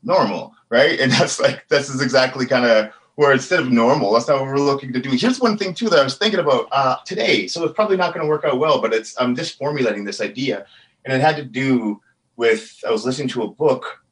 Normal 0.04 0.54
right? 0.70 1.00
And 1.00 1.12
that's 1.12 1.40
like 1.40 1.68
this 1.70 1.90
is 1.90 2.02
exactly 2.02 2.46
kind 2.46 2.66
of 2.66 2.92
where 3.16 3.32
instead 3.32 3.60
of 3.60 3.72
normal 3.72 4.12
that's 4.12 4.28
not 4.28 4.40
what 4.40 4.48
we're 4.48 4.58
looking 4.58 4.92
to 4.94 5.00
do. 5.00 5.12
Here's 5.12 5.40
one 5.40 5.58
thing 5.58 5.74
too 5.74 5.90
that 5.90 6.00
i 6.00 6.04
was 6.04 6.18
thinking 6.18 6.40
about 6.40 6.68
uh, 6.72 6.98
today. 7.06 7.48
So 7.48 7.64
it's 7.64 7.74
probably 7.74 7.98
not 7.98 8.14
going 8.14 8.26
to 8.26 8.30
work 8.30 8.46
out 8.46 8.60
well 8.60 8.82
but 8.82 8.94
it's 8.94 9.20
i'm 9.20 9.36
just 9.36 9.58
formulating 9.58 10.04
this 10.04 10.22
idea. 10.22 10.66
And 11.06 11.14
it 11.14 11.22
had 11.22 11.36
to 11.36 11.44
do 11.44 12.02
with 12.38 12.84
i 12.88 12.92
was 12.92 13.06
listening 13.06 13.28
to 13.30 13.44
a 13.44 13.48
book 13.48 14.05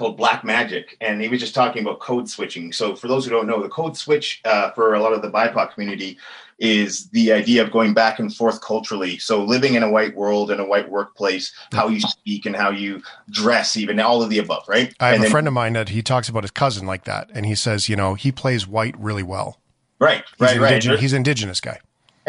called 0.00 0.16
Black 0.16 0.42
Magic, 0.42 0.96
and 1.02 1.20
he 1.20 1.28
was 1.28 1.40
just 1.40 1.54
talking 1.54 1.82
about 1.82 2.00
code 2.00 2.26
switching. 2.26 2.72
So, 2.72 2.96
for 2.96 3.06
those 3.06 3.26
who 3.26 3.30
don't 3.30 3.46
know, 3.46 3.62
the 3.62 3.68
code 3.68 3.98
switch 3.98 4.40
uh, 4.46 4.70
for 4.70 4.94
a 4.94 5.00
lot 5.00 5.12
of 5.12 5.20
the 5.20 5.30
BIPOC 5.30 5.74
community 5.74 6.16
is 6.58 7.10
the 7.10 7.32
idea 7.32 7.62
of 7.62 7.70
going 7.70 7.92
back 7.92 8.18
and 8.18 8.34
forth 8.34 8.62
culturally. 8.62 9.18
So, 9.18 9.44
living 9.44 9.74
in 9.74 9.82
a 9.82 9.90
white 9.90 10.16
world, 10.16 10.50
in 10.50 10.58
a 10.58 10.64
white 10.64 10.90
workplace, 10.90 11.52
how 11.72 11.88
you 11.88 12.00
speak 12.16 12.46
and 12.46 12.56
how 12.56 12.70
you 12.70 13.02
dress, 13.30 13.76
even 13.76 14.00
all 14.00 14.22
of 14.22 14.30
the 14.30 14.38
above, 14.38 14.64
right? 14.66 14.92
I 15.00 15.08
have 15.08 15.14
and 15.16 15.20
a 15.20 15.24
then, 15.24 15.30
friend 15.30 15.46
of 15.46 15.52
mine 15.52 15.74
that 15.74 15.90
he 15.90 16.00
talks 16.00 16.30
about 16.30 16.44
his 16.44 16.50
cousin 16.50 16.86
like 16.86 17.04
that, 17.04 17.30
and 17.34 17.44
he 17.44 17.54
says, 17.54 17.90
you 17.90 17.94
know, 17.94 18.14
he 18.14 18.32
plays 18.32 18.66
white 18.66 18.98
really 18.98 19.22
well. 19.22 19.60
Right, 19.98 20.24
he's 20.38 20.56
right, 20.56 20.82
right. 20.82 20.98
He's 20.98 21.12
indigenous 21.12 21.60
guy 21.60 21.78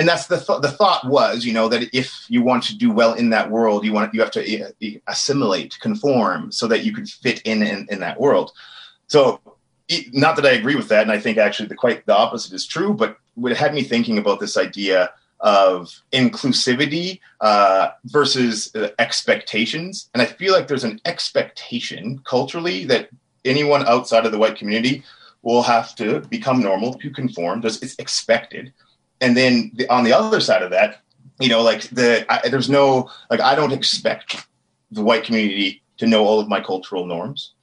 and 0.02 0.10
that's 0.10 0.26
the 0.28 0.38
th- 0.38 0.62
the 0.62 0.72
thought 0.72 1.06
was 1.06 1.46
you 1.46 1.54
know 1.54 1.70
that 1.70 1.84
if 1.96 2.26
you 2.28 2.42
want 2.42 2.64
to 2.64 2.76
do 2.76 2.92
well 2.92 3.14
in 3.14 3.30
that 3.30 3.50
world 3.50 3.86
you 3.86 3.94
want 3.94 4.14
you 4.14 4.20
have 4.20 4.32
to 4.32 5.00
assimilate 5.08 5.80
conform 5.80 6.52
so 6.52 6.68
that 6.68 6.84
you 6.84 6.92
can 6.94 7.06
fit 7.06 7.42
in 7.44 7.62
in, 7.62 7.88
in 7.90 8.00
that 8.00 8.20
world 8.20 8.52
so 9.08 9.40
not 10.14 10.36
that 10.36 10.46
I 10.46 10.52
agree 10.52 10.76
with 10.76 10.88
that, 10.90 11.04
and 11.04 11.12
I 11.12 11.20
think 11.20 11.38
actually 11.38 11.68
the 11.68 11.76
quite 11.76 12.06
the 12.06 12.16
opposite 12.16 12.54
is 12.54 12.66
true. 12.66 12.94
But 12.94 13.18
what 13.36 13.56
had 13.56 13.74
me 13.74 13.84
thinking 13.84 14.18
about 14.18 14.40
this 14.40 14.58
idea 14.58 15.12
of 15.40 15.92
inclusivity 16.14 17.20
uh, 17.42 17.90
versus 18.06 18.74
uh, 18.76 18.90
expectations, 19.00 20.10
and 20.14 20.22
I 20.22 20.26
feel 20.26 20.54
like 20.54 20.68
there's 20.68 20.84
an 20.84 21.02
expectation 21.06 22.22
culturally 22.26 22.86
that 22.86 23.10
anyone 23.44 23.86
outside 23.88 24.26
of 24.26 24.32
the 24.32 24.38
white 24.38 24.56
community 24.56 25.04
will 25.42 25.64
have 25.64 25.96
to 25.96 26.22
become 26.30 26.62
normal 26.62 26.94
to 26.94 27.10
conform. 27.10 27.62
It's 27.66 27.96
expected, 27.98 28.72
and 29.22 29.38
then 29.38 29.72
the, 29.76 29.88
on 29.90 30.04
the 30.04 30.14
other 30.14 30.40
side 30.40 30.64
of 30.64 30.72
that, 30.72 31.02
you 31.40 31.48
know, 31.48 31.62
like 31.62 31.84
the 31.84 32.26
I, 32.30 32.50
there's 32.50 32.70
no 32.70 33.10
like 33.30 33.40
I 33.40 33.56
don't 33.56 33.72
expect 33.72 34.48
the 34.92 35.04
white 35.04 35.24
community 35.24 35.82
to 35.98 36.08
know 36.08 36.26
all 36.26 36.40
of 36.40 36.50
my 36.50 36.60
cultural 36.60 37.06
norms. 37.06 37.54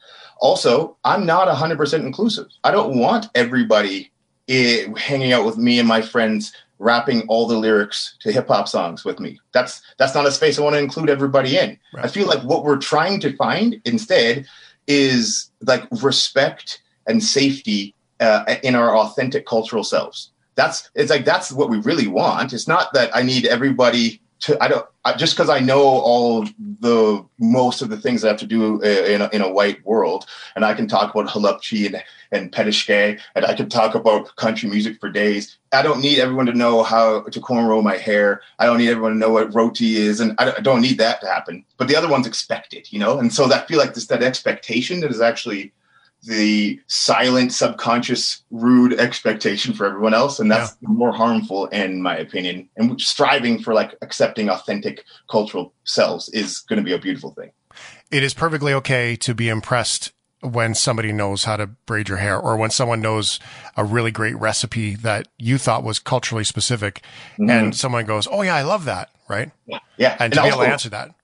Also, 0.41 0.97
I'm 1.05 1.27
not 1.27 1.49
100% 1.49 2.07
inclusive. 2.07 2.47
I 2.63 2.71
don't 2.71 2.97
want 2.97 3.27
everybody 3.35 4.13
eh, 4.49 4.87
hanging 4.97 5.33
out 5.33 5.45
with 5.45 5.59
me 5.59 5.81
and 5.81 5.89
my 5.89 6.01
friends 6.01 6.53
rapping 6.79 7.23
all 7.23 7.49
the 7.49 7.59
lyrics 7.59 8.17
to 8.21 8.31
hip 8.31 8.47
hop 8.47 8.69
songs 8.69 9.05
with 9.05 9.19
me. 9.19 9.41
That's 9.53 9.83
that's 9.99 10.15
not 10.15 10.27
a 10.27 10.33
space 10.33 10.59
I 10.59 10.63
want 10.63 10.75
to 10.75 10.81
include 10.81 11.11
everybody 11.11 11.59
in. 11.59 11.79
Right. 11.93 12.05
I 12.05 12.09
feel 12.09 12.29
like 12.29 12.43
what 12.43 12.65
we're 12.65 12.77
trying 12.79 13.21
to 13.21 13.37
find 13.37 13.81
instead 13.85 14.47
is 14.87 15.51
like 15.63 15.85
respect 16.03 16.83
and 17.07 17.23
safety 17.23 17.95
uh, 18.21 18.57
in 18.63 18.75
our 18.75 18.97
authentic 18.97 19.47
cultural 19.47 19.85
selves. 19.85 20.31
That's 20.59 20.91
it's 20.97 21.09
like 21.09 21.25
that's 21.25 21.53
what 21.53 21.71
we 21.71 21.79
really 21.79 22.09
want. 22.09 22.53
It's 22.53 22.67
not 22.67 22.93
that 22.93 23.15
I 23.15 23.23
need 23.23 23.47
everybody 23.47 24.21
to 24.41 24.61
I 24.61 24.67
don't 24.67 24.85
I, 25.05 25.15
just 25.15 25.37
because 25.37 25.49
I 25.49 25.61
know 25.61 25.83
all 25.83 26.47
the 26.81 27.25
most 27.39 27.81
of 27.81 27.91
the 27.91 27.97
things 27.97 28.25
I 28.25 28.29
have 28.29 28.39
to 28.39 28.47
do 28.47 28.83
in 28.83 29.23
a, 29.23 29.29
in 29.33 29.41
a 29.41 29.51
white 29.51 29.87
world, 29.87 30.27
and 30.57 30.65
I 30.65 30.75
can 30.75 30.89
talk 30.89 31.15
about 31.15 31.29
halupchi 31.29 31.87
and 31.87 32.03
and 32.33 32.51
petishke, 32.51 33.21
and 33.37 33.45
I 33.47 33.55
can 33.55 33.69
talk 33.69 33.95
about 33.95 34.35
country 34.35 34.69
music 34.69 34.99
for 34.99 35.09
days. 35.09 35.57
I 35.73 35.83
don't 35.83 36.01
need 36.01 36.19
everyone 36.19 36.47
to 36.47 36.53
know 36.53 36.83
how 36.83 37.23
to 37.23 37.41
cornrow 37.41 37.81
my 37.81 37.97
hair. 37.97 38.43
I 38.59 38.67
don't 38.67 38.79
need 38.79 38.91
everyone 38.91 39.13
to 39.13 39.19
know 39.19 39.31
what 39.31 39.55
roti 39.55 39.97
is, 39.97 40.19
and 40.19 40.35
I 40.39 40.59
don't 40.61 40.83
need 40.83 40.99
that 40.99 41.21
to 41.21 41.29
happen. 41.29 41.65
But 41.77 41.87
the 41.87 41.95
other 41.95 42.09
one's 42.09 42.27
expected, 42.27 42.93
you 42.93 42.99
know, 42.99 43.21
and 43.21 43.33
so 43.33 43.51
I 43.51 43.65
feel 43.67 43.79
like 43.79 43.95
this 43.95 44.09
that 44.09 44.25
expectation 44.25 44.99
that 45.01 45.13
is 45.13 45.21
actually 45.21 45.73
the 46.25 46.81
silent, 46.87 47.53
subconscious, 47.53 48.43
rude 48.51 48.99
expectation 48.99 49.75
for 49.75 49.87
everyone 49.87 50.15
else, 50.15 50.39
and 50.39 50.51
that's 50.51 50.77
yeah. 50.81 50.89
more 50.89 51.13
harmful, 51.13 51.67
in 51.67 52.03
my 52.03 52.17
opinion. 52.17 52.69
And 52.77 53.01
striving 53.01 53.63
for 53.63 53.75
like 53.75 53.95
accepting 54.03 54.49
authentic 54.49 55.05
cultural 55.31 55.73
selves 55.85 56.29
is 56.31 56.61
going 56.61 56.79
to 56.79 56.85
be 56.85 56.93
a 56.93 56.99
beautiful 56.99 57.31
thing. 57.31 57.53
It 58.11 58.23
is 58.23 58.35
perfectly 58.35 58.73
okay 58.75 59.17
to 59.17 59.35
be 59.35 59.49
impressed 59.49 60.13
when 60.41 60.75
somebody 60.75 61.13
knows 61.13 61.45
how 61.45 61.57
to 61.57 61.67
braid 61.67 62.09
your 62.09 62.19
hair 62.19 62.39
or 62.39 62.57
when 62.57 62.71
someone 62.71 63.01
knows 63.01 63.41
a 63.77 63.85
really 63.85 64.13
great 64.13 64.37
recipe 64.37 64.95
that 64.95 65.27
you 65.37 65.59
thought 65.59 65.83
was 65.83 65.99
culturally 65.99 66.45
specific 66.45 67.03
mm-hmm. 67.33 67.51
and 67.51 67.77
someone 67.77 68.05
goes, 68.05 68.29
Oh 68.31 68.43
yeah, 68.43 68.55
I 68.55 68.63
love 68.63 68.85
that. 68.85 69.11
Right. 69.29 69.51
Yeah. 69.67 69.81
yeah. 69.97 70.13
And, 70.13 70.23
and 70.23 70.35
to 70.35 70.41
also, 70.41 70.51
be 70.51 70.55
able 70.55 70.67
to 70.67 70.73
answer 70.73 70.89
that. 70.91 71.15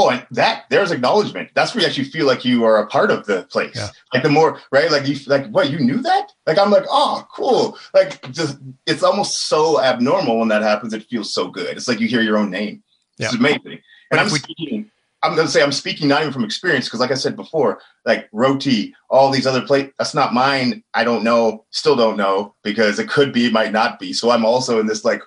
Oh, 0.00 0.10
and 0.10 0.24
that 0.30 0.66
there's 0.70 0.92
acknowledgement. 0.92 1.50
That's 1.54 1.74
where 1.74 1.82
you 1.82 1.88
actually 1.88 2.04
feel 2.04 2.24
like 2.24 2.44
you 2.44 2.62
are 2.62 2.78
a 2.78 2.86
part 2.86 3.10
of 3.10 3.26
the 3.26 3.42
place. 3.50 3.74
Yeah. 3.74 3.88
Like 4.14 4.22
the 4.22 4.28
more, 4.28 4.60
right? 4.70 4.92
Like 4.92 5.08
you, 5.08 5.16
like 5.26 5.48
what 5.50 5.70
you 5.70 5.80
knew 5.80 6.00
that? 6.02 6.30
Like 6.46 6.56
I'm 6.56 6.70
like, 6.70 6.84
oh, 6.88 7.26
cool. 7.34 7.76
Like 7.92 8.22
just, 8.30 8.58
it's 8.86 9.02
almost 9.02 9.48
so 9.48 9.82
abnormal 9.82 10.38
when 10.38 10.46
that 10.48 10.62
happens. 10.62 10.94
It 10.94 11.08
feels 11.10 11.34
so 11.34 11.48
good. 11.48 11.76
It's 11.76 11.88
like 11.88 11.98
you 11.98 12.06
hear 12.06 12.22
your 12.22 12.38
own 12.38 12.48
name. 12.48 12.80
Yeah. 13.18 13.26
It's 13.26 13.34
amazing. 13.34 13.80
And 14.12 14.20
I'm 14.20 14.30
we, 14.30 14.38
speaking. 14.38 14.88
I'm 15.24 15.34
going 15.34 15.48
to 15.48 15.52
say 15.52 15.64
I'm 15.64 15.72
speaking 15.72 16.06
not 16.06 16.20
even 16.20 16.32
from 16.32 16.44
experience 16.44 16.86
because, 16.86 17.00
like 17.00 17.10
I 17.10 17.14
said 17.14 17.34
before, 17.34 17.80
like 18.04 18.28
roti, 18.30 18.94
all 19.10 19.32
these 19.32 19.48
other 19.48 19.62
plates, 19.62 19.92
that's 19.98 20.14
not 20.14 20.32
mine. 20.32 20.84
I 20.94 21.02
don't 21.02 21.24
know, 21.24 21.64
still 21.70 21.96
don't 21.96 22.16
know 22.16 22.54
because 22.62 23.00
it 23.00 23.08
could 23.08 23.32
be, 23.32 23.46
it 23.46 23.52
might 23.52 23.72
not 23.72 23.98
be. 23.98 24.12
So 24.12 24.30
I'm 24.30 24.44
also 24.44 24.78
in 24.78 24.86
this 24.86 25.04
like 25.04 25.22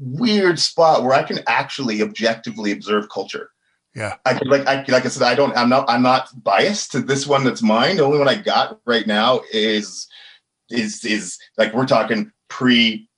weird 0.00 0.58
spot 0.58 1.04
where 1.04 1.12
I 1.14 1.22
can 1.22 1.38
actually 1.46 2.02
objectively 2.02 2.72
observe 2.72 3.08
culture 3.10 3.50
yeah. 3.98 4.14
I 4.24 4.34
could 4.34 4.46
like 4.46 4.66
I 4.66 4.84
like 4.88 5.04
I 5.04 5.08
said, 5.08 5.24
I 5.24 5.34
don't 5.34 5.56
I'm 5.56 5.68
not 5.68 5.90
I'm 5.90 6.02
not 6.02 6.30
biased 6.44 6.92
to 6.92 7.00
this 7.00 7.26
one 7.26 7.42
that's 7.42 7.62
mine. 7.62 7.96
The 7.96 8.04
only 8.04 8.18
one 8.18 8.28
I 8.28 8.36
got 8.36 8.80
right 8.84 9.06
now 9.06 9.40
is 9.52 10.06
is 10.70 11.04
is 11.04 11.36
like 11.56 11.74
we're 11.74 11.86
talking 11.86 12.30
pre 12.46 13.08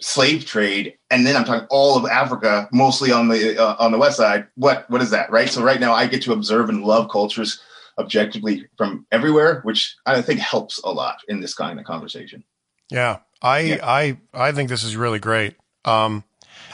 slave 0.00 0.44
trade 0.44 0.94
and 1.10 1.24
then 1.24 1.36
I'm 1.36 1.44
talking 1.44 1.68
all 1.70 1.96
of 1.96 2.10
Africa 2.10 2.68
mostly 2.72 3.12
on 3.12 3.28
the 3.28 3.62
uh, 3.62 3.76
on 3.78 3.92
the 3.92 3.98
west 3.98 4.16
side. 4.16 4.48
What 4.56 4.90
what 4.90 5.02
is 5.02 5.10
that, 5.10 5.30
right? 5.30 5.48
So 5.48 5.62
right 5.62 5.78
now 5.78 5.92
I 5.92 6.06
get 6.06 6.22
to 6.22 6.32
observe 6.32 6.68
and 6.68 6.82
love 6.82 7.08
cultures 7.08 7.62
objectively 7.96 8.66
from 8.76 9.06
everywhere, 9.12 9.60
which 9.60 9.94
I 10.04 10.20
think 10.20 10.40
helps 10.40 10.78
a 10.82 10.90
lot 10.90 11.18
in 11.28 11.40
this 11.40 11.54
kind 11.54 11.78
of 11.78 11.84
conversation. 11.84 12.42
Yeah. 12.90 13.18
I 13.40 13.60
yeah. 13.60 13.78
I 13.82 14.18
I 14.34 14.50
think 14.50 14.68
this 14.68 14.82
is 14.82 14.96
really 14.96 15.20
great. 15.20 15.54
Um 15.84 16.24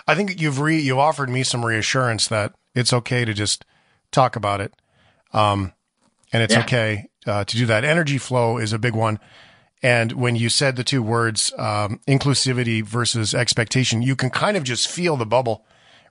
I 0.08 0.14
think 0.14 0.40
you've 0.40 0.60
re 0.60 0.80
you 0.80 0.98
offered 0.98 1.28
me 1.28 1.42
some 1.42 1.66
reassurance 1.66 2.28
that 2.28 2.54
it's 2.76 2.92
okay 2.92 3.24
to 3.24 3.34
just 3.34 3.64
talk 4.12 4.36
about 4.36 4.60
it. 4.60 4.72
Um, 5.32 5.72
and 6.32 6.42
it's 6.42 6.54
yeah. 6.54 6.60
okay 6.60 7.08
uh, 7.26 7.44
to 7.44 7.56
do 7.56 7.66
that. 7.66 7.84
Energy 7.84 8.18
flow 8.18 8.58
is 8.58 8.72
a 8.72 8.78
big 8.78 8.94
one. 8.94 9.18
And 9.82 10.12
when 10.12 10.36
you 10.36 10.48
said 10.48 10.76
the 10.76 10.84
two 10.84 11.02
words, 11.02 11.52
um, 11.58 12.00
inclusivity 12.06 12.82
versus 12.82 13.34
expectation, 13.34 14.02
you 14.02 14.16
can 14.16 14.30
kind 14.30 14.56
of 14.56 14.64
just 14.64 14.88
feel 14.88 15.16
the 15.16 15.26
bubble, 15.26 15.64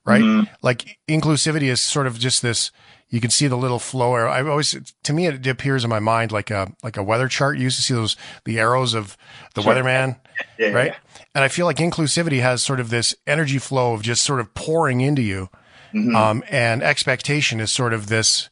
right? 0.06 0.22
Mm-hmm. 0.22 0.54
Like 0.62 1.00
inclusivity 1.08 1.70
is 1.70 1.82
sort 1.82 2.08
of 2.08 2.20
just 2.20 2.42
this, 2.42 2.72
you 3.10 3.20
can 3.20 3.32
see 3.32 3.48
the 3.48 3.58
little 3.58 3.80
flow 3.80 4.16
arrow. 4.16 4.32
I 4.32 4.48
always, 4.48 4.76
to 5.04 5.14
me, 5.14 5.28
it 5.28 5.48
appears 5.48 5.84
in 5.84 5.90
my 5.90 6.00
mind 6.00 6.32
like 6.32 6.52
a, 6.52 6.72
like 6.84 6.98
a 6.98 7.04
weather 7.04 7.28
chart. 7.28 7.58
You 7.58 7.64
used 7.64 7.78
to 7.78 7.84
see 7.84 7.94
those, 7.94 8.16
the 8.46 8.60
arrows 8.60 8.94
of 8.94 9.18
the 9.56 9.62
sure. 9.62 9.74
weatherman, 9.74 10.20
yeah, 10.60 10.70
right? 10.70 10.92
Yeah. 10.92 11.22
And 11.34 11.44
I 11.44 11.48
feel 11.48 11.66
like 11.66 11.78
inclusivity 11.78 12.42
has 12.42 12.62
sort 12.62 12.80
of 12.80 12.90
this 12.90 13.16
energy 13.28 13.58
flow 13.58 13.94
of 13.94 14.04
just 14.04 14.24
sort 14.24 14.40
of 14.40 14.54
pouring 14.54 15.02
into 15.02 15.22
you. 15.22 15.50
Mm-hmm. 15.96 16.16
Um, 16.16 16.44
and 16.50 16.84
expectation 16.84 17.60
is 17.60 17.72
sort 17.72 17.94
of 17.94 18.08
this 18.08 18.50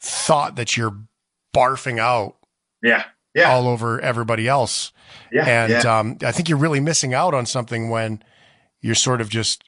thought 0.00 0.56
that 0.56 0.76
you're 0.76 0.96
barfing 1.54 1.98
out. 1.98 2.36
Yeah. 2.82 3.04
Yeah. 3.34 3.52
All 3.52 3.66
over 3.66 4.00
everybody 4.00 4.46
else. 4.46 4.92
Yeah. 5.32 5.46
And 5.46 5.72
yeah. 5.72 5.98
Um, 5.98 6.18
I 6.22 6.30
think 6.30 6.48
you're 6.48 6.58
really 6.58 6.80
missing 6.80 7.14
out 7.14 7.34
on 7.34 7.46
something 7.46 7.90
when 7.90 8.22
you're 8.80 8.94
sort 8.94 9.20
of 9.20 9.28
just 9.28 9.64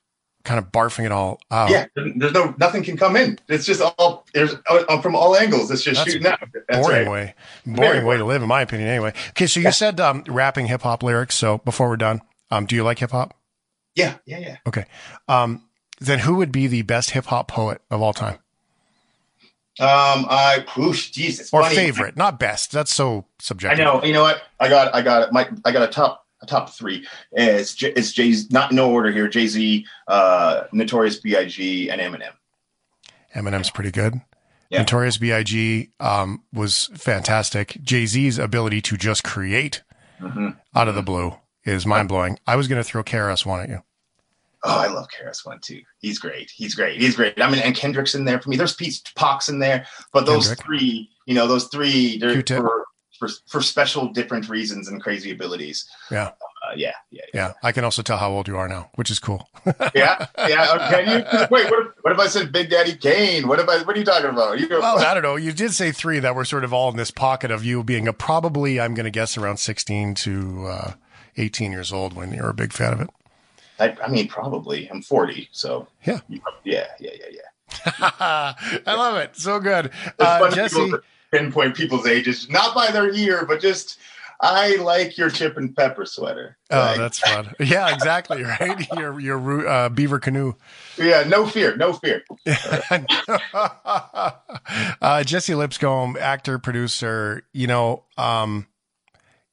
kind 0.47 0.59
of 0.59 0.71
barfing 0.71 1.05
it 1.05 1.13
all 1.13 1.41
out. 1.51 1.71
Yeah, 1.71 1.87
there's 1.95 2.33
no 2.33 2.55
nothing 2.59 2.85
can 2.85 2.97
come 2.97 3.17
in. 3.17 3.39
It's 3.49 3.67
just 3.67 3.83
all 3.83 4.25
there's 4.33 4.55
uh, 4.71 5.01
from 5.03 5.15
all 5.15 5.37
angles. 5.37 5.71
It's 5.71 5.83
just 5.83 5.99
That's 5.99 6.13
shooting 6.13 6.27
out. 6.27 6.39
That's 6.69 6.87
boring 6.87 7.09
right. 7.09 7.11
way, 7.11 7.35
boring 7.67 7.81
Very 7.81 8.05
way 8.05 8.17
to 8.17 8.25
live, 8.25 8.43
in 8.43 8.49
my 8.49 8.63
opinion. 8.63 8.89
Anyway, 8.89 9.13
okay. 9.31 9.47
So 9.47 9.61
you 9.61 9.65
yeah. 9.65 9.71
said 9.71 10.01
um, 10.01 10.25
rapping 10.29 10.67
hip 10.67 10.83
hop 10.83 11.03
lyrics. 11.03 11.35
So 11.35 11.59
before 11.59 11.89
we're 11.89 11.97
done, 11.97 12.23
um, 12.51 12.65
do 12.65 12.77
you 12.77 12.85
like 12.85 13.01
hip 13.01 13.11
hop? 13.11 13.35
Yeah, 13.95 14.15
yeah, 14.25 14.39
yeah. 14.39 14.57
Okay. 14.67 14.85
Um, 15.29 15.63
then 16.01 16.21
who 16.21 16.37
would 16.37 16.53
be 16.53 16.67
the 16.67 16.83
best 16.83 17.11
hip 17.11 17.27
hop 17.27 17.49
poet 17.49 17.81
of 17.91 18.03
all 18.03 18.13
time? 18.13 18.39
Um, 19.79 20.25
I 20.31 20.65
whoosh, 20.75 21.11
Jesus, 21.11 21.53
or 21.53 21.63
funny. 21.63 21.75
favorite, 21.75 22.17
not 22.17 22.39
best. 22.39 22.73
That's 22.73 22.95
so 22.95 23.27
subjective. 23.39 23.81
I 23.81 23.85
know. 23.85 24.03
You 24.03 24.15
know 24.15 24.23
what? 24.23 24.43
I 24.59 24.71
got, 24.71 24.95
I 24.95 25.03
got 25.03 25.25
it. 25.25 25.33
My, 25.33 25.49
I 25.67 25.73
got 25.73 25.83
a 25.87 25.93
top, 25.93 26.25
a 26.41 26.47
top 26.47 26.71
three. 26.71 27.07
It's 27.33 27.77
it's 27.83 28.13
Jay's 28.13 28.51
not 28.51 28.73
no 28.73 28.91
order 28.91 29.13
here. 29.13 29.29
Jay 29.29 29.47
Z, 29.47 29.85
uh, 30.09 30.65
Notorious 30.73 31.17
B.I.G. 31.17 31.91
and 31.91 32.01
Eminem. 32.01 32.33
Eminem's 33.35 33.71
pretty 33.71 33.91
good. 33.91 34.23
Yeah. 34.71 34.79
Notorious 34.79 35.19
B.I.G. 35.19 35.91
Um, 36.01 36.43
was 36.55 36.89
fantastic. 36.95 37.77
Jay 37.83 38.07
Z's 38.07 38.39
ability 38.39 38.81
to 38.81 38.97
just 38.97 39.25
create 39.25 39.83
mm-hmm. 40.21 40.51
out 40.75 40.89
of 40.89 40.95
the 40.95 41.03
blue 41.03 41.37
is 41.65 41.85
mind 41.85 42.09
blowing. 42.09 42.39
I 42.47 42.57
was 42.57 42.67
going 42.67 42.83
to 42.83 42.89
throw 42.89 43.05
KRS 43.05 43.45
One 43.45 43.61
at 43.61 43.69
you. 43.69 43.83
Oh, 44.65 44.79
I 44.79 44.89
love 44.89 45.07
KRS 45.09 45.47
One 45.47 45.61
too. 45.61 45.81
He's 45.99 46.19
great. 46.19 46.51
He's 46.55 46.75
great. 46.75 47.01
He's 47.01 47.17
great. 47.17 47.41
I 47.41 47.51
mean, 47.51 47.61
and 47.61 47.75
Kendrick's 47.75 48.15
in 48.15 48.25
there 48.25 48.41
for 48.41 48.49
me. 48.49 48.57
There's 48.57 48.75
Pete 48.75 49.01
Pox 49.15 49.49
in 49.49 49.59
there, 49.59 49.87
but 50.13 50.27
those 50.27 50.49
Kendrick. 50.49 50.67
three, 50.67 51.11
you 51.27 51.35
know, 51.35 51.47
those 51.47 51.67
three, 51.69 52.19
they're 52.19 52.43
for, 52.43 52.87
for, 53.19 53.29
for 53.49 53.63
special 53.63 54.09
different 54.09 54.49
reasons 54.49 54.89
and 54.89 55.03
crazy 55.03 55.31
abilities. 55.31 55.89
Yeah. 56.11 56.33
Uh, 56.67 56.73
yeah, 56.75 56.93
yeah, 57.11 57.23
yeah, 57.33 57.47
yeah. 57.47 57.53
I 57.63 57.71
can 57.71 57.85
also 57.85 58.03
tell 58.03 58.17
how 58.17 58.31
old 58.31 58.49
you 58.49 58.57
are 58.57 58.67
now, 58.67 58.91
which 58.97 59.11
is 59.11 59.21
cool. 59.21 59.49
yeah, 59.95 60.27
yeah. 60.49 60.67
Uh, 60.71 60.91
can 60.91 61.07
you 61.07 61.47
wait? 61.51 61.71
What 61.71 61.87
if, 61.87 61.93
what 62.01 62.13
if 62.13 62.19
I 62.19 62.27
said 62.27 62.51
Big 62.51 62.71
Daddy 62.71 62.97
Kane? 62.97 63.47
What 63.47 63.61
if 63.61 63.69
I? 63.69 63.83
What 63.83 63.95
are 63.95 63.99
you 63.99 64.05
talking 64.05 64.31
about? 64.31 64.59
You 64.59 64.69
well, 64.71 64.99
I 64.99 65.15
don't 65.15 65.23
know. 65.23 65.37
You 65.37 65.53
did 65.53 65.75
say 65.75 65.93
three 65.93 66.19
that 66.19 66.35
were 66.35 66.45
sort 66.45 66.65
of 66.65 66.73
all 66.73 66.91
in 66.91 66.97
this 66.97 67.13
pocket 67.13 67.53
of 67.53 67.65
you 67.65 67.85
being 67.85 68.09
a 68.09 68.13
probably. 68.13 68.81
I'm 68.81 68.95
going 68.95 69.05
to 69.05 69.11
guess 69.11 69.39
around 69.39 69.59
16 69.59 70.15
to 70.15 70.67
uh, 70.67 70.93
18 71.37 71.71
years 71.71 71.93
old 71.93 72.15
when 72.15 72.33
you're 72.33 72.51
a 72.51 72.55
big 72.55 72.73
fan 72.73 72.93
of 72.93 73.01
it. 73.01 73.11
I, 73.79 73.97
I 74.03 74.09
mean, 74.09 74.29
probably. 74.29 74.89
I'm 74.91 75.03
40, 75.03 75.49
so 75.53 75.87
yeah, 76.05 76.21
yeah, 76.29 76.41
yeah, 76.65 76.87
yeah, 77.01 77.11
yeah. 77.31 77.41
I 78.87 78.95
love 78.95 79.17
it. 79.17 79.37
So 79.37 79.61
good, 79.61 79.91
uh, 80.19 80.51
Jesse. 80.51 80.93
Pinpoint 81.33 81.75
people's 81.75 82.07
ages, 82.07 82.49
not 82.49 82.75
by 82.75 82.91
their 82.93 83.13
year, 83.13 83.45
but 83.47 83.61
just 83.61 83.99
I 84.41 84.77
like 84.77 85.17
your 85.17 85.31
chip 85.31 85.57
and 85.57 85.75
pepper 85.75 86.05
sweater. 86.05 86.57
Oh, 86.71 86.79
like, 86.79 86.99
that's 86.99 87.19
fun. 87.19 87.55
Yeah, 87.61 87.93
exactly. 87.93 88.43
Right. 88.43 88.87
Your 88.97 89.19
your 89.19 89.67
uh, 89.67 89.89
beaver 89.89 90.19
canoe. 90.19 90.55
Yeah. 90.99 91.25
No 91.27 91.47
fear. 91.47 91.77
No 91.77 91.95
fear. 91.95 92.23
uh, 95.01 95.25
Jesse 95.25 95.55
Lipscombe, 95.55 96.17
actor, 96.19 96.59
producer. 96.59 97.43
You 97.53 97.67
know, 97.67 98.05
um, 98.19 98.67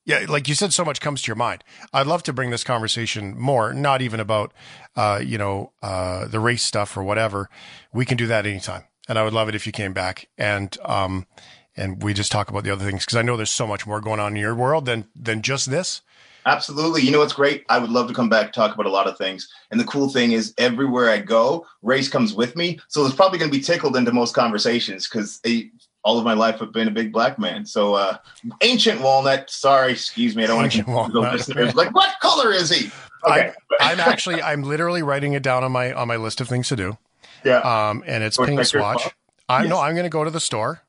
Yeah, 0.06 0.26
like 0.28 0.49
you 0.49 0.56
said, 0.56 0.74
so 0.74 0.84
much 0.84 0.99
comes 0.99 1.22
to 1.22 1.28
your 1.28 1.38
mind. 1.38 1.64
I'd 1.93 2.08
love 2.08 2.24
to 2.24 2.34
bring 2.34 2.49
this 2.49 2.64
conversation 2.64 3.39
more, 3.39 3.74
not 3.74 4.01
even 4.01 4.20
about, 4.20 4.54
uh, 4.97 5.22
you 5.24 5.38
know, 5.38 5.72
uh, 5.82 6.28
the 6.28 6.41
race 6.41 6.64
stuff 6.64 6.97
or 6.97 7.04
whatever. 7.04 7.49
We 7.93 8.06
can 8.06 8.18
do 8.18 8.28
that 8.28 8.45
anytime. 8.45 8.84
And 9.08 9.18
I 9.18 9.24
would 9.24 9.34
love 9.34 9.47
it 9.47 9.56
if 9.56 9.66
you 9.66 9.72
came 9.72 9.93
back 9.93 10.28
and, 10.38 10.78
um, 10.84 11.26
and 11.76 12.04
we 12.04 12.14
just 12.14 12.32
talk 12.32 12.49
about 12.49 12.64
the 12.64 12.72
other 12.72 12.86
things 12.86 13.06
because 13.06 13.18
I 13.18 13.22
know 13.22 13.38
there's 13.38 13.49
so 13.49 13.68
much 13.68 13.88
more 13.88 14.01
going 14.01 14.20
on 14.20 14.36
in 14.36 14.41
your 14.41 14.56
world 14.56 14.86
than 14.86 15.06
than 15.16 15.41
just 15.41 15.70
this. 15.70 16.01
Absolutely. 16.45 17.01
You 17.01 17.12
know 17.12 17.20
what's 17.20 17.34
great? 17.34 17.66
I 17.70 17.80
would 17.80 17.89
love 17.89 18.08
to 18.10 18.14
come 18.14 18.28
back 18.28 18.51
talk 18.51 18.74
about 18.74 18.86
a 18.86 18.91
lot 18.91 19.08
of 19.08 19.18
things. 19.18 19.47
And 19.72 19.80
the 19.80 19.86
cool 19.86 20.10
thing 20.10 20.34
is, 20.34 20.54
everywhere 20.58 21.10
I 21.10 21.20
go, 21.20 21.66
race 21.82 22.10
comes 22.10 22.34
with 22.34 22.56
me. 22.56 22.80
So 22.89 23.06
it's 23.06 23.16
probably 23.16 23.39
going 23.39 23.49
to 23.49 23.58
be 23.58 23.64
tickled 23.64 23.95
into 23.95 24.12
most 24.12 24.36
conversations 24.36 25.08
because 25.08 25.39
all 26.04 26.20
of 26.20 26.26
my 26.26 26.34
life 26.34 26.62
I've 26.62 26.72
been 26.72 26.88
a 26.88 26.91
big 26.91 27.12
black 27.12 27.39
man. 27.39 27.66
So 27.66 27.95
uh, 27.95 28.18
ancient 28.62 29.01
walnut. 29.01 29.49
Sorry, 29.49 29.93
excuse 29.93 30.36
me. 30.36 30.43
I 30.43 30.47
don't 30.47 30.58
want 30.58 30.72
to 30.72 30.84
the 30.84 31.20
listeners 31.20 31.76
like 31.76 31.93
what 31.95 32.20
color 32.22 32.51
is 32.51 32.70
he? 32.70 32.91
Okay. 33.26 33.54
I, 33.80 33.93
am 33.93 33.99
actually 33.99 34.41
I'm 34.41 34.64
literally 34.64 35.01
writing 35.01 35.34
it 35.34 35.43
down 35.43 35.64
on 35.64 35.72
my 35.72 35.93
on 35.93 36.08
my 36.08 36.18
list 36.18 36.41
of 36.41 36.47
things 36.47 36.68
to 36.70 36.76
do. 36.76 36.97
Yeah. 37.43 37.60
Um, 37.60 38.04
and 38.06 38.24
it's 38.24 38.38
paint 38.38 38.66
swatch. 38.68 39.10
I 39.49 39.62
yes. 39.62 39.70
know 39.70 39.80
I'm 39.80 39.93
going 39.93 40.04
to 40.04 40.10
go 40.10 40.24
to 40.24 40.30
the 40.30 40.39
store, 40.39 40.82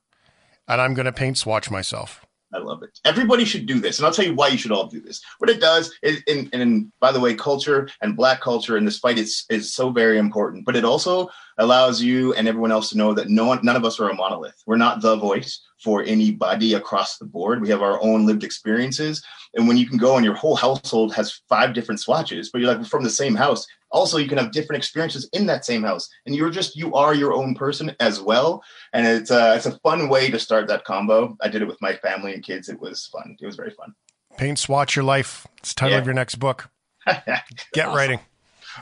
and 0.69 0.81
I'm 0.81 0.95
going 0.95 1.07
to 1.07 1.13
paint 1.13 1.39
swatch 1.39 1.71
myself. 1.71 2.24
I 2.55 2.59
love 2.59 2.83
it. 2.83 2.99
Everybody 3.05 3.45
should 3.45 3.67
do 3.67 3.81
this, 3.81 3.99
and 3.99 4.07
I'll 4.07 4.13
tell 4.13 4.25
you 4.25 4.35
why 4.35 4.49
you 4.49 4.59
should 4.59 4.73
all 4.73 4.87
do 4.87 5.01
this. 5.01 5.21
What 5.39 5.51
it 5.51 5.61
does, 5.61 5.93
is, 6.03 6.23
and, 6.29 6.49
and 6.53 6.93
by 7.01 7.13
the 7.13 7.21
way, 7.21 7.35
culture 7.35 7.89
and 8.01 8.17
Black 8.17 8.41
culture 8.41 8.77
in 8.77 8.85
this 8.85 8.99
fight 8.99 9.19
is 9.19 9.45
is 9.51 9.75
so 9.75 9.91
very 9.91 10.19
important. 10.19 10.65
But 10.65 10.77
it 10.77 10.85
also 10.85 11.29
allows 11.59 12.03
you 12.03 12.35
and 12.35 12.49
everyone 12.49 12.73
else 12.73 12.91
to 12.91 12.99
know 12.99 13.15
that 13.15 13.29
no 13.29 13.47
one, 13.47 13.61
none 13.63 13.77
of 13.77 13.85
us 13.85 14.01
are 14.01 14.09
a 14.09 14.15
monolith. 14.15 14.63
We're 14.67 14.77
not 14.77 15.01
the 15.01 15.17
voice 15.17 15.61
for 15.85 16.03
anybody 16.03 16.75
across 16.75 17.19
the 17.19 17.27
board. 17.27 17.61
We 17.61 17.69
have 17.69 17.83
our 17.83 18.03
own 18.03 18.27
lived 18.27 18.43
experiences, 18.43 19.23
and 19.55 19.69
when 19.69 19.77
you 19.77 19.87
can 19.87 19.99
go 19.99 20.17
and 20.17 20.25
your 20.25 20.35
whole 20.35 20.57
household 20.57 21.15
has 21.15 21.43
five 21.49 21.75
different 21.75 22.01
swatches, 22.01 22.51
but 22.51 22.61
you're 22.61 22.75
like 22.75 22.87
from 22.87 23.05
the 23.05 23.11
same 23.11 23.35
house. 23.35 23.67
Also, 23.91 24.19
you 24.19 24.29
can 24.29 24.39
have 24.39 24.51
different 24.51 24.83
experiences 24.83 25.29
in 25.35 25.47
that 25.47 25.65
same 25.65 25.85
house, 25.85 26.09
and 26.27 26.35
you're 26.35 26.51
just 26.51 26.75
you 26.75 26.93
are 26.95 27.15
your 27.15 27.33
own 27.33 27.55
person 27.55 27.95
as 28.01 28.21
well. 28.21 28.65
And 28.93 29.07
it's 29.07 29.31
a 29.31 29.55
it's 29.55 29.67
a 29.67 29.79
fun 29.81 30.09
way 30.09 30.31
to 30.31 30.39
start 30.39 30.67
that 30.69 30.85
combo. 30.85 31.37
I 31.43 31.49
did 31.49 31.63
it 31.63 31.69
with 31.69 31.81
my 31.81 31.95
family 31.97 32.35
and 32.35 32.43
kids. 32.43 32.69
It 32.69 32.81
was 32.81 33.07
fun. 33.07 33.37
It 33.41 33.47
was 33.47 33.55
very 33.55 33.71
fun. 33.71 33.95
Paint 34.37 34.59
swatch 34.59 34.97
your 34.97 35.05
life. 35.05 35.47
It's 35.59 35.75
the 35.75 35.79
title 35.79 35.93
yeah. 35.93 36.01
of 36.01 36.07
your 36.07 36.15
next 36.15 36.37
book. 36.37 36.71
Get 37.07 37.87
awesome. 37.87 37.95
writing. 37.95 38.21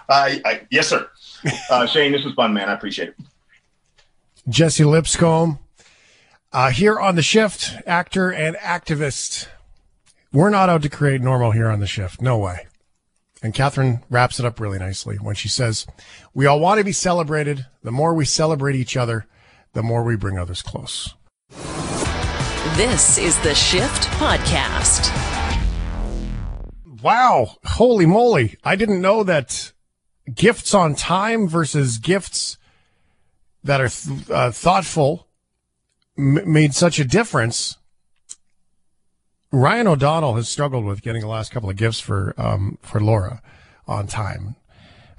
Uh, 0.08 0.36
I, 0.44 0.62
yes, 0.70 0.88
sir. 0.88 1.08
Uh, 1.68 1.86
Shane, 1.86 2.12
this 2.12 2.24
was 2.24 2.34
fun, 2.34 2.54
man. 2.54 2.68
I 2.68 2.72
appreciate 2.72 3.10
it. 3.10 3.16
Jesse 4.48 4.84
Lipscombe, 4.84 5.58
uh, 6.52 6.70
here 6.70 6.98
on 6.98 7.16
the 7.16 7.22
shift, 7.22 7.74
actor 7.86 8.30
and 8.30 8.56
activist. 8.56 9.48
We're 10.32 10.50
not 10.50 10.68
out 10.68 10.82
to 10.82 10.88
create 10.88 11.20
normal 11.20 11.50
here 11.50 11.68
on 11.68 11.80
the 11.80 11.86
shift. 11.86 12.20
No 12.20 12.38
way. 12.38 12.66
And 13.42 13.54
Catherine 13.54 14.02
wraps 14.08 14.38
it 14.38 14.46
up 14.46 14.60
really 14.60 14.78
nicely 14.78 15.16
when 15.16 15.34
she 15.34 15.48
says, 15.48 15.86
We 16.32 16.46
all 16.46 16.60
want 16.60 16.78
to 16.78 16.84
be 16.84 16.92
celebrated. 16.92 17.66
The 17.82 17.90
more 17.90 18.14
we 18.14 18.24
celebrate 18.24 18.76
each 18.76 18.96
other, 18.96 19.26
the 19.72 19.82
more 19.82 20.04
we 20.04 20.16
bring 20.16 20.38
others 20.38 20.62
close. 20.62 21.14
This 22.76 23.18
is 23.18 23.38
the 23.40 23.54
Shift 23.54 24.04
Podcast. 24.12 25.10
Wow. 27.02 27.56
Holy 27.64 28.06
moly. 28.06 28.56
I 28.62 28.76
didn't 28.76 29.02
know 29.02 29.24
that 29.24 29.72
gifts 30.32 30.72
on 30.72 30.94
time 30.94 31.48
versus 31.48 31.98
gifts 31.98 32.58
that 33.64 33.80
are 33.80 33.88
th- 33.88 34.30
uh, 34.30 34.50
thoughtful 34.52 35.26
m- 36.16 36.52
made 36.52 36.74
such 36.74 36.98
a 36.98 37.04
difference 37.04 37.76
Ryan 39.52 39.86
O'Donnell 39.86 40.34
has 40.36 40.48
struggled 40.48 40.86
with 40.86 41.02
getting 41.02 41.20
the 41.20 41.28
last 41.28 41.52
couple 41.52 41.68
of 41.68 41.76
gifts 41.76 42.00
for 42.00 42.34
um, 42.38 42.78
for 42.80 43.00
Laura 43.00 43.42
on 43.86 44.06
time. 44.06 44.56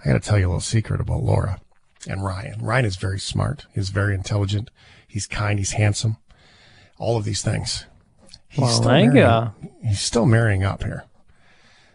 I 0.01 0.07
got 0.07 0.13
to 0.13 0.19
tell 0.19 0.39
you 0.39 0.47
a 0.47 0.49
little 0.49 0.59
secret 0.59 0.99
about 0.99 1.21
Laura 1.21 1.61
and 2.09 2.23
Ryan. 2.23 2.59
Ryan 2.59 2.85
is 2.85 2.95
very 2.95 3.19
smart. 3.19 3.67
He's 3.75 3.89
very 3.89 4.15
intelligent. 4.15 4.71
He's 5.07 5.27
kind. 5.27 5.59
He's 5.59 5.73
handsome. 5.73 6.17
All 6.97 7.15
of 7.15 7.25
these 7.25 7.43
things. 7.43 7.85
He's 8.49 8.63
well, 8.63 8.71
still 8.71 8.91
marrying. 8.91 9.51
He's 9.83 9.99
still 9.99 10.25
marrying 10.25 10.63
up 10.63 10.83
here, 10.83 11.05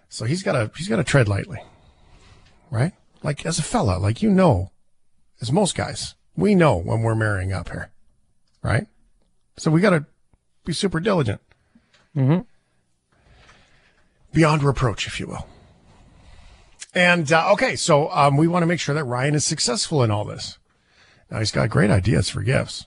so 0.08 0.24
he's 0.24 0.44
got 0.44 0.52
to 0.52 0.70
he's 0.76 0.88
got 0.88 0.96
to 0.96 1.04
tread 1.04 1.26
lightly, 1.26 1.60
right? 2.70 2.92
Like 3.24 3.44
as 3.44 3.58
a 3.58 3.64
fella, 3.64 3.98
like 3.98 4.22
you 4.22 4.30
know, 4.30 4.70
as 5.40 5.50
most 5.50 5.74
guys, 5.74 6.14
we 6.36 6.54
know 6.54 6.76
when 6.76 7.02
we're 7.02 7.16
marrying 7.16 7.52
up 7.52 7.70
here, 7.70 7.90
right? 8.62 8.86
So 9.56 9.70
we 9.70 9.80
got 9.80 9.90
to 9.90 10.06
be 10.64 10.72
super 10.72 11.00
diligent. 11.00 11.40
Mm-hmm. 12.16 12.40
Beyond 14.32 14.62
reproach, 14.62 15.06
if 15.06 15.18
you 15.18 15.26
will. 15.26 15.46
And 16.94 17.30
uh, 17.32 17.52
okay, 17.52 17.76
so 17.76 18.10
um, 18.10 18.36
we 18.36 18.48
want 18.48 18.62
to 18.62 18.66
make 18.66 18.80
sure 18.80 18.94
that 18.94 19.04
Ryan 19.04 19.34
is 19.34 19.44
successful 19.44 20.02
in 20.02 20.10
all 20.10 20.24
this. 20.24 20.58
Now 21.30 21.38
he's 21.38 21.52
got 21.52 21.70
great 21.70 21.90
ideas 21.90 22.30
for 22.30 22.42
gifts. 22.42 22.86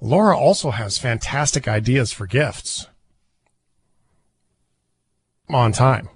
Laura 0.00 0.36
also 0.36 0.70
has 0.70 0.98
fantastic 0.98 1.66
ideas 1.66 2.12
for 2.12 2.26
gifts 2.26 2.86
on 5.48 5.72
time. 5.72 6.08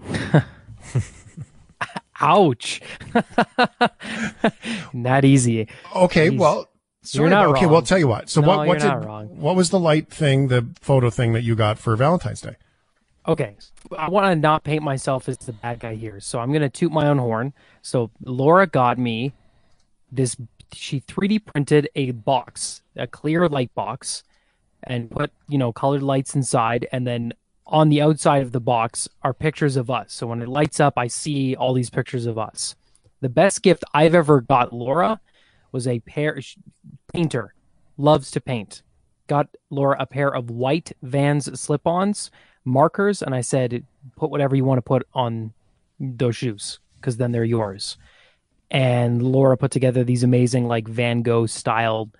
Ouch. 2.20 2.80
Not 4.92 5.24
easy. 5.24 5.68
Okay, 5.94 6.30
Jeez. 6.30 6.38
well, 6.38 6.68
Sorry, 7.04 7.24
you're 7.24 7.30
not 7.30 7.46
okay, 7.46 7.62
wrong. 7.62 7.70
well, 7.70 7.80
I'll 7.80 7.86
tell 7.86 7.98
you 7.98 8.08
what. 8.08 8.30
So 8.30 8.40
no, 8.40 8.48
what, 8.48 8.66
what 8.66 8.78
did, 8.80 9.04
what 9.30 9.56
was 9.56 9.70
the 9.70 9.78
light 9.78 10.08
thing, 10.08 10.48
the 10.48 10.66
photo 10.80 11.10
thing 11.10 11.32
that 11.34 11.42
you 11.42 11.54
got 11.54 11.78
for 11.78 11.94
Valentine's 11.96 12.40
Day? 12.40 12.56
Okay. 13.26 13.56
I 13.96 14.08
want 14.08 14.26
to 14.26 14.36
not 14.36 14.64
paint 14.64 14.82
myself 14.82 15.28
as 15.28 15.38
the 15.38 15.52
bad 15.52 15.80
guy 15.80 15.94
here. 15.94 16.20
So 16.20 16.40
I'm 16.40 16.50
going 16.50 16.62
to 16.62 16.68
toot 16.68 16.92
my 16.92 17.06
own 17.06 17.18
horn. 17.18 17.52
So 17.82 18.10
Laura 18.22 18.66
got 18.66 18.98
me 18.98 19.32
this, 20.10 20.36
she 20.72 21.00
3D 21.00 21.44
printed 21.44 21.88
a 21.94 22.12
box, 22.12 22.82
a 22.96 23.06
clear 23.06 23.48
light 23.48 23.74
box, 23.74 24.22
and 24.82 25.10
put, 25.10 25.30
you 25.48 25.58
know, 25.58 25.72
colored 25.72 26.02
lights 26.02 26.34
inside. 26.34 26.86
And 26.92 27.06
then 27.06 27.32
on 27.66 27.88
the 27.88 28.02
outside 28.02 28.42
of 28.42 28.52
the 28.52 28.60
box 28.60 29.08
are 29.22 29.32
pictures 29.34 29.76
of 29.76 29.90
us. 29.90 30.12
So 30.12 30.26
when 30.26 30.42
it 30.42 30.48
lights 30.48 30.80
up, 30.80 30.94
I 30.96 31.06
see 31.06 31.56
all 31.56 31.72
these 31.72 31.90
pictures 31.90 32.26
of 32.26 32.38
us. 32.38 32.76
The 33.20 33.28
best 33.30 33.62
gift 33.62 33.84
I've 33.94 34.14
ever 34.14 34.42
got 34.42 34.72
Laura 34.72 35.20
was 35.74 35.88
a 35.88 35.98
pair 36.00 36.40
painter, 37.12 37.52
loves 37.98 38.30
to 38.30 38.40
paint. 38.40 38.82
Got 39.26 39.48
Laura 39.70 39.96
a 39.98 40.06
pair 40.06 40.32
of 40.32 40.48
white 40.48 40.92
Vans 41.02 41.60
slip-ons, 41.60 42.30
markers, 42.64 43.22
and 43.22 43.34
I 43.34 43.40
said, 43.40 43.84
put 44.16 44.30
whatever 44.30 44.54
you 44.54 44.64
want 44.64 44.78
to 44.78 44.82
put 44.82 45.06
on 45.12 45.52
those 45.98 46.36
shoes 46.36 46.78
because 46.96 47.16
then 47.16 47.32
they're 47.32 47.44
yours. 47.44 47.96
And 48.70 49.20
Laura 49.20 49.56
put 49.56 49.72
together 49.72 50.04
these 50.04 50.22
amazing 50.22 50.68
like 50.68 50.86
Van 50.86 51.22
Gogh 51.22 51.46
style 51.46 52.10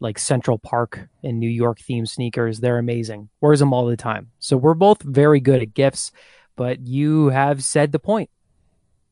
like 0.00 0.18
Central 0.18 0.58
Park 0.58 1.08
in 1.22 1.38
New 1.38 1.50
York 1.50 1.80
themed 1.80 2.08
sneakers. 2.08 2.60
They're 2.60 2.78
amazing. 2.78 3.30
Wears 3.40 3.58
them 3.58 3.72
all 3.72 3.86
the 3.86 3.96
time. 3.96 4.30
So 4.38 4.56
we're 4.56 4.74
both 4.74 5.02
very 5.02 5.40
good 5.40 5.62
at 5.62 5.74
gifts, 5.74 6.12
but 6.56 6.86
you 6.86 7.28
have 7.30 7.64
said 7.64 7.90
the 7.90 7.98
point. 7.98 8.30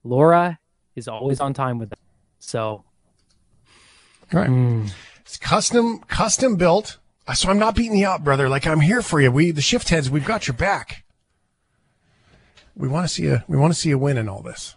Laura 0.04 0.58
is 0.94 1.08
always 1.08 1.40
on 1.40 1.54
time 1.54 1.78
with 1.78 1.90
them. 1.90 1.98
So 2.38 2.84
Right. 4.32 4.48
Mm. 4.48 4.90
It's 5.20 5.36
custom, 5.36 5.98
custom 6.08 6.56
built. 6.56 6.98
So 7.34 7.50
I'm 7.50 7.58
not 7.58 7.74
beating 7.74 7.98
you 7.98 8.06
up, 8.06 8.22
brother. 8.22 8.48
Like 8.48 8.66
I'm 8.66 8.80
here 8.80 9.02
for 9.02 9.20
you. 9.20 9.32
We, 9.32 9.50
the 9.50 9.60
shift 9.60 9.88
heads, 9.88 10.08
we've 10.08 10.24
got 10.24 10.46
your 10.46 10.54
back. 10.54 11.04
We 12.76 12.88
want 12.88 13.08
to 13.08 13.12
see 13.12 13.26
a, 13.26 13.44
we 13.48 13.56
want 13.56 13.72
to 13.72 13.78
see 13.78 13.90
a 13.90 13.98
win 13.98 14.18
in 14.18 14.28
all 14.28 14.42
this. 14.42 14.76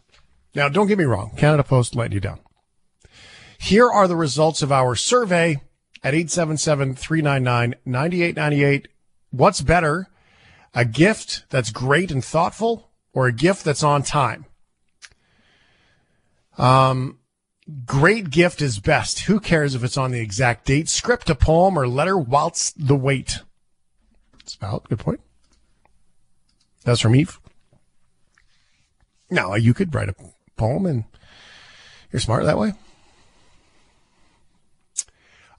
Now, 0.56 0.70
don't 0.70 0.88
get 0.88 0.98
me 0.98 1.04
wrong. 1.04 1.34
Canada 1.38 1.64
Post 1.64 1.96
let 1.96 2.12
you 2.12 2.20
down. 2.20 2.40
Here 3.60 3.88
are 3.90 4.08
the 4.08 4.16
results 4.16 4.62
of 4.62 4.72
our 4.72 4.96
survey 4.96 5.58
at 6.04 6.14
877-399-9898. 6.14 8.86
What's 9.32 9.62
better? 9.62 10.08
A 10.74 10.86
gift 10.86 11.44
that's 11.50 11.72
great 11.72 12.10
and 12.10 12.24
thoughtful 12.24 12.90
or 13.14 13.28
a 13.28 13.34
gift 13.34 13.66
that's 13.66 13.84
on 13.84 14.04
time? 14.04 14.46
Um, 16.58 17.18
Great 17.86 18.30
gift 18.30 18.62
is 18.62 18.80
best. 18.80 19.22
Who 19.22 19.40
cares 19.40 19.76
if 19.76 19.84
it's 19.84 19.98
on 19.98 20.12
the 20.12 20.22
exact 20.22 20.66
date? 20.66 20.88
Script 20.88 21.30
a 21.30 21.36
poem 21.36 21.78
or 21.78 21.88
letter 21.88 22.18
whilst 22.18 22.88
the 22.88 22.96
wait. 22.96 23.40
It's 24.40 24.56
valid. 24.56 24.84
Good 24.90 25.00
point. 25.00 25.20
That's 26.84 27.02
from 27.02 27.16
Eve. 27.16 27.40
Now, 29.30 29.54
you 29.56 29.74
could 29.74 29.94
write 29.94 30.10
a 30.10 30.16
poem 30.56 30.86
and 30.86 31.04
you're 32.12 32.20
smart 32.20 32.46
that 32.46 32.58
way. 32.58 32.74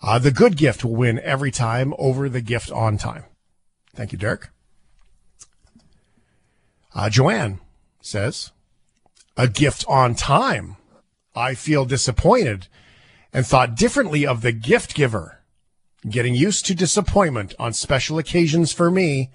Uh, 0.02 0.18
the 0.18 0.32
good 0.32 0.56
gift 0.56 0.84
will 0.84 0.96
win 0.96 1.20
every 1.20 1.50
time 1.50 1.92
over 1.98 2.28
the 2.28 2.40
gift 2.40 2.70
on 2.72 2.96
time. 2.96 3.24
Thank 3.94 4.12
you, 4.12 4.18
Derek. 4.18 4.48
Uh, 6.94 7.10
Joanne 7.10 7.60
says, 8.00 8.50
a 9.36 9.46
gift 9.46 9.84
on 9.86 10.14
time 10.14 10.76
I 11.34 11.54
feel 11.54 11.84
disappointed 11.84 12.66
and 13.32 13.46
thought 13.46 13.76
differently 13.76 14.26
of 14.26 14.40
the 14.42 14.52
gift 14.52 14.94
giver. 14.94 15.38
Getting 16.08 16.34
used 16.34 16.64
to 16.66 16.74
disappointment 16.74 17.54
on 17.58 17.72
special 17.74 18.18
occasions 18.18 18.72
for 18.72 18.90
me. 18.90 19.30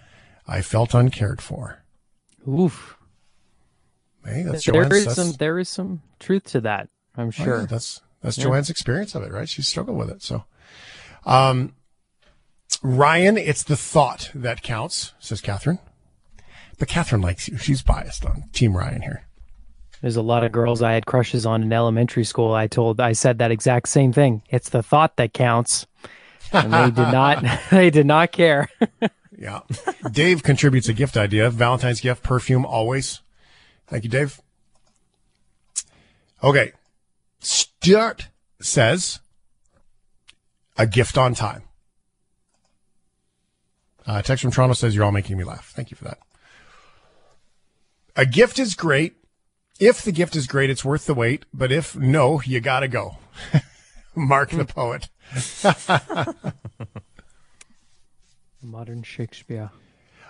I 0.47 0.61
felt 0.61 0.93
uncared 0.93 1.41
for. 1.41 1.83
Oof. 2.47 2.97
Hey, 4.25 4.41
that's 4.43 4.65
there 4.65 4.73
Joanne's. 4.73 4.93
is 4.95 5.05
that's- 5.05 5.15
some 5.27 5.35
there 5.37 5.59
is 5.59 5.69
some 5.69 6.01
truth 6.19 6.45
to 6.45 6.61
that. 6.61 6.89
I'm 7.15 7.27
Oh, 7.27 7.31
sure. 7.31 7.59
yeah, 7.61 7.65
that's 7.67 8.01
that's 8.21 8.37
Yeah. 8.37 8.45
Joanne's 8.45 8.69
experience 8.71 9.13
of 9.13 9.21
it, 9.23 9.31
right? 9.31 9.47
She's 9.47 9.67
struggled 9.67 9.97
with 9.97 10.09
it. 10.09 10.23
So, 10.23 10.45
um, 11.25 11.75
Ryan, 12.81 13.37
it's 13.37 13.63
the 13.63 13.77
thought 13.77 14.31
that 14.33 14.63
counts, 14.63 15.13
says 15.19 15.41
Catherine. 15.41 15.79
But 16.79 16.87
Catherine 16.87 17.21
likes 17.21 17.47
you. 17.47 17.57
She's 17.57 17.81
biased 17.83 18.25
on 18.25 18.49
Team 18.51 18.75
Ryan 18.75 19.03
here. 19.03 19.24
There's 20.01 20.15
a 20.15 20.21
lot 20.21 20.43
of 20.43 20.51
girls 20.51 20.81
I 20.81 20.93
had 20.93 21.05
crushes 21.05 21.45
on 21.45 21.63
in 21.63 21.73
elementary 21.73 22.23
school. 22.23 22.53
I 22.53 22.67
told 22.67 22.99
I 22.99 23.13
said 23.13 23.39
that 23.39 23.51
exact 23.51 23.87
same 23.89 24.13
thing. 24.13 24.41
It's 24.49 24.69
the 24.69 24.83
thought 24.83 25.17
that 25.17 25.33
counts. 25.33 25.87
And 26.51 26.71
they 26.71 26.91
did 26.91 27.11
not 27.11 27.43
they 27.71 27.89
did 27.89 28.05
not 28.05 28.31
care. 28.31 28.69
Yeah. 29.37 29.61
Dave 30.11 30.43
contributes 30.43 30.87
a 30.87 30.93
gift 30.93 31.17
idea. 31.17 31.49
Valentine's 31.49 32.01
gift, 32.01 32.23
perfume, 32.23 32.65
always. 32.65 33.21
Thank 33.87 34.03
you, 34.03 34.09
Dave. 34.09 34.41
Okay. 36.43 36.71
Stuart 37.39 38.29
says 38.61 39.19
a 40.77 40.87
gift 40.87 41.17
on 41.17 41.33
time. 41.33 41.63
Uh, 44.07 44.21
text 44.21 44.43
from 44.43 44.51
Toronto 44.51 44.73
says 44.73 44.95
you're 44.95 45.03
all 45.03 45.11
making 45.11 45.37
me 45.37 45.43
laugh. 45.43 45.71
Thank 45.75 45.91
you 45.91 45.97
for 45.97 46.05
that. 46.05 46.19
A 48.15 48.25
gift 48.25 48.59
is 48.59 48.75
great. 48.75 49.15
If 49.79 50.03
the 50.03 50.11
gift 50.11 50.35
is 50.35 50.47
great, 50.47 50.69
it's 50.69 50.85
worth 50.85 51.05
the 51.05 51.13
wait. 51.13 51.45
But 51.53 51.71
if 51.71 51.95
no, 51.95 52.41
you 52.45 52.61
gotta 52.61 52.87
go. 52.87 53.17
Mark 54.15 54.51
the 54.51 54.65
poet. 54.65 55.09
Modern 58.61 59.03
Shakespeare. 59.03 59.71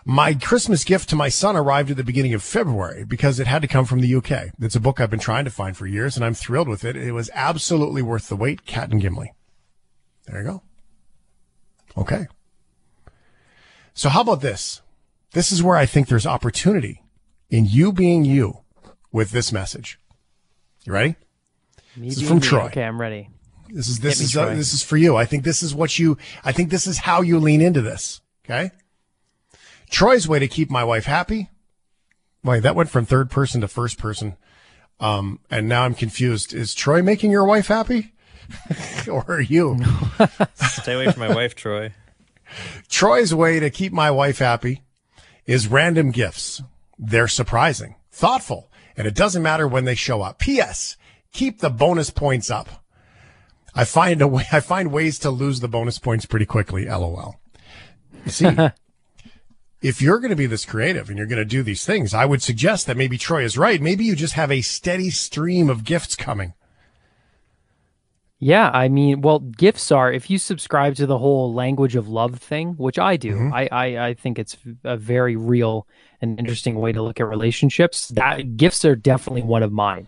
My 0.03 0.33
Christmas 0.33 0.83
gift 0.83 1.09
to 1.09 1.15
my 1.15 1.29
son 1.29 1.55
arrived 1.55 1.89
at 1.89 1.97
the 1.97 2.03
beginning 2.03 2.33
of 2.33 2.43
February 2.43 3.05
because 3.05 3.39
it 3.39 3.47
had 3.47 3.61
to 3.61 3.67
come 3.67 3.85
from 3.85 4.01
the 4.01 4.15
UK. 4.15 4.51
It's 4.59 4.75
a 4.75 4.79
book 4.79 4.99
I've 4.99 5.09
been 5.09 5.19
trying 5.19 5.45
to 5.45 5.51
find 5.51 5.75
for 5.75 5.87
years 5.87 6.15
and 6.15 6.25
I'm 6.25 6.35
thrilled 6.35 6.67
with 6.67 6.83
it. 6.83 6.95
It 6.95 7.11
was 7.11 7.31
absolutely 7.33 8.01
worth 8.01 8.29
the 8.29 8.35
wait. 8.35 8.65
Cat 8.65 8.91
and 8.91 9.01
Gimli. 9.01 9.33
There 10.27 10.41
you 10.41 10.47
go. 10.47 10.63
Okay. 11.97 12.27
So 13.93 14.09
how 14.09 14.21
about 14.21 14.41
this? 14.41 14.81
This 15.31 15.51
is 15.51 15.63
where 15.63 15.75
I 15.75 15.85
think 15.85 16.07
there's 16.07 16.27
opportunity 16.27 17.01
in 17.49 17.65
you 17.65 17.91
being 17.91 18.25
you 18.25 18.64
with 19.15 19.31
this 19.31 19.53
message. 19.53 19.97
You 20.83 20.91
ready? 20.91 21.15
Me 21.95 22.09
This 22.09 22.17
is 22.17 22.27
from 22.27 22.39
me. 22.39 22.43
Troy. 22.43 22.65
Okay, 22.65 22.83
I'm 22.83 22.99
ready. 22.99 23.29
This 23.69 23.87
is 23.87 24.01
this 24.01 24.19
me, 24.19 24.25
is 24.25 24.35
uh, 24.35 24.53
this 24.53 24.73
is 24.73 24.83
for 24.83 24.97
you. 24.97 25.15
I 25.15 25.23
think 25.23 25.45
this 25.45 25.63
is 25.63 25.73
what 25.73 25.97
you. 25.97 26.17
I 26.43 26.51
think 26.51 26.69
this 26.69 26.85
is 26.85 26.97
how 26.97 27.21
you 27.21 27.39
lean 27.39 27.61
into 27.61 27.81
this. 27.81 28.19
Okay. 28.43 28.71
Troy's 29.89 30.27
way 30.27 30.39
to 30.39 30.49
keep 30.49 30.69
my 30.69 30.83
wife 30.83 31.05
happy. 31.05 31.49
Wait, 32.43 32.61
that 32.63 32.75
went 32.75 32.89
from 32.89 33.05
third 33.05 33.31
person 33.31 33.61
to 33.61 33.69
first 33.69 33.97
person, 33.97 34.35
um, 34.99 35.39
and 35.49 35.69
now 35.69 35.83
I'm 35.83 35.93
confused. 35.93 36.53
Is 36.53 36.73
Troy 36.75 37.01
making 37.01 37.31
your 37.31 37.45
wife 37.45 37.67
happy, 37.67 38.11
or 39.09 39.23
are 39.29 39.41
you? 39.41 39.79
Stay 40.55 40.93
away 40.93 41.09
from 41.09 41.21
my 41.21 41.33
wife, 41.33 41.55
Troy. 41.55 41.93
Troy's 42.89 43.33
way 43.33 43.61
to 43.61 43.69
keep 43.69 43.93
my 43.93 44.11
wife 44.11 44.39
happy 44.39 44.81
is 45.45 45.69
random 45.69 46.11
gifts. 46.11 46.61
They're 46.99 47.29
surprising, 47.29 47.95
thoughtful, 48.11 48.69
and 48.97 49.07
it 49.07 49.15
doesn't 49.15 49.43
matter 49.43 49.67
when 49.67 49.85
they 49.85 49.95
show 49.95 50.21
up. 50.21 50.39
P.S. 50.39 50.97
Keep 51.31 51.59
the 51.59 51.69
bonus 51.69 52.09
points 52.09 52.49
up. 52.49 52.83
I 53.73 53.83
find 53.83 54.21
a 54.21 54.27
way, 54.27 54.45
I 54.51 54.59
find 54.59 54.91
ways 54.91 55.19
to 55.19 55.29
lose 55.29 55.59
the 55.59 55.67
bonus 55.67 55.99
points 55.99 56.25
pretty 56.25 56.45
quickly. 56.45 56.85
LOL. 56.85 57.35
See, 58.27 58.55
if 59.81 60.01
you're 60.01 60.19
going 60.19 60.29
to 60.29 60.35
be 60.35 60.47
this 60.47 60.65
creative 60.65 61.09
and 61.09 61.17
you're 61.17 61.27
going 61.27 61.37
to 61.37 61.45
do 61.45 61.61
these 61.61 61.85
things, 61.85 62.13
I 62.13 62.25
would 62.25 62.41
suggest 62.41 62.87
that 62.87 62.97
maybe 62.97 63.17
Troy 63.17 63.43
is 63.43 63.57
right. 63.57 63.81
Maybe 63.81 64.05
you 64.05 64.15
just 64.15 64.33
have 64.33 64.51
a 64.51 64.61
steady 64.61 65.09
stream 65.09 65.69
of 65.69 65.83
gifts 65.83 66.15
coming. 66.15 66.53
Yeah, 68.37 68.69
I 68.73 68.89
mean, 68.89 69.21
well, 69.21 69.39
gifts 69.39 69.91
are 69.91 70.11
if 70.11 70.29
you 70.29 70.37
subscribe 70.37 70.95
to 70.95 71.05
the 71.05 71.17
whole 71.17 71.53
language 71.53 71.95
of 71.95 72.09
love 72.09 72.35
thing, 72.35 72.73
which 72.73 72.99
I 72.99 73.15
do. 73.15 73.33
Mm-hmm. 73.33 73.53
I, 73.53 73.69
I 73.71 74.07
I 74.07 74.13
think 74.13 74.37
it's 74.37 74.57
a 74.83 74.97
very 74.97 75.35
real 75.35 75.87
and 76.21 76.39
interesting 76.39 76.75
way 76.75 76.91
to 76.91 77.01
look 77.01 77.19
at 77.19 77.27
relationships. 77.27 78.09
That 78.09 78.57
gifts 78.57 78.85
are 78.85 78.95
definitely 78.95 79.43
one 79.43 79.63
of 79.63 79.71
mine. 79.71 80.07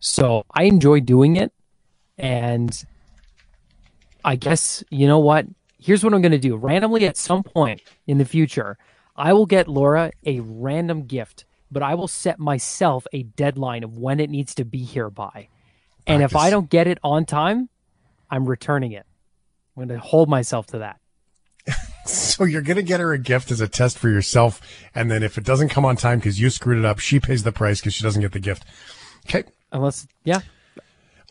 So 0.00 0.44
I 0.52 0.64
enjoy 0.64 1.00
doing 1.00 1.36
it, 1.36 1.52
and 2.18 2.84
I 4.24 4.36
guess 4.36 4.84
you 4.90 5.06
know 5.06 5.18
what. 5.18 5.46
Here's 5.78 6.02
what 6.02 6.14
I'm 6.14 6.22
going 6.22 6.32
to 6.32 6.38
do. 6.38 6.56
Randomly, 6.56 7.06
at 7.06 7.16
some 7.16 7.42
point 7.42 7.80
in 8.06 8.18
the 8.18 8.24
future, 8.24 8.76
I 9.14 9.32
will 9.32 9.46
get 9.46 9.68
Laura 9.68 10.10
a 10.24 10.40
random 10.40 11.04
gift, 11.04 11.44
but 11.70 11.82
I 11.82 11.94
will 11.94 12.08
set 12.08 12.38
myself 12.38 13.06
a 13.12 13.22
deadline 13.22 13.84
of 13.84 13.96
when 13.96 14.18
it 14.18 14.30
needs 14.30 14.54
to 14.56 14.64
be 14.64 14.82
here 14.82 15.10
by. 15.10 15.48
And 16.06 16.22
if 16.22 16.34
I 16.36 16.50
don't 16.50 16.70
get 16.70 16.86
it 16.86 16.98
on 17.04 17.24
time, 17.24 17.68
I'm 18.30 18.46
returning 18.46 18.92
it. 18.92 19.06
I'm 19.76 19.86
going 19.86 20.00
to 20.00 20.04
hold 20.04 20.28
myself 20.28 20.66
to 20.68 20.78
that. 20.78 21.00
So 22.36 22.44
you're 22.44 22.62
going 22.62 22.76
to 22.76 22.82
get 22.82 23.00
her 23.00 23.12
a 23.12 23.18
gift 23.18 23.50
as 23.50 23.60
a 23.60 23.68
test 23.68 23.98
for 23.98 24.08
yourself. 24.08 24.60
And 24.94 25.10
then 25.10 25.22
if 25.22 25.38
it 25.38 25.44
doesn't 25.44 25.70
come 25.70 25.84
on 25.84 25.96
time 25.96 26.18
because 26.18 26.38
you 26.38 26.50
screwed 26.50 26.78
it 26.78 26.84
up, 26.84 26.98
she 26.98 27.18
pays 27.18 27.42
the 27.42 27.52
price 27.52 27.80
because 27.80 27.94
she 27.94 28.02
doesn't 28.02 28.20
get 28.20 28.32
the 28.32 28.40
gift. 28.40 28.64
Okay. 29.26 29.44
Unless, 29.72 30.06
yeah, 30.22 30.40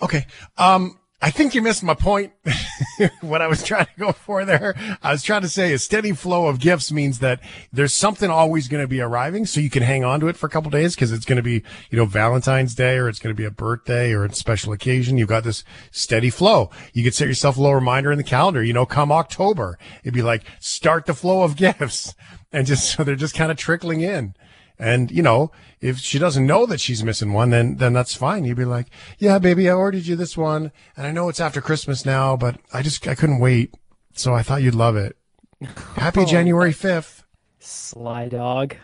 Okay. 0.02 0.26
Um, 0.58 1.00
I 1.26 1.32
think 1.32 1.56
you 1.56 1.64
missed 1.64 1.82
my 1.82 1.96
point. 1.96 2.34
what 3.22 3.42
I 3.42 3.48
was 3.48 3.64
trying 3.64 3.88
to 3.88 3.92
go 3.98 4.12
for 4.12 4.46
there. 4.46 4.76
I 5.02 5.12
was 5.12 5.24
trying 5.24 5.42
to 5.42 5.50
say 5.50 5.74
a 5.74 5.80
steady 5.80 6.12
flow 6.12 6.46
of 6.46 6.60
gifts 6.60 6.92
means 6.92 7.18
that 7.18 7.40
there's 7.74 7.96
something 7.96 8.30
always 8.30 8.68
going 8.68 8.84
to 8.84 8.88
be 8.88 9.02
arriving 9.02 9.48
so 9.48 9.60
you 9.60 9.72
can 9.72 9.82
hang 9.82 10.04
on 10.04 10.20
to 10.20 10.28
it 10.28 10.38
for 10.38 10.46
a 10.46 10.52
couple 10.52 10.70
days 10.70 10.94
because 10.94 11.12
it's 11.12 11.26
going 11.26 11.38
to 11.38 11.42
be, 11.42 11.64
you 11.90 11.98
know, 11.98 12.06
Valentine's 12.06 12.76
Day 12.76 12.98
or 12.98 13.10
it's 13.10 13.18
going 13.18 13.36
to 13.36 13.38
be 13.38 13.44
a 13.44 13.50
birthday 13.50 14.14
or 14.14 14.24
a 14.24 14.34
special 14.36 14.72
occasion. 14.72 15.18
You've 15.18 15.28
got 15.28 15.44
this 15.44 15.64
steady 15.90 16.30
flow. 16.30 16.70
You 16.94 17.04
could 17.04 17.16
set 17.16 17.28
yourself 17.28 17.58
a 17.58 17.60
little 17.60 17.74
reminder 17.74 18.12
in 18.12 18.20
the 18.20 18.24
calendar, 18.24 18.62
you 18.62 18.74
know, 18.74 18.86
come 18.86 19.12
October, 19.12 19.80
it'd 20.04 20.14
be 20.14 20.22
like 20.22 20.44
start 20.60 21.08
the 21.08 21.16
flow 21.16 21.42
of 21.42 21.56
gifts 21.56 22.14
and 22.52 22.68
just 22.68 22.92
so 22.92 23.04
they're 23.04 23.16
just 23.16 23.34
kind 23.34 23.50
of 23.50 23.58
trickling 23.58 24.02
in. 24.02 24.36
And, 24.78 25.10
you 25.12 25.22
know, 25.22 25.52
if 25.80 25.98
she 26.00 26.20
doesn't 26.20 26.46
know 26.46 26.66
that 26.66 26.80
she's 26.82 27.04
missing 27.04 27.32
one, 27.34 27.50
then, 27.52 27.78
then 27.78 27.94
that's 27.94 28.14
fine. 28.16 28.44
You'd 28.44 28.58
be 28.58 28.66
like, 28.66 28.88
yeah, 29.20 29.40
baby, 29.40 29.70
I 29.70 29.74
ordered 29.74 30.06
you 30.06 30.16
this 30.16 30.36
one. 30.36 30.72
And 30.98 31.08
I 31.08 31.12
know 31.12 31.30
it's 31.30 31.40
after 31.40 31.62
Christmas 31.62 32.06
now, 32.06 32.36
but 32.36 32.58
I 32.74 32.82
just, 32.82 33.08
I 33.08 33.16
couldn't 33.16 33.40
wait. 33.40 33.74
So 34.14 34.34
I 34.34 34.44
thought 34.44 34.62
you'd 34.64 34.76
love 34.76 34.96
it. 34.98 35.16
Happy 35.96 36.26
January 36.26 36.72
5th. 36.74 37.24
sly 37.60 38.28
dog. 38.28 38.76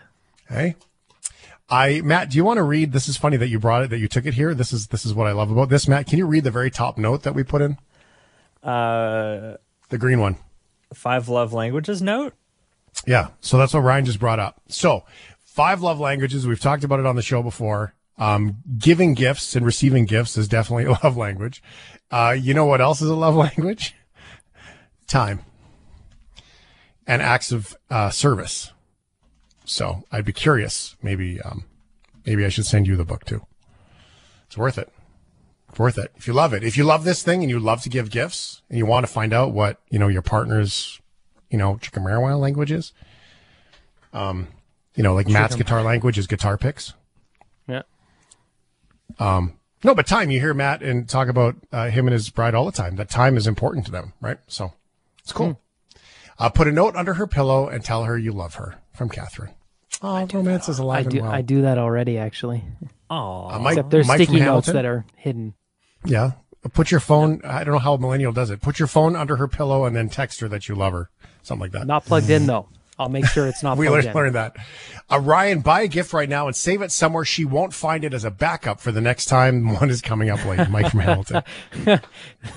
Hey. 0.48 0.76
I, 1.68 2.00
Matt, 2.02 2.30
do 2.30 2.36
you 2.36 2.44
want 2.44 2.58
to 2.58 2.62
read? 2.62 2.92
This 2.92 3.08
is 3.08 3.16
funny 3.16 3.36
that 3.38 3.48
you 3.48 3.58
brought 3.58 3.82
it, 3.82 3.90
that 3.90 3.98
you 3.98 4.08
took 4.08 4.26
it 4.26 4.34
here. 4.34 4.54
This 4.54 4.72
is, 4.72 4.88
this 4.88 5.06
is 5.06 5.14
what 5.14 5.26
I 5.26 5.32
love 5.32 5.50
about 5.50 5.68
this. 5.70 5.88
Matt, 5.88 6.06
can 6.06 6.18
you 6.18 6.26
read 6.26 6.44
the 6.44 6.50
very 6.50 6.70
top 6.70 6.98
note 6.98 7.22
that 7.22 7.34
we 7.34 7.42
put 7.44 7.62
in? 7.62 7.78
Uh, 8.62 9.56
The 9.88 9.98
green 9.98 10.20
one. 10.20 10.36
five 10.94 11.28
love 11.28 11.52
languages 11.52 12.02
note. 12.02 12.34
Yeah. 13.06 13.28
So 13.40 13.56
that's 13.58 13.72
what 13.74 13.80
Ryan 13.80 14.04
just 14.04 14.20
brought 14.20 14.38
up. 14.38 14.60
So 14.68 15.04
five 15.52 15.82
love 15.82 16.00
languages. 16.00 16.46
We've 16.46 16.60
talked 16.60 16.84
about 16.84 17.00
it 17.00 17.06
on 17.06 17.16
the 17.16 17.22
show 17.22 17.42
before. 17.42 17.94
Um, 18.18 18.56
giving 18.78 19.14
gifts 19.14 19.56
and 19.56 19.64
receiving 19.64 20.04
gifts 20.04 20.36
is 20.36 20.48
definitely 20.48 20.84
a 20.92 20.98
love 21.04 21.16
language. 21.16 21.62
Uh, 22.10 22.36
you 22.38 22.54
know 22.54 22.64
what 22.64 22.80
else 22.80 23.02
is 23.02 23.08
a 23.08 23.14
love 23.14 23.34
language? 23.46 23.94
Time 25.06 25.40
and 27.06 27.20
acts 27.20 27.52
of, 27.52 27.76
uh, 27.90 28.10
service. 28.10 28.72
So 29.64 30.04
I'd 30.10 30.24
be 30.24 30.32
curious. 30.32 30.96
Maybe, 31.02 31.40
um, 31.40 31.64
maybe 32.24 32.44
I 32.44 32.48
should 32.48 32.66
send 32.66 32.86
you 32.86 32.96
the 32.96 33.04
book 33.04 33.24
too. 33.24 33.44
It's 34.46 34.56
worth 34.56 34.78
it. 34.78 34.90
It's 35.68 35.78
worth 35.78 35.98
it. 35.98 36.12
If 36.16 36.26
you 36.26 36.32
love 36.32 36.52
it, 36.54 36.62
if 36.62 36.76
you 36.76 36.84
love 36.84 37.04
this 37.04 37.22
thing 37.22 37.42
and 37.42 37.50
you 37.50 37.58
love 37.58 37.82
to 37.82 37.88
give 37.88 38.10
gifts 38.10 38.62
and 38.68 38.78
you 38.78 38.86
want 38.86 39.06
to 39.06 39.12
find 39.12 39.32
out 39.32 39.52
what, 39.52 39.80
you 39.90 39.98
know, 39.98 40.08
your 40.08 40.22
partner's 40.22 41.00
you 41.52 41.58
know, 41.58 41.76
Chickamauga 41.76 42.36
language 42.36 42.72
is. 42.72 42.92
Um, 44.12 44.48
you 44.94 45.02
know, 45.02 45.14
like 45.14 45.28
Matt's 45.28 45.56
guitar 45.56 45.82
language 45.82 46.18
is 46.18 46.26
guitar 46.26 46.56
picks. 46.58 46.92
Yeah. 47.68 47.82
Um, 49.18 49.54
No, 49.84 49.94
but 49.94 50.06
time. 50.06 50.30
You 50.30 50.40
hear 50.40 50.54
Matt 50.54 50.82
and 50.82 51.08
talk 51.08 51.28
about 51.28 51.56
uh, 51.72 51.88
him 51.90 52.06
and 52.06 52.12
his 52.12 52.30
bride 52.30 52.54
all 52.54 52.64
the 52.66 52.72
time. 52.72 52.96
That 52.96 53.10
time 53.10 53.36
is 53.36 53.46
important 53.46 53.86
to 53.86 53.92
them, 53.92 54.12
right? 54.20 54.38
So 54.46 54.72
it's 55.20 55.32
cool. 55.32 55.58
Uh, 56.38 56.48
put 56.48 56.66
a 56.68 56.72
note 56.72 56.96
under 56.96 57.14
her 57.14 57.26
pillow 57.26 57.68
and 57.68 57.84
tell 57.84 58.04
her 58.04 58.16
you 58.16 58.32
love 58.32 58.54
her 58.54 58.76
from 58.92 59.08
Catherine. 59.08 59.54
Oh, 60.02 60.26
romance 60.32 60.68
is 60.68 60.80
I 60.80 60.82
alive 60.82 61.08
do, 61.08 61.18
and 61.18 61.26
well. 61.26 61.34
I 61.34 61.42
do 61.42 61.62
that 61.62 61.78
already, 61.78 62.18
actually. 62.18 62.64
Oh, 63.10 63.48
Uh, 63.50 63.58
Mike, 63.58 63.72
Except 63.72 63.90
there's 63.90 64.08
Mike 64.08 64.22
sticky 64.22 64.40
notes 64.40 64.66
that 64.68 64.84
are 64.84 65.04
hidden. 65.16 65.54
Yeah. 66.04 66.32
Put 66.72 66.90
your 66.90 67.00
phone. 67.00 67.40
I 67.44 67.62
don't 67.64 67.72
know 67.74 67.78
how 67.80 67.94
a 67.94 67.98
millennial 67.98 68.32
does 68.32 68.50
it. 68.50 68.60
Put 68.62 68.78
your 68.78 68.88
phone 68.88 69.14
under 69.16 69.36
her 69.36 69.48
pillow 69.48 69.84
and 69.84 69.94
then 69.94 70.08
text 70.08 70.40
her 70.40 70.48
that 70.48 70.68
you 70.68 70.74
love 70.74 70.92
her. 70.92 71.10
Something 71.42 71.60
like 71.62 71.72
that. 71.72 71.86
Not 71.86 72.04
plugged 72.04 72.30
in, 72.30 72.46
though. 72.46 72.68
I'll 72.98 73.08
make 73.08 73.26
sure 73.26 73.46
it's 73.46 73.62
not 73.62 73.76
we 73.78 73.88
learned, 73.88 74.14
learned 74.14 74.34
that. 74.34 74.56
Uh, 75.10 75.20
Ryan, 75.20 75.60
buy 75.60 75.82
a 75.82 75.88
gift 75.88 76.12
right 76.12 76.28
now 76.28 76.46
and 76.46 76.54
save 76.54 76.82
it 76.82 76.92
somewhere 76.92 77.24
she 77.24 77.44
won't 77.44 77.74
find 77.74 78.04
it 78.04 78.14
as 78.14 78.24
a 78.24 78.30
backup 78.30 78.80
for 78.80 78.92
the 78.92 79.00
next 79.00 79.26
time 79.26 79.74
one 79.80 79.90
is 79.90 80.00
coming 80.00 80.30
up 80.30 80.44
late. 80.44 80.68
Mike 80.70 80.90
from 80.90 81.00
Hamilton. 81.00 81.42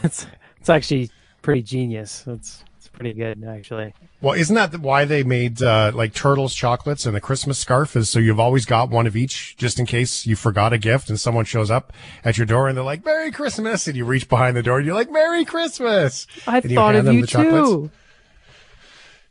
it's, 0.04 0.28
it's 0.60 0.70
actually 0.70 1.10
pretty 1.42 1.62
genius. 1.62 2.24
It's, 2.28 2.64
It's 2.78 2.88
pretty 2.90 3.14
good, 3.14 3.44
actually. 3.44 3.94
Well, 4.22 4.34
isn't 4.34 4.56
that 4.56 4.78
why 4.80 5.06
they 5.06 5.24
made 5.24 5.62
uh, 5.62 5.92
like 5.94 6.14
turtles 6.14 6.56
chocolates 6.56 7.06
and 7.06 7.16
the 7.16 7.22
Christmas 7.22 7.60
scarf? 7.60 7.96
Is 7.96 8.10
so 8.10 8.20
you've 8.20 8.40
always 8.40 8.66
got 8.66 8.90
one 8.90 9.06
of 9.06 9.16
each, 9.16 9.56
just 9.58 9.80
in 9.80 9.86
case 9.86 10.26
you 10.26 10.36
forgot 10.36 10.74
a 10.74 10.78
gift 10.78 11.10
and 11.10 11.20
someone 11.20 11.46
shows 11.46 11.70
up 11.70 11.94
at 12.24 12.38
your 12.38 12.46
door 12.46 12.68
and 12.68 12.76
they're 12.76 12.84
like 12.84 13.06
"Merry 13.06 13.32
Christmas," 13.32 13.88
and 13.88 13.96
you 13.96 14.06
reach 14.06 14.28
behind 14.28 14.58
the 14.58 14.64
door 14.64 14.78
and 14.78 14.86
you're 14.86 14.96
like 14.96 15.12
"Merry 15.12 15.46
Christmas." 15.46 16.26
I 16.48 16.58
and 16.58 16.72
thought 16.72 16.96
of 16.96 17.06
you 17.06 17.22
the 17.22 17.28
chocolates. 17.28 17.70
too. 17.70 17.92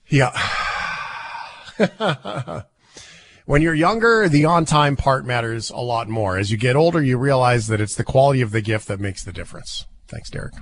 Yeah. 0.08 0.30
when 3.46 3.62
you're 3.62 3.74
younger, 3.74 4.28
the 4.28 4.44
on 4.44 4.64
time 4.64 4.96
part 4.96 5.24
matters 5.24 5.70
a 5.70 5.78
lot 5.78 6.08
more. 6.08 6.38
As 6.38 6.50
you 6.50 6.56
get 6.56 6.76
older, 6.76 7.02
you 7.02 7.18
realize 7.18 7.66
that 7.68 7.80
it's 7.80 7.94
the 7.94 8.04
quality 8.04 8.40
of 8.40 8.50
the 8.50 8.60
gift 8.60 8.88
that 8.88 9.00
makes 9.00 9.24
the 9.24 9.32
difference. 9.32 9.86
Thanks, 10.08 10.30
Derek. 10.30 10.54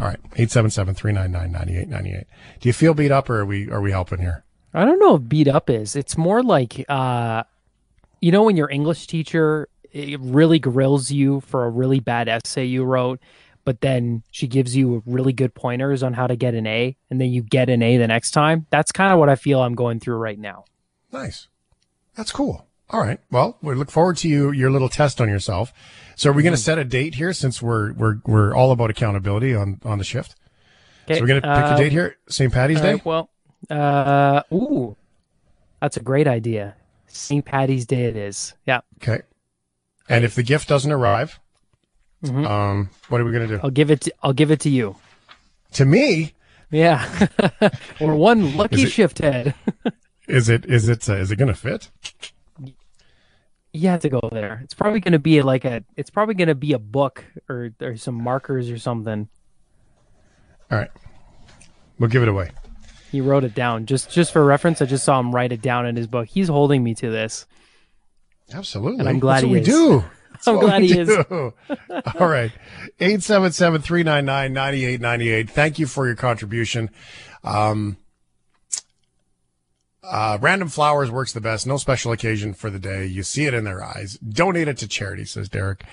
All 0.00 0.06
right. 0.06 0.20
877-399-9898. 0.32 2.24
Do 2.60 2.68
you 2.68 2.72
feel 2.72 2.94
beat 2.94 3.12
up 3.12 3.30
or 3.30 3.40
are 3.40 3.46
we, 3.46 3.70
are 3.70 3.80
we 3.80 3.90
helping 3.90 4.20
here? 4.20 4.44
I 4.74 4.84
don't 4.84 4.98
know 4.98 5.16
if 5.16 5.28
beat 5.28 5.48
up 5.48 5.70
is. 5.70 5.96
It's 5.96 6.16
more 6.16 6.42
like, 6.42 6.84
uh, 6.88 7.44
you 8.20 8.32
know, 8.32 8.42
when 8.42 8.56
your 8.56 8.70
English 8.70 9.06
teacher 9.06 9.68
it 9.92 10.20
really 10.20 10.58
grills 10.58 11.10
you 11.10 11.40
for 11.40 11.64
a 11.64 11.70
really 11.70 12.00
bad 12.00 12.28
essay 12.28 12.64
you 12.64 12.84
wrote, 12.84 13.20
but 13.68 13.82
then 13.82 14.22
she 14.30 14.46
gives 14.46 14.74
you 14.74 15.02
really 15.04 15.34
good 15.34 15.54
pointers 15.54 16.02
on 16.02 16.14
how 16.14 16.26
to 16.26 16.36
get 16.36 16.54
an 16.54 16.66
A, 16.66 16.96
and 17.10 17.20
then 17.20 17.28
you 17.28 17.42
get 17.42 17.68
an 17.68 17.82
A 17.82 17.98
the 17.98 18.06
next 18.06 18.30
time. 18.30 18.64
That's 18.70 18.90
kind 18.92 19.12
of 19.12 19.18
what 19.18 19.28
I 19.28 19.34
feel 19.34 19.60
I'm 19.60 19.74
going 19.74 20.00
through 20.00 20.16
right 20.16 20.38
now. 20.38 20.64
Nice. 21.12 21.48
That's 22.14 22.32
cool. 22.32 22.66
All 22.88 23.02
right. 23.02 23.20
Well, 23.30 23.58
we 23.60 23.74
look 23.74 23.90
forward 23.90 24.16
to 24.18 24.28
you, 24.30 24.52
your 24.52 24.70
little 24.70 24.88
test 24.88 25.20
on 25.20 25.28
yourself. 25.28 25.74
So 26.16 26.30
are 26.30 26.32
we 26.32 26.42
going 26.42 26.54
to 26.54 26.58
set 26.58 26.78
a 26.78 26.84
date 26.84 27.16
here 27.16 27.34
since 27.34 27.60
we're, 27.60 27.92
we're, 27.92 28.22
we're 28.24 28.54
all 28.54 28.70
about 28.70 28.88
accountability 28.88 29.54
on, 29.54 29.82
on 29.84 29.98
the 29.98 30.04
shift? 30.04 30.34
Okay, 31.04 31.16
So 31.16 31.20
we're 31.20 31.26
going 31.26 31.42
to 31.42 31.46
pick 31.46 31.70
uh, 31.70 31.74
a 31.74 31.76
date 31.76 31.92
here. 31.92 32.16
St. 32.26 32.50
Patty's 32.50 32.80
Day. 32.80 32.94
right, 32.94 33.04
well, 33.04 33.28
uh, 33.68 34.44
ooh, 34.50 34.96
that's 35.82 35.98
a 35.98 36.02
great 36.02 36.26
idea. 36.26 36.74
St. 37.06 37.44
Patty's 37.44 37.84
Day 37.84 38.04
it 38.04 38.16
is. 38.16 38.54
Yeah, 38.66 38.80
Okay. 39.02 39.24
And 40.08 40.24
if 40.24 40.34
the 40.34 40.42
gift 40.42 40.70
doesn't 40.70 40.90
arrive, 40.90 41.38
Mm-hmm. 42.24 42.46
um, 42.46 42.90
what 43.08 43.20
are 43.20 43.24
we 43.24 43.32
going 43.32 43.48
to 43.48 43.56
do? 43.56 43.60
I'll 43.62 43.70
give 43.70 43.90
it. 43.90 44.00
To, 44.02 44.12
I'll 44.22 44.32
give 44.32 44.50
it 44.50 44.60
to 44.60 44.70
you. 44.70 44.96
To 45.72 45.84
me, 45.84 46.32
Yeah, 46.70 47.28
or 48.00 48.14
one 48.16 48.56
lucky 48.56 48.82
it- 48.82 48.90
shift 48.90 49.18
head. 49.18 49.54
is 50.28 50.48
it 50.48 50.64
is 50.66 50.88
it 50.88 51.08
uh, 51.08 51.14
is 51.16 51.30
it 51.30 51.36
going 51.36 51.48
to 51.48 51.54
fit? 51.54 51.90
You 53.72 53.90
have 53.90 54.00
to 54.00 54.08
go 54.08 54.20
there. 54.32 54.60
It's 54.64 54.74
probably 54.74 54.98
going 55.00 55.12
to 55.12 55.18
be 55.18 55.42
like 55.42 55.64
a. 55.64 55.84
It's 55.96 56.10
probably 56.10 56.34
to 56.46 56.54
be 56.54 56.72
a 56.72 56.78
book 56.78 57.24
or 57.48 57.70
or 57.80 57.96
some 57.96 58.14
markers 58.16 58.70
or 58.70 58.78
something. 58.78 59.28
All 60.70 60.78
right, 60.78 60.90
we'll 61.98 62.10
give 62.10 62.22
it 62.22 62.28
away. 62.28 62.50
He 63.12 63.20
wrote 63.20 63.44
it 63.44 63.54
down 63.54 63.86
just 63.86 64.10
just 64.10 64.32
for 64.32 64.44
reference. 64.44 64.82
I 64.82 64.86
just 64.86 65.04
saw 65.04 65.20
him 65.20 65.34
write 65.34 65.52
it 65.52 65.62
down 65.62 65.86
in 65.86 65.96
his 65.96 66.06
book. 66.06 66.26
He's 66.28 66.48
holding 66.48 66.82
me 66.82 66.94
to 66.96 67.10
this. 67.10 67.46
Absolutely. 68.52 69.00
And 69.00 69.08
I'm 69.08 69.18
glad 69.18 69.36
That's 69.36 69.44
what 69.44 69.52
we 69.52 69.60
is. 69.60 69.66
do. 69.66 70.04
I'm 70.46 70.58
glad 70.58 70.82
he 70.82 70.98
is. 70.98 71.10
All 71.10 71.52
right. 72.18 72.52
877-399-9898. 73.00 75.50
Thank 75.50 75.78
you 75.78 75.86
for 75.86 76.06
your 76.06 76.16
contribution. 76.16 76.90
Um, 77.44 77.96
uh, 80.02 80.38
Random 80.40 80.68
Flowers 80.68 81.10
works 81.10 81.32
the 81.32 81.40
best. 81.40 81.66
No 81.66 81.76
special 81.76 82.12
occasion 82.12 82.54
for 82.54 82.70
the 82.70 82.78
day. 82.78 83.06
You 83.06 83.22
see 83.22 83.46
it 83.46 83.54
in 83.54 83.64
their 83.64 83.84
eyes. 83.84 84.18
Donate 84.18 84.68
it 84.68 84.78
to 84.78 84.88
charity, 84.88 85.24
says 85.24 85.48
Derek. 85.48 85.84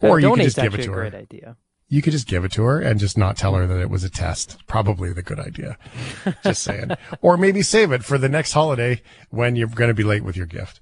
Or 0.00 0.18
you 0.18 0.30
could 0.30 0.36
Donate's 0.36 0.54
just 0.54 0.64
give 0.64 0.74
it 0.74 0.82
to 0.84 0.90
a 0.90 0.94
her. 0.94 1.10
great 1.10 1.14
idea. 1.14 1.56
You 1.90 2.02
could 2.02 2.12
just 2.12 2.28
give 2.28 2.44
it 2.44 2.52
to 2.52 2.64
her 2.64 2.80
and 2.80 3.00
just 3.00 3.16
not 3.16 3.36
tell 3.36 3.54
her 3.54 3.66
that 3.66 3.80
it 3.80 3.90
was 3.90 4.04
a 4.04 4.10
test. 4.10 4.58
Probably 4.66 5.12
the 5.12 5.22
good 5.22 5.40
idea. 5.40 5.78
just 6.44 6.62
saying. 6.62 6.90
Or 7.22 7.36
maybe 7.36 7.62
save 7.62 7.92
it 7.92 8.04
for 8.04 8.18
the 8.18 8.28
next 8.28 8.52
holiday 8.52 9.02
when 9.30 9.56
you're 9.56 9.68
going 9.68 9.88
to 9.88 9.94
be 9.94 10.04
late 10.04 10.22
with 10.22 10.36
your 10.36 10.46
gift. 10.46 10.80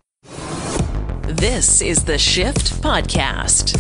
This 1.27 1.83
is 1.83 2.05
the 2.05 2.19
Shift 2.19 2.81
Podcast. 2.81 3.75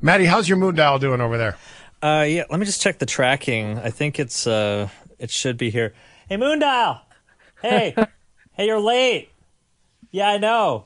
Maddie, 0.00 0.26
how's 0.26 0.48
your 0.48 0.58
moon 0.58 0.76
dial 0.76 1.00
doing 1.00 1.20
over 1.20 1.36
there? 1.36 1.56
Uh, 2.00 2.22
yeah. 2.22 2.44
Let 2.48 2.60
me 2.60 2.64
just 2.64 2.80
check 2.80 3.00
the 3.00 3.06
tracking. 3.06 3.78
I 3.78 3.90
think 3.90 4.20
it's 4.20 4.46
uh, 4.46 4.88
it 5.18 5.32
should 5.32 5.56
be 5.56 5.70
here. 5.70 5.92
Hey, 6.28 6.36
Moondial. 6.36 7.00
Hey, 7.60 7.96
hey, 8.52 8.66
you're 8.66 8.78
late. 8.78 9.30
Yeah, 10.12 10.28
I 10.28 10.38
know. 10.38 10.84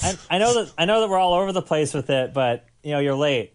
I, 0.00 0.16
I 0.30 0.38
know 0.38 0.54
that 0.54 0.72
I 0.78 0.84
know 0.84 1.00
that 1.00 1.10
we're 1.10 1.18
all 1.18 1.34
over 1.34 1.50
the 1.50 1.60
place 1.60 1.92
with 1.92 2.08
it, 2.08 2.32
but 2.32 2.66
you 2.84 2.92
know 2.92 3.00
you're 3.00 3.16
late. 3.16 3.52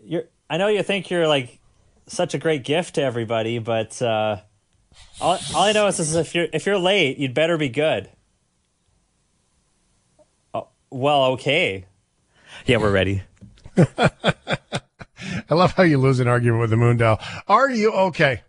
You're. 0.00 0.26
I 0.48 0.58
know 0.58 0.68
you 0.68 0.84
think 0.84 1.10
you're 1.10 1.26
like 1.26 1.58
such 2.06 2.34
a 2.34 2.38
great 2.38 2.62
gift 2.62 2.94
to 2.94 3.02
everybody, 3.02 3.58
but 3.58 4.00
uh, 4.00 4.36
all 5.20 5.40
all 5.56 5.62
I 5.62 5.72
know 5.72 5.88
is, 5.88 5.98
is 5.98 6.14
if 6.14 6.36
you're 6.36 6.46
if 6.52 6.66
you're 6.66 6.78
late, 6.78 7.18
you'd 7.18 7.34
better 7.34 7.56
be 7.56 7.68
good. 7.68 8.10
Well, 10.90 11.24
okay. 11.32 11.84
Yeah, 12.66 12.78
we're 12.78 12.90
ready. 12.92 13.22
I 13.76 15.54
love 15.54 15.72
how 15.72 15.82
you 15.82 15.98
lose 15.98 16.20
an 16.20 16.28
argument 16.28 16.60
with 16.60 16.70
the 16.70 16.76
moon 16.76 16.96
dial. 16.96 17.20
Are 17.46 17.70
you 17.70 17.92
okay? 17.92 18.42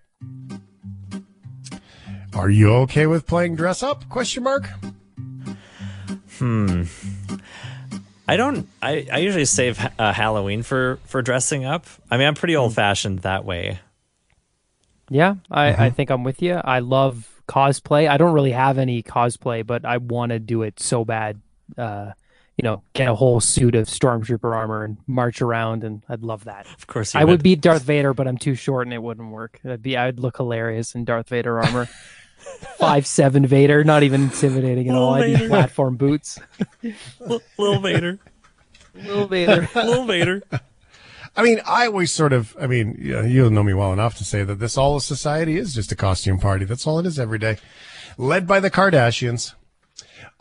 Are 2.33 2.49
you 2.49 2.73
okay 2.73 3.07
with 3.07 3.25
playing 3.25 3.55
dress 3.55 3.81
up? 3.83 4.07
Question 4.09 4.43
mark. 4.43 4.69
Hmm. 6.37 6.83
I 8.27 8.37
don't. 8.37 8.67
I, 8.81 9.07
I 9.11 9.17
usually 9.17 9.45
save 9.45 9.79
uh, 9.97 10.13
Halloween 10.13 10.61
for 10.61 10.99
for 11.05 11.21
dressing 11.21 11.65
up. 11.65 11.85
I 12.11 12.17
mean, 12.17 12.27
I'm 12.27 12.35
pretty 12.35 12.55
old 12.55 12.75
fashioned 12.75 13.19
that 13.19 13.43
way. 13.43 13.79
Yeah, 15.09 15.35
I, 15.49 15.71
Mm-hmm. 15.71 15.81
I 15.81 15.89
think 15.89 16.11
I'm 16.11 16.23
with 16.23 16.41
you. 16.43 16.53
I 16.53 16.79
love 16.79 17.41
cosplay. 17.47 18.07
I 18.07 18.17
don't 18.17 18.33
really 18.33 18.51
have 18.51 18.77
any 18.77 19.01
cosplay, 19.01 19.65
but 19.65 19.83
I 19.83 19.97
want 19.97 20.29
to 20.31 20.37
do 20.39 20.61
it 20.61 20.79
so 20.79 21.03
bad. 21.03 21.41
Uh, 21.75 22.11
you 22.59 22.67
know, 22.67 22.83
get 22.91 23.07
a 23.07 23.15
whole 23.15 23.39
suit 23.39 23.73
of 23.73 23.87
stormtrooper 23.87 24.53
armor 24.53 24.83
and 24.83 24.97
march 25.07 25.41
around, 25.41 25.85
and 25.85 26.03
I'd 26.09 26.23
love 26.23 26.43
that. 26.43 26.65
Of 26.77 26.87
course, 26.87 27.13
you 27.13 27.21
I 27.21 27.23
would 27.23 27.41
beat 27.41 27.61
Darth 27.61 27.83
Vader, 27.83 28.13
but 28.13 28.27
I'm 28.27 28.37
too 28.37 28.53
short 28.53 28.85
and 28.85 28.93
it 28.93 29.01
wouldn't 29.01 29.31
work. 29.31 29.61
I'd 29.63 29.81
be 29.81 29.95
I'd 29.95 30.19
look 30.19 30.35
hilarious 30.35 30.93
in 30.93 31.05
Darth 31.05 31.29
Vader 31.29 31.61
armor. 31.61 31.87
Five 32.77 33.07
seven 33.07 33.45
Vader, 33.45 33.85
not 33.85 34.03
even 34.03 34.23
intimidating 34.23 34.89
at 34.89 34.95
all. 34.95 35.13
I 35.13 35.27
need 35.27 35.37
Vader. 35.37 35.47
platform 35.47 35.95
boots. 35.95 36.37
Little 37.57 37.79
Vader. 37.79 38.19
Little 38.93 39.27
Vader. 39.27 39.69
Little 39.75 40.05
Vader. 40.05 40.43
I 41.37 41.43
mean, 41.43 41.61
I 41.65 41.85
always 41.85 42.11
sort 42.11 42.33
of. 42.33 42.57
I 42.59 42.67
mean, 42.67 42.97
you, 42.99 43.25
you 43.25 43.49
know 43.49 43.63
me 43.63 43.73
well 43.73 43.93
enough 43.93 44.17
to 44.17 44.25
say 44.25 44.43
that 44.43 44.55
this 44.55 44.77
all 44.77 44.97
of 44.97 45.03
society 45.03 45.55
is 45.55 45.73
just 45.73 45.93
a 45.93 45.95
costume 45.95 46.39
party. 46.39 46.65
That's 46.65 46.85
all 46.85 46.99
it 46.99 47.05
is 47.05 47.19
every 47.19 47.39
day, 47.39 47.57
led 48.17 48.45
by 48.47 48.59
the 48.59 48.69
Kardashians. 48.71 49.53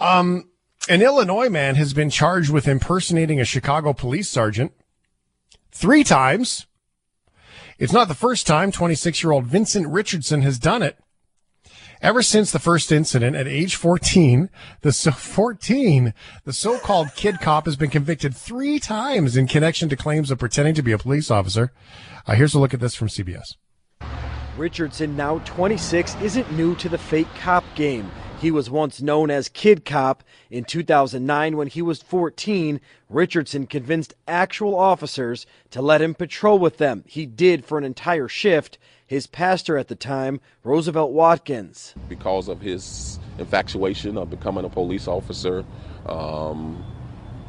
Um, 0.00 0.48
an 0.88 1.02
Illinois 1.02 1.48
man 1.48 1.74
has 1.74 1.92
been 1.92 2.10
charged 2.10 2.50
with 2.50 2.66
impersonating 2.66 3.40
a 3.40 3.44
Chicago 3.44 3.92
police 3.92 4.28
sergeant 4.28 4.72
three 5.70 6.02
times. 6.02 6.66
It's 7.78 7.92
not 7.92 8.08
the 8.08 8.14
first 8.14 8.46
time 8.46 8.72
26 8.72 9.22
year 9.22 9.32
old 9.32 9.46
Vincent 9.46 9.86
Richardson 9.86 10.42
has 10.42 10.58
done 10.58 10.82
it. 10.82 10.98
Ever 12.00 12.22
since 12.22 12.52
the 12.52 12.60
first 12.60 12.92
incident 12.92 13.34
at 13.36 13.48
age 13.48 13.74
14, 13.74 14.50
the 14.82 14.92
so 14.92 15.10
14, 15.12 16.14
the 16.44 16.52
so-called 16.52 17.14
kid 17.16 17.40
cop 17.40 17.66
has 17.66 17.76
been 17.76 17.90
convicted 17.90 18.34
three 18.34 18.78
times 18.78 19.36
in 19.36 19.46
connection 19.46 19.88
to 19.88 19.96
claims 19.96 20.30
of 20.30 20.38
pretending 20.38 20.74
to 20.74 20.82
be 20.82 20.92
a 20.92 20.98
police 20.98 21.30
officer. 21.30 21.72
Uh, 22.26 22.34
here's 22.34 22.54
a 22.54 22.58
look 22.58 22.72
at 22.72 22.80
this 22.80 22.94
from 22.94 23.08
CBS. 23.08 23.56
Richardson, 24.56 25.16
now 25.16 25.38
26, 25.40 26.16
isn't 26.16 26.52
new 26.52 26.74
to 26.76 26.88
the 26.88 26.98
fake 26.98 27.32
cop 27.36 27.64
game. 27.74 28.10
He 28.40 28.52
was 28.52 28.70
once 28.70 29.02
known 29.02 29.32
as 29.32 29.48
Kid 29.48 29.84
Cop. 29.84 30.22
In 30.48 30.62
2009, 30.62 31.56
when 31.56 31.66
he 31.66 31.82
was 31.82 32.02
14, 32.02 32.80
Richardson 33.10 33.66
convinced 33.66 34.14
actual 34.28 34.78
officers 34.78 35.44
to 35.72 35.82
let 35.82 36.00
him 36.00 36.14
patrol 36.14 36.56
with 36.56 36.76
them. 36.76 37.02
He 37.06 37.26
did 37.26 37.64
for 37.64 37.78
an 37.78 37.84
entire 37.84 38.28
shift. 38.28 38.78
His 39.04 39.26
pastor 39.26 39.76
at 39.76 39.88
the 39.88 39.96
time, 39.96 40.40
Roosevelt 40.62 41.10
Watkins. 41.10 41.94
because 42.08 42.46
of 42.46 42.60
his 42.60 43.18
infatuation 43.38 44.16
of 44.16 44.30
becoming 44.30 44.64
a 44.64 44.68
police 44.68 45.08
officer. 45.08 45.64
Um, 46.06 46.84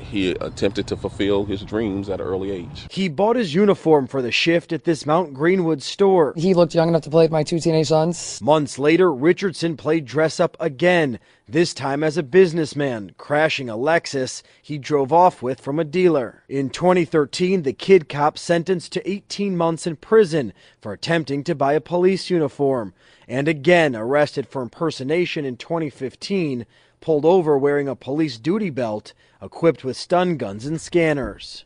he 0.10 0.32
attempted 0.32 0.88
to 0.88 0.98
fulfill 0.98 1.46
his 1.46 1.62
dreams 1.62 2.10
at 2.10 2.20
an 2.20 2.26
early 2.26 2.52
age. 2.52 2.88
He 2.90 3.08
bought 3.08 3.36
his 3.36 3.54
uniform 3.54 4.08
for 4.08 4.22
the 4.22 4.32
shift 4.32 4.74
at 4.74 4.84
this 4.84 5.06
Mount 5.06 5.34
Greenwood 5.34 5.84
store. 5.84 6.34
He 6.36 6.54
looked 6.54 6.74
young 6.74 6.90
enough 6.90 7.04
to 7.04 7.10
play 7.10 7.26
with 7.26 7.32
my 7.32 7.44
two 7.44 7.60
teenage 7.60 7.88
sons. 7.88 8.42
Months 8.42 8.80
later, 8.80 9.14
Richardson 9.14 9.78
played 9.78 10.06
dress 10.06 10.40
up 10.40 10.58
again, 10.60 11.20
this 11.48 11.74
time 11.74 12.04
as 12.04 12.18
a 12.18 12.24
businessman, 12.24 13.12
crashing 13.18 13.70
a 13.70 13.78
Lexus 13.78 14.42
he 14.62 14.78
drove 14.78 15.14
off 15.14 15.42
with 15.42 15.60
from 15.62 15.80
a 15.80 15.84
dealer. 15.84 16.44
In 16.50 16.70
2013, 16.70 17.64
the 17.64 17.74
kid 17.74 18.10
cop 18.10 18.38
sentenced 18.38 18.92
to 18.94 19.10
18 19.10 19.56
months 19.56 19.86
in 19.86 19.96
prison 19.96 20.54
for 20.82 20.92
attempting 20.92 21.44
to 21.44 21.56
buy 21.56 21.74
a 21.74 21.82
police 21.82 22.30
uniform, 22.30 22.94
and 23.28 23.48
again 23.48 23.96
arrested 23.96 24.48
for 24.48 24.62
impersonation 24.62 25.46
in 25.46 25.56
2015, 25.56 26.66
pulled 27.02 27.26
over 27.26 27.58
wearing 27.58 27.88
a 27.88 27.96
police 27.96 28.38
duty 28.38 28.70
belt 28.70 29.14
equipped 29.42 29.84
with 29.84 29.98
stun 29.98 30.38
guns 30.38 30.66
and 30.66 30.80
scanners. 30.80 31.66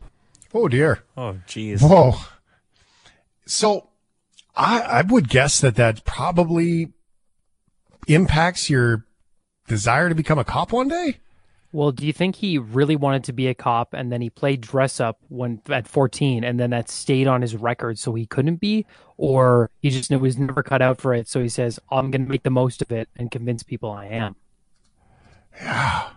Oh 0.53 0.67
dear. 0.67 1.03
Oh, 1.17 1.39
jeez. 1.47 1.81
Whoa. 1.81 2.15
So 3.45 3.89
I, 4.55 4.81
I 4.81 5.01
would 5.01 5.29
guess 5.29 5.59
that 5.61 5.75
that 5.75 6.05
probably 6.05 6.93
impacts 8.07 8.69
your 8.69 9.05
desire 9.67 10.09
to 10.09 10.15
become 10.15 10.37
a 10.37 10.43
cop 10.43 10.71
one 10.71 10.87
day. 10.87 11.17
Well, 11.71 11.91
do 11.91 12.05
you 12.05 12.13
think 12.13 12.35
he 12.35 12.59
really 12.59 12.95
wanted 12.95 13.23
to 13.23 13.33
be 13.33 13.47
a 13.47 13.55
cop 13.55 13.95
and 13.95 14.11
then 14.11 14.21
he 14.21 14.29
played 14.29 14.61
dress 14.61 14.99
up 14.99 15.17
when 15.29 15.59
at 15.69 15.87
14 15.87 16.43
and 16.43 16.59
then 16.59 16.69
that 16.69 16.87
stayed 16.87 17.25
on 17.25 17.41
his 17.41 17.55
record 17.55 17.97
so 17.97 18.13
he 18.13 18.27
couldn't 18.27 18.57
be? 18.57 18.85
Or 19.17 19.71
he 19.81 19.89
just 19.89 20.11
was 20.11 20.37
never 20.37 20.61
cut 20.61 20.83
out 20.83 21.01
for 21.01 21.15
it. 21.15 21.27
So 21.27 21.41
he 21.41 21.49
says, 21.49 21.79
I'm 21.89 22.11
going 22.11 22.25
to 22.25 22.29
make 22.29 22.43
the 22.43 22.51
most 22.51 22.83
of 22.83 22.91
it 22.91 23.09
and 23.15 23.31
convince 23.31 23.63
people 23.63 23.89
I 23.89 24.05
am. 24.05 24.35
Yeah. 25.59 26.09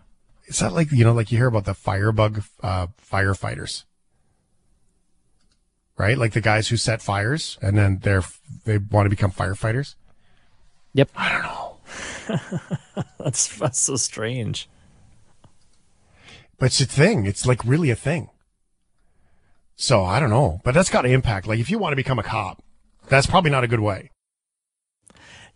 Is 0.46 0.60
that 0.60 0.72
like, 0.72 0.92
you 0.92 1.04
know, 1.04 1.12
like 1.12 1.32
you 1.32 1.38
hear 1.38 1.48
about 1.48 1.64
the 1.64 1.74
firebug 1.74 2.42
uh, 2.62 2.88
firefighters? 3.02 3.84
Right? 5.98 6.16
Like 6.16 6.32
the 6.32 6.40
guys 6.40 6.68
who 6.68 6.76
set 6.76 7.02
fires 7.02 7.58
and 7.62 7.76
then 7.76 8.00
they're, 8.02 8.22
they 8.64 8.78
want 8.78 9.06
to 9.06 9.10
become 9.10 9.32
firefighters? 9.32 9.94
Yep. 10.92 11.10
I 11.16 11.32
don't 11.32 11.42
know. 11.42 11.76
that's, 13.18 13.56
that's 13.58 13.80
so 13.80 13.96
strange. 13.96 14.68
But 16.58 16.66
it's 16.66 16.80
a 16.80 16.86
thing. 16.86 17.26
It's 17.26 17.46
like 17.46 17.64
really 17.64 17.90
a 17.90 17.96
thing. 17.96 18.30
So 19.74 20.04
I 20.04 20.20
don't 20.20 20.30
know, 20.30 20.60
but 20.64 20.72
that's 20.72 20.88
got 20.88 21.02
to 21.02 21.08
impact. 21.08 21.46
Like 21.46 21.58
if 21.58 21.70
you 21.70 21.78
want 21.78 21.92
to 21.92 21.96
become 21.96 22.18
a 22.18 22.22
cop, 22.22 22.62
that's 23.08 23.26
probably 23.26 23.50
not 23.50 23.62
a 23.62 23.68
good 23.68 23.80
way. 23.80 24.10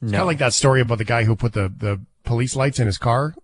No. 0.03 0.11
kind 0.12 0.20
of 0.22 0.26
like 0.26 0.38
that 0.38 0.53
story 0.53 0.80
about 0.80 0.99
the 0.99 1.05
guy 1.05 1.24
who 1.24 1.36
put 1.36 1.53
the, 1.53 1.72
the 1.74 2.01
police 2.24 2.57
lights 2.57 2.78
in 2.78 2.86
his 2.86 2.99
car, 2.99 3.34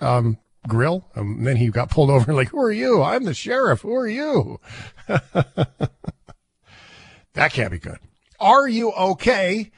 um, 0.00 0.38
grill. 0.68 1.04
Um, 1.14 1.38
and 1.38 1.46
then 1.46 1.56
he 1.56 1.68
got 1.68 1.90
pulled 1.90 2.10
over 2.10 2.30
and 2.30 2.36
like, 2.36 2.48
who 2.48 2.60
are 2.60 2.72
you? 2.72 3.02
I'm 3.02 3.24
the 3.24 3.34
sheriff. 3.34 3.82
Who 3.82 3.94
are 3.94 4.08
you? 4.08 4.60
that 5.06 5.78
can't 7.52 7.70
be 7.70 7.78
good. 7.78 7.98
Are 8.40 8.68
you 8.68 8.92
okay? 8.92 9.70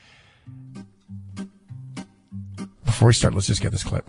Before 2.85 3.09
we 3.09 3.15
start, 3.15 3.35
let's 3.35 3.47
just 3.47 3.61
get 3.61 3.73
this 3.73 3.85
clip. 3.85 4.09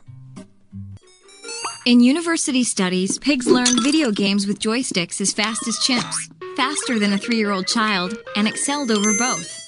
In 1.85 1.99
university 1.99 2.63
studies, 2.63 3.19
pigs 3.19 3.47
learn 3.47 3.83
video 3.83 4.11
games 4.11 4.47
with 4.47 4.59
joysticks 4.59 5.21
as 5.21 5.33
fast 5.33 5.67
as 5.67 5.77
chimps, 5.77 6.15
faster 6.55 6.97
than 6.97 7.13
a 7.13 7.17
three 7.17 7.37
year 7.37 7.51
old 7.51 7.67
child, 7.67 8.17
and 8.35 8.47
excelled 8.47 8.91
over 8.91 9.13
both. 9.13 9.61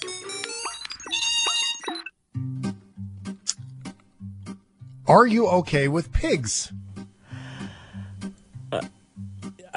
Are 5.06 5.26
you 5.26 5.48
okay 5.48 5.88
with 5.88 6.12
pigs? 6.12 6.72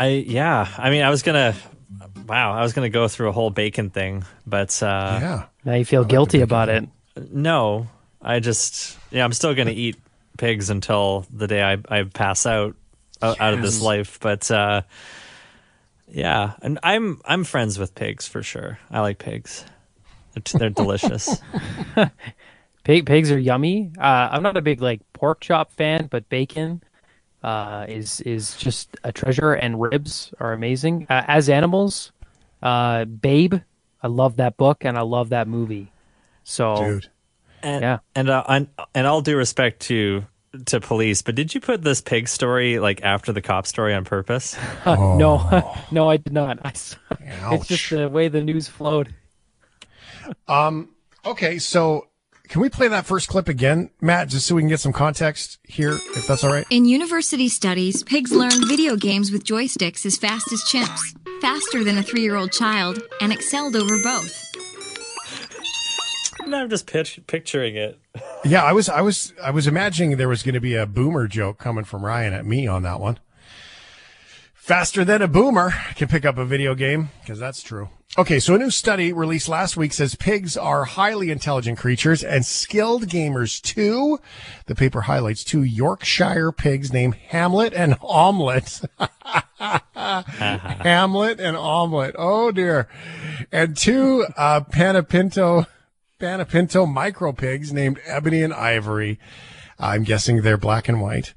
I 0.02 0.08
yeah. 0.08 0.68
I 0.80 0.90
mean, 0.90 1.04
I 1.04 1.12
was 1.12 1.22
gonna. 1.22 1.56
Wow, 2.28 2.54
I 2.54 2.64
was 2.64 2.74
gonna 2.74 2.90
go 2.90 3.08
through 3.08 3.30
a 3.30 3.32
whole 3.32 3.52
bacon 3.52 3.92
thing, 3.92 4.26
but 4.48 4.82
uh, 4.82 5.20
Yeah. 5.22 5.46
Now 5.64 5.76
you 5.76 5.86
feel 5.86 6.04
guilty 6.04 6.42
about 6.42 6.70
it. 6.70 6.88
no, 7.32 7.88
I 8.20 8.40
just 8.40 8.98
yeah, 9.12 9.24
I'm 9.24 9.34
still 9.34 9.54
gonna 9.54 9.72
eat 9.72 9.98
pigs 10.40 10.72
until 10.72 11.28
the 11.32 11.46
day 11.46 11.62
I, 11.62 11.78
I 11.88 12.04
pass 12.04 12.48
out 12.48 12.76
uh, 13.22 13.36
out 13.40 13.54
of 13.54 13.62
this 13.62 13.80
life. 13.80 14.20
But 14.20 14.50
uh, 14.50 14.82
yeah, 16.08 16.54
and 16.64 16.80
I'm 16.82 17.22
I'm 17.24 17.44
friends 17.44 17.78
with 17.78 17.94
pigs 17.94 18.28
for 18.28 18.42
sure. 18.42 18.80
I 18.90 19.02
like 19.02 19.20
pigs. 19.20 19.66
They're, 20.34 20.60
they're 20.60 20.70
delicious. 20.72 21.40
Pig, 22.84 23.06
pigs 23.06 23.32
are 23.32 23.38
yummy. 23.38 23.92
Uh, 24.00 24.30
I'm 24.32 24.42
not 24.42 24.58
a 24.58 24.62
big 24.62 24.82
like 24.82 25.02
pork 25.14 25.42
chop 25.42 25.72
fan, 25.74 26.08
but 26.10 26.28
bacon 26.30 26.82
uh, 27.44 27.86
is 27.90 28.22
is 28.22 28.56
just 28.58 28.96
a 29.04 29.12
treasure, 29.12 29.54
and 29.54 29.80
ribs 29.82 30.34
are 30.40 30.54
amazing. 30.54 31.08
Uh, 31.10 31.24
as 31.28 31.50
animals, 31.50 32.12
uh, 32.62 33.06
Babe, 33.06 33.56
I 34.04 34.08
love 34.08 34.38
that 34.38 34.58
book 34.58 34.84
and 34.86 34.98
I 34.98 35.02
love 35.02 35.30
that 35.30 35.48
movie. 35.48 35.92
So 36.44 36.76
Dude. 36.76 37.08
And, 37.64 37.82
Yeah. 37.84 37.98
and 38.16 38.30
uh, 38.30 38.44
and 38.48 38.68
and 38.96 39.06
all 39.08 39.22
due 39.22 39.38
respect 39.38 39.82
to 39.82 40.26
to 40.66 40.82
police, 40.82 41.22
but 41.22 41.36
did 41.36 41.54
you 41.56 41.62
put 41.62 41.82
this 41.84 42.02
pig 42.02 42.28
story 42.28 42.78
like 42.80 43.02
after 43.04 43.32
the 43.32 43.42
cop 43.42 43.66
story 43.68 43.94
on 43.94 44.04
purpose? 44.04 44.58
no, 44.86 45.74
no, 45.92 46.10
I 46.10 46.18
did 46.18 46.34
not. 46.34 46.60
I, 46.66 46.70
s- 46.70 46.96
Ouch. 47.42 47.54
it's 47.60 47.68
just 47.68 47.90
the 47.92 48.10
way 48.10 48.28
the 48.28 48.42
news 48.42 48.68
flowed. 48.68 49.14
Um, 50.48 50.90
okay, 51.26 51.58
so 51.60 52.08
can 52.52 52.60
we 52.60 52.68
play 52.68 52.90
that 52.90 53.06
first 53.06 53.30
clip 53.30 53.48
again, 53.48 53.90
Matt, 54.02 54.28
just 54.28 54.46
so 54.46 54.56
we 54.56 54.62
can 54.62 54.68
get 54.68 54.82
some 54.82 54.92
context 54.92 55.58
here, 55.64 55.94
if 55.94 56.28
that's 56.28 56.44
all 56.44 56.52
right? 56.52 56.66
In 56.70 56.84
university 56.84 57.48
studies, 57.48 58.04
pigs 58.04 58.34
learn 58.34 58.68
video 58.68 58.98
games 58.98 59.32
with 59.32 59.46
joysticks 59.46 60.06
as 60.06 60.18
fast 60.18 60.52
as 60.52 60.62
chimps, 60.64 61.00
faster 61.40 61.82
than 61.82 61.98
a 61.98 62.04
three 62.04 62.24
year 62.24 62.36
old 62.36 62.52
child, 62.52 63.02
and 63.22 63.32
excelled 63.32 63.78
over 63.78 63.98
both. 63.98 64.38
no, 66.46 66.58
I'm 66.58 66.70
just 66.70 66.88
pitch, 66.88 67.22
picturing 67.26 67.78
it. 67.78 67.98
Yeah, 68.44 68.66
I 68.66 68.74
was, 68.74 68.90
I 68.90 69.00
was, 69.00 69.34
I 69.42 69.52
was 69.52 69.66
imagining 69.66 70.18
there 70.18 70.28
was 70.28 70.44
going 70.44 70.56
to 70.56 70.60
be 70.60 70.76
a 70.76 70.86
boomer 70.86 71.30
joke 71.30 71.58
coming 71.58 71.86
from 71.86 72.04
Ryan 72.04 72.34
at 72.34 72.46
me 72.46 72.68
on 72.68 72.84
that 72.84 73.00
one. 73.00 73.18
Faster 74.62 75.04
than 75.04 75.24
a 75.24 75.28
boomer 75.28 75.74
can 75.96 76.08
pick 76.08 76.24
up 76.24 76.38
a 76.38 76.46
video 76.46 76.76
game 76.76 77.10
because 77.22 77.40
that's 77.40 77.64
true. 77.64 77.90
Okay, 78.16 78.40
so 78.40 78.54
a 78.54 78.60
new 78.60 78.70
study 78.70 79.12
released 79.12 79.50
last 79.50 79.76
week 79.76 79.92
says 79.92 80.14
pigs 80.14 80.56
are 80.56 80.84
highly 80.84 81.32
intelligent 81.32 81.80
creatures 81.80 82.24
and 82.24 82.46
skilled 82.46 83.08
gamers 83.08 83.60
too. 83.60 84.20
The 84.68 84.76
paper 84.76 85.02
highlights 85.02 85.44
two 85.44 85.64
Yorkshire 85.64 86.52
pigs 86.52 86.94
named 86.94 87.16
Hamlet 87.16 87.74
and 87.74 87.96
Omelette. 88.04 88.82
Hamlet 89.96 91.40
and 91.40 91.58
Omelette. 91.58 92.16
Oh 92.16 92.52
dear. 92.52 92.88
And 93.52 93.76
two 93.76 94.28
uh, 94.38 94.62
Panepinto 94.62 95.66
Panepinto 96.20 96.88
micro 96.88 97.32
pigs 97.32 97.74
named 97.74 98.00
Ebony 98.06 98.44
and 98.44 98.54
Ivory. 98.54 99.20
I'm 99.82 100.04
guessing 100.04 100.42
they're 100.42 100.58
black 100.58 100.88
and 100.88 101.02
white. 101.02 101.34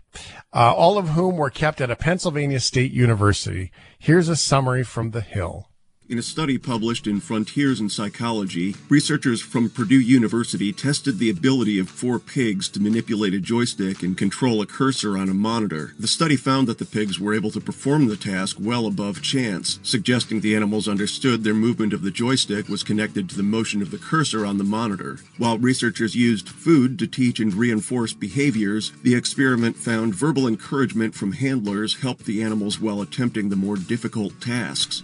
Uh, 0.52 0.74
all 0.74 0.98
of 0.98 1.10
whom 1.10 1.38
were 1.38 1.50
kept 1.50 1.80
at 1.80 1.90
a 1.90 1.96
Pennsylvania 1.96 2.60
State 2.60 2.92
University. 2.92 3.72
Here's 3.98 4.28
a 4.28 4.36
summary 4.36 4.84
from 4.84 5.10
The 5.10 5.22
Hill. 5.22 5.70
In 6.06 6.18
a 6.18 6.22
study 6.22 6.58
published 6.58 7.06
in 7.06 7.20
Frontiers 7.20 7.80
in 7.80 7.88
Psychology, 7.88 8.76
researchers 8.90 9.40
from 9.40 9.70
Purdue 9.70 9.98
University 9.98 10.70
tested 10.70 11.18
the 11.18 11.30
ability 11.30 11.78
of 11.78 11.88
four 11.88 12.18
pigs 12.18 12.68
to 12.68 12.80
manipulate 12.80 13.32
a 13.32 13.40
joystick 13.40 14.02
and 14.02 14.14
control 14.14 14.60
a 14.60 14.66
cursor 14.66 15.16
on 15.16 15.30
a 15.30 15.34
monitor. 15.34 15.94
The 15.98 16.06
study 16.06 16.36
found 16.36 16.68
that 16.68 16.76
the 16.76 16.84
pigs 16.84 17.18
were 17.18 17.32
able 17.32 17.50
to 17.52 17.60
perform 17.60 18.08
the 18.08 18.18
task 18.18 18.58
well 18.60 18.86
above 18.86 19.22
chance, 19.22 19.80
suggesting 19.82 20.42
the 20.42 20.54
animals 20.54 20.88
understood 20.88 21.42
their 21.42 21.54
movement 21.54 21.94
of 21.94 22.02
the 22.02 22.10
joystick 22.10 22.68
was 22.68 22.82
connected 22.82 23.30
to 23.30 23.36
the 23.38 23.42
motion 23.42 23.80
of 23.80 23.90
the 23.90 23.96
cursor 23.96 24.44
on 24.44 24.58
the 24.58 24.62
monitor. 24.62 25.20
While 25.38 25.56
researchers 25.56 26.14
used 26.14 26.50
food 26.50 26.98
to 26.98 27.06
teach 27.06 27.40
and 27.40 27.54
reinforce 27.54 28.12
behaviors, 28.12 28.92
the 29.02 29.14
experiment 29.14 29.76
found 29.76 30.14
verbal 30.14 30.46
encouragement 30.46 31.14
from 31.14 31.32
handlers 31.32 32.02
helped 32.02 32.26
the 32.26 32.42
animals 32.42 32.78
while 32.78 33.00
attempting 33.00 33.48
the 33.48 33.56
more 33.56 33.76
difficult 33.76 34.38
tasks. 34.42 35.02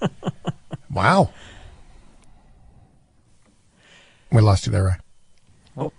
Wow. 0.92 1.30
We 4.30 4.40
lost 4.42 4.66
you 4.66 4.72
there, 4.72 4.84
right? 4.84 5.90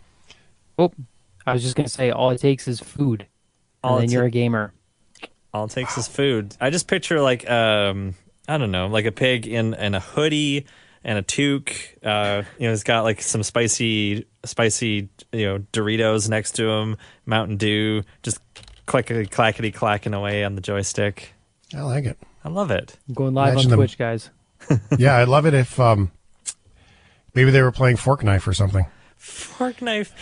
Oh, 0.77 0.91
I 1.45 1.53
was 1.53 1.61
just 1.61 1.75
gonna 1.75 1.89
say, 1.89 2.11
all 2.11 2.31
it 2.31 2.39
takes 2.39 2.67
is 2.67 2.79
food, 2.79 3.27
All 3.84 3.95
and 3.95 4.03
it 4.03 4.07
then 4.07 4.13
you're 4.13 4.25
a 4.25 4.31
gamer. 4.31 4.73
All 5.53 5.65
it 5.65 5.71
takes 5.71 5.97
is 5.97 6.07
food. 6.07 6.55
I 6.59 6.69
just 6.69 6.88
picture 6.88 7.21
like 7.21 7.49
um 7.49 8.15
I 8.47 8.57
don't 8.57 8.71
know, 8.71 8.88
like 8.88 9.05
a 9.05 9.11
pig 9.11 9.47
in 9.47 9.73
in 9.75 9.95
a 9.95 9.99
hoodie 9.99 10.65
and 11.03 11.17
a 11.17 11.21
toque. 11.21 11.75
Uh, 12.03 12.43
you 12.57 12.67
know, 12.67 12.73
it's 12.73 12.84
got 12.84 13.03
like 13.03 13.21
some 13.21 13.43
spicy 13.43 14.25
spicy 14.45 15.09
you 15.31 15.45
know 15.45 15.59
Doritos 15.73 16.29
next 16.29 16.53
to 16.53 16.69
him, 16.69 16.97
Mountain 17.25 17.57
Dew, 17.57 18.03
just 18.23 18.39
clickety 18.86 19.27
clackety 19.27 19.71
clacking 19.71 20.13
away 20.13 20.43
on 20.43 20.55
the 20.55 20.61
joystick. 20.61 21.34
I 21.75 21.81
like 21.81 22.05
it. 22.05 22.17
I 22.43 22.49
love 22.49 22.71
it. 22.71 22.97
I'm 23.07 23.13
going 23.13 23.33
live 23.33 23.53
Imagine 23.53 23.67
on 23.67 23.69
them- 23.71 23.79
Twitch, 23.79 23.97
guys. 23.97 24.29
Yeah, 24.97 25.17
I'd 25.17 25.27
love 25.27 25.45
it 25.45 25.53
if 25.53 25.79
um, 25.79 26.11
maybe 27.33 27.51
they 27.51 27.61
were 27.61 27.71
playing 27.71 27.97
fork 27.97 28.23
knife 28.23 28.47
or 28.47 28.53
something. 28.53 28.85
Fork 29.17 29.81
knife. 29.81 30.13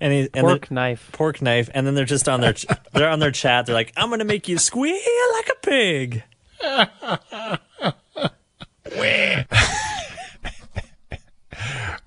And, 0.00 0.12
he, 0.12 0.20
and 0.34 0.44
Pork 0.46 0.70
knife. 0.70 1.10
pork 1.12 1.42
knife, 1.42 1.68
and 1.74 1.86
then 1.86 1.94
they're 1.94 2.04
just 2.04 2.28
on 2.28 2.40
their 2.40 2.52
ch- 2.54 2.66
they're 2.92 3.08
on 3.10 3.18
their 3.18 3.30
chat. 3.32 3.66
They're 3.66 3.74
like, 3.74 3.92
"I'm 3.96 4.08
gonna 4.08 4.24
make 4.24 4.48
you 4.48 4.56
squeal 4.58 4.96
like 5.34 5.48
a 5.50 5.54
pig." 5.62 6.22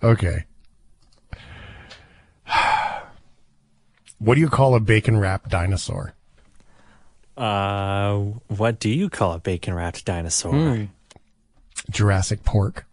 Okay. 0.02 0.46
What 4.22 4.36
do 4.36 4.42
you 4.42 4.50
call 4.50 4.76
a 4.76 4.82
bacon 4.82 5.18
wrapped 5.18 5.48
dinosaur? 5.50 6.14
Uh, 7.40 8.18
what 8.48 8.80
do 8.80 8.90
you 8.90 9.10
call 9.10 9.34
a 9.34 9.40
bacon 9.40 9.74
wrapped 9.74 10.04
dinosaur? 10.06 10.88
Jurassic 11.90 12.44
pork. 12.44 12.86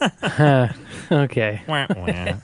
Okay. 1.10 1.62
Wah, 1.68 1.86
wah. 1.90 2.34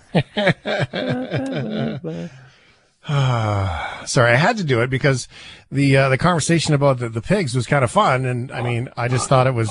Sorry, 4.06 4.32
I 4.32 4.36
had 4.36 4.56
to 4.58 4.64
do 4.64 4.80
it 4.82 4.90
because 4.90 5.26
the 5.70 5.96
uh, 5.96 6.08
the 6.08 6.18
conversation 6.18 6.74
about 6.74 6.98
the, 6.98 7.08
the 7.08 7.20
pigs 7.20 7.54
was 7.54 7.66
kind 7.66 7.82
of 7.82 7.90
fun, 7.90 8.24
and 8.24 8.52
I 8.52 8.62
mean, 8.62 8.88
I 8.96 9.08
just 9.08 9.28
thought 9.28 9.46
it 9.48 9.54
was, 9.54 9.70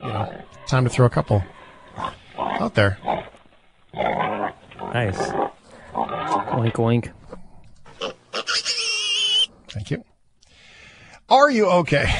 you 0.00 0.06
know, 0.08 0.42
time 0.68 0.84
to 0.84 0.90
throw 0.90 1.04
a 1.06 1.10
couple 1.10 1.42
out 2.38 2.74
there. 2.74 2.98
Nice. 3.94 5.18
Oink 5.92 6.74
oink. 6.74 7.10
Thank 9.68 9.90
you. 9.90 10.04
Are 11.32 11.50
you 11.50 11.64
okay? 11.64 12.14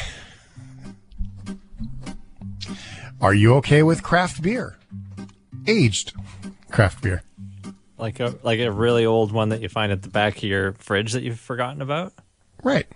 Are 3.21 3.35
you 3.35 3.57
okay 3.57 3.83
with 3.83 4.03
craft 4.03 4.41
beer? 4.41 4.79
Aged 5.67 6.15
craft 6.71 7.03
beer. 7.03 7.23
Like 7.99 8.21
a 8.21 8.35
like 8.43 8.61
a 8.61 8.73
really 8.73 9.05
old 9.05 9.31
one 9.31 9.51
that 9.51 9.61
you 9.61 9.69
find 9.69 9.93
at 9.93 10.01
the 10.01 10.09
back 10.09 10.39
of 10.39 10.45
your 10.45 10.73
fridge 10.73 11.13
that 11.13 11.23
you've 11.23 11.39
forgotten 11.39 11.83
about. 11.83 12.15
Right. 12.63 12.87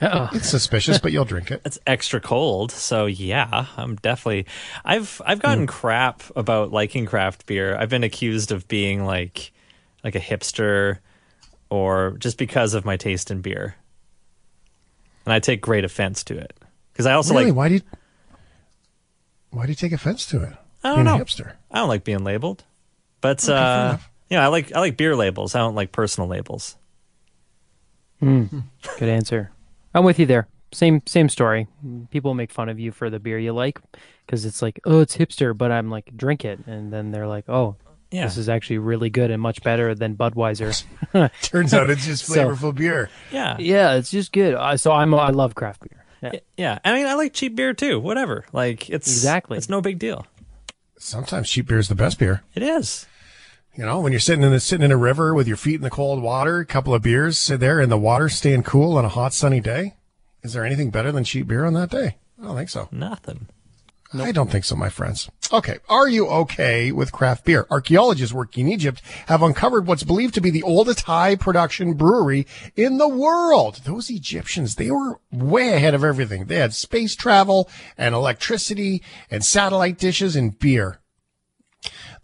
Uh-oh. 0.00 0.30
It's 0.32 0.48
suspicious, 0.48 0.98
but 0.98 1.12
you'll 1.12 1.24
drink 1.24 1.52
it. 1.52 1.62
It's 1.64 1.78
extra 1.86 2.20
cold, 2.20 2.72
so 2.72 3.06
yeah, 3.06 3.66
I'm 3.76 3.94
definitely. 3.94 4.46
I've 4.84 5.22
I've 5.24 5.40
gotten 5.40 5.66
hmm. 5.66 5.70
crap 5.70 6.24
about 6.34 6.72
liking 6.72 7.06
craft 7.06 7.46
beer. 7.46 7.76
I've 7.76 7.90
been 7.90 8.02
accused 8.02 8.50
of 8.50 8.66
being 8.66 9.04
like 9.04 9.52
like 10.02 10.16
a 10.16 10.20
hipster, 10.20 10.98
or 11.70 12.16
just 12.18 12.38
because 12.38 12.74
of 12.74 12.84
my 12.84 12.96
taste 12.96 13.30
in 13.30 13.40
beer, 13.40 13.76
and 15.24 15.32
I 15.32 15.40
take 15.40 15.60
great 15.60 15.84
offense 15.84 16.24
to 16.24 16.36
it 16.38 16.52
because 16.92 17.06
I 17.06 17.12
also 17.14 17.34
really? 17.34 17.46
like. 17.46 17.54
Why 17.56 17.68
do 17.68 17.74
you? 17.74 17.80
Why 19.50 19.66
do 19.66 19.72
you 19.72 19.76
take 19.76 19.92
offense 19.92 20.26
to 20.26 20.42
it? 20.42 20.52
I 20.82 20.88
don't 20.88 20.96
Being 20.96 21.04
know. 21.06 21.16
a 21.16 21.24
hipster. 21.24 21.52
I 21.70 21.78
don't 21.78 21.88
like 21.88 22.04
being 22.04 22.24
labeled, 22.24 22.64
but 23.20 23.40
fair 23.40 23.56
uh, 23.56 23.84
enough. 23.88 24.10
yeah, 24.28 24.44
I 24.44 24.48
like 24.48 24.74
I 24.74 24.80
like 24.80 24.96
beer 24.96 25.16
labels. 25.16 25.54
I 25.54 25.60
don't 25.60 25.74
like 25.74 25.92
personal 25.92 26.28
labels. 26.28 26.76
Mm, 28.22 28.64
good 28.98 29.08
answer. 29.08 29.50
I'm 29.94 30.04
with 30.04 30.18
you 30.18 30.26
there. 30.26 30.48
Same 30.72 31.02
same 31.06 31.28
story. 31.28 31.68
People 32.10 32.34
make 32.34 32.50
fun 32.50 32.68
of 32.68 32.80
you 32.80 32.90
for 32.90 33.10
the 33.10 33.20
beer 33.20 33.38
you 33.38 33.52
like 33.52 33.78
because 34.26 34.44
it's 34.44 34.60
like, 34.62 34.80
oh, 34.84 35.00
it's 35.00 35.16
hipster, 35.16 35.56
but 35.56 35.70
I'm 35.70 35.90
like, 35.90 36.16
drink 36.16 36.44
it, 36.44 36.58
and 36.66 36.92
then 36.92 37.10
they're 37.12 37.28
like, 37.28 37.48
oh, 37.48 37.76
Yeah. 38.14 38.24
this 38.26 38.36
is 38.36 38.48
actually 38.48 38.78
really 38.78 39.10
good 39.10 39.30
and 39.30 39.42
much 39.42 39.62
better 39.62 39.94
than 39.94 40.16
Budweiser. 40.16 40.84
Turns 41.42 41.74
out 41.74 41.90
it's 41.90 42.06
just 42.06 42.24
So- 42.26 42.34
flavorful 42.48 42.74
beer. 42.74 43.10
Yeah, 43.32 43.56
yeah, 43.58 43.94
it's 43.94 44.10
just 44.10 44.32
good. 44.32 44.54
Uh, 44.54 44.76
so 44.76 44.92
I'm 44.92 45.12
I 45.14 45.30
love 45.30 45.54
craft 45.54 45.80
beer. 45.82 46.04
Yeah. 46.22 46.38
yeah. 46.56 46.78
I 46.84 46.94
mean, 46.94 47.06
I 47.06 47.14
like 47.14 47.32
cheap 47.34 47.54
beer 47.56 47.74
too. 47.74 48.00
Whatever. 48.00 48.44
Like 48.52 48.88
it's 48.88 49.08
Exactly. 49.08 49.58
It's 49.58 49.68
no 49.68 49.80
big 49.80 49.98
deal. 49.98 50.26
Sometimes 50.98 51.50
cheap 51.50 51.66
beer 51.66 51.78
is 51.78 51.88
the 51.88 51.94
best 51.94 52.18
beer. 52.18 52.42
It 52.54 52.62
is. 52.62 53.06
You 53.74 53.84
know, 53.84 54.00
when 54.00 54.12
you're 54.12 54.20
sitting 54.20 54.44
in 54.44 54.52
the, 54.52 54.60
sitting 54.60 54.84
in 54.84 54.92
a 54.92 54.96
river 54.96 55.34
with 55.34 55.48
your 55.48 55.56
feet 55.56 55.74
in 55.74 55.80
the 55.82 55.90
cold 55.90 56.22
water, 56.22 56.60
a 56.60 56.64
couple 56.66 56.94
of 56.94 57.02
beers, 57.02 57.36
sit 57.36 57.58
there 57.60 57.80
in 57.80 57.88
the 57.88 57.98
water, 57.98 58.28
staying 58.28 58.62
cool 58.62 58.96
on 58.96 59.04
a 59.04 59.08
hot 59.08 59.32
sunny 59.34 59.58
day. 59.60 59.96
Is 60.44 60.52
there 60.52 60.64
anything 60.64 60.90
better 60.90 61.10
than 61.10 61.24
cheap 61.24 61.48
beer 61.48 61.64
on 61.64 61.74
that 61.74 61.90
day? 61.90 62.16
I 62.40 62.44
don't 62.44 62.56
think 62.56 62.68
so. 62.70 62.88
Nothing. 62.92 63.48
I 64.20 64.32
don't 64.32 64.50
think 64.50 64.64
so, 64.64 64.76
my 64.76 64.88
friends. 64.88 65.30
Okay. 65.52 65.78
Are 65.88 66.08
you 66.08 66.26
okay 66.28 66.92
with 66.92 67.12
craft 67.12 67.44
beer? 67.44 67.66
Archaeologists 67.70 68.34
working 68.34 68.66
in 68.66 68.72
Egypt 68.72 69.02
have 69.26 69.42
uncovered 69.42 69.86
what's 69.86 70.04
believed 70.04 70.34
to 70.34 70.40
be 70.40 70.50
the 70.50 70.62
oldest 70.62 71.02
high 71.02 71.36
production 71.36 71.94
brewery 71.94 72.46
in 72.76 72.98
the 72.98 73.08
world. 73.08 73.80
Those 73.84 74.10
Egyptians, 74.10 74.76
they 74.76 74.90
were 74.90 75.20
way 75.32 75.74
ahead 75.74 75.94
of 75.94 76.04
everything. 76.04 76.46
They 76.46 76.56
had 76.56 76.74
space 76.74 77.14
travel 77.14 77.68
and 77.98 78.14
electricity 78.14 79.02
and 79.30 79.44
satellite 79.44 79.98
dishes 79.98 80.36
and 80.36 80.58
beer. 80.58 81.00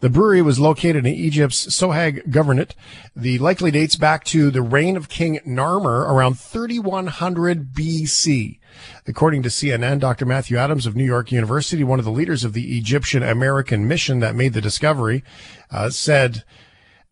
The 0.01 0.09
brewery 0.09 0.41
was 0.41 0.59
located 0.59 1.05
in 1.05 1.13
Egypt's 1.13 1.67
Sohag 1.67 2.27
Governorate. 2.27 2.73
The 3.15 3.37
likely 3.37 3.69
dates 3.69 3.95
back 3.95 4.23
to 4.25 4.49
the 4.49 4.63
reign 4.63 4.97
of 4.97 5.09
King 5.09 5.39
Narmer 5.45 6.09
around 6.09 6.39
3100 6.39 7.71
BC. 7.71 8.59
According 9.07 9.43
to 9.43 9.49
CNN, 9.49 9.99
Dr. 9.99 10.25
Matthew 10.25 10.57
Adams 10.57 10.87
of 10.87 10.95
New 10.95 11.05
York 11.05 11.31
University, 11.31 11.83
one 11.83 11.99
of 11.99 12.05
the 12.05 12.11
leaders 12.11 12.43
of 12.43 12.53
the 12.53 12.77
Egyptian 12.79 13.21
American 13.21 13.87
mission 13.87 14.19
that 14.21 14.35
made 14.35 14.53
the 14.53 14.61
discovery, 14.61 15.23
uh, 15.69 15.91
said, 15.91 16.43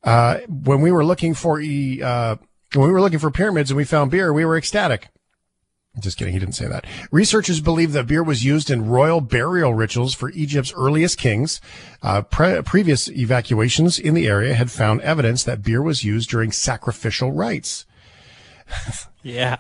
uh, 0.04 0.40
when 0.48 0.82
we 0.82 0.92
were 0.92 1.06
looking 1.06 1.36
for, 1.36 1.60
uh, 1.60 2.36
when 2.74 2.88
we 2.88 2.92
were 2.92 3.02
looking 3.02 3.20
for 3.20 3.30
pyramids 3.30 3.70
and 3.70 3.78
we 3.78 3.84
found 3.84 4.10
beer, 4.10 4.34
we 4.34 4.46
were 4.46 4.58
ecstatic. 4.58 5.10
Just 5.98 6.18
kidding. 6.18 6.34
He 6.34 6.40
didn't 6.40 6.56
say 6.56 6.68
that. 6.68 6.86
Researchers 7.12 7.62
believe 7.62 7.94
that 7.94 8.08
beer 8.08 8.24
was 8.24 8.46
used 8.46 8.70
in 8.70 8.88
royal 8.88 9.22
burial 9.22 9.74
rituals 9.74 10.14
for 10.14 10.30
Egypt's 10.32 10.72
earliest 10.78 11.18
kings. 11.18 11.60
Uh, 12.04 12.22
pre- 12.22 12.62
previous 12.62 13.10
evacuations 13.10 13.98
in 13.98 14.14
the 14.14 14.28
area 14.28 14.54
had 14.54 14.72
found 14.72 15.02
evidence 15.02 15.44
that 15.44 15.64
beer 15.64 15.82
was 15.82 16.04
used 16.04 16.30
during 16.30 16.52
sacrificial 16.52 17.32
rites. 17.32 17.86
Yeah. 19.22 19.58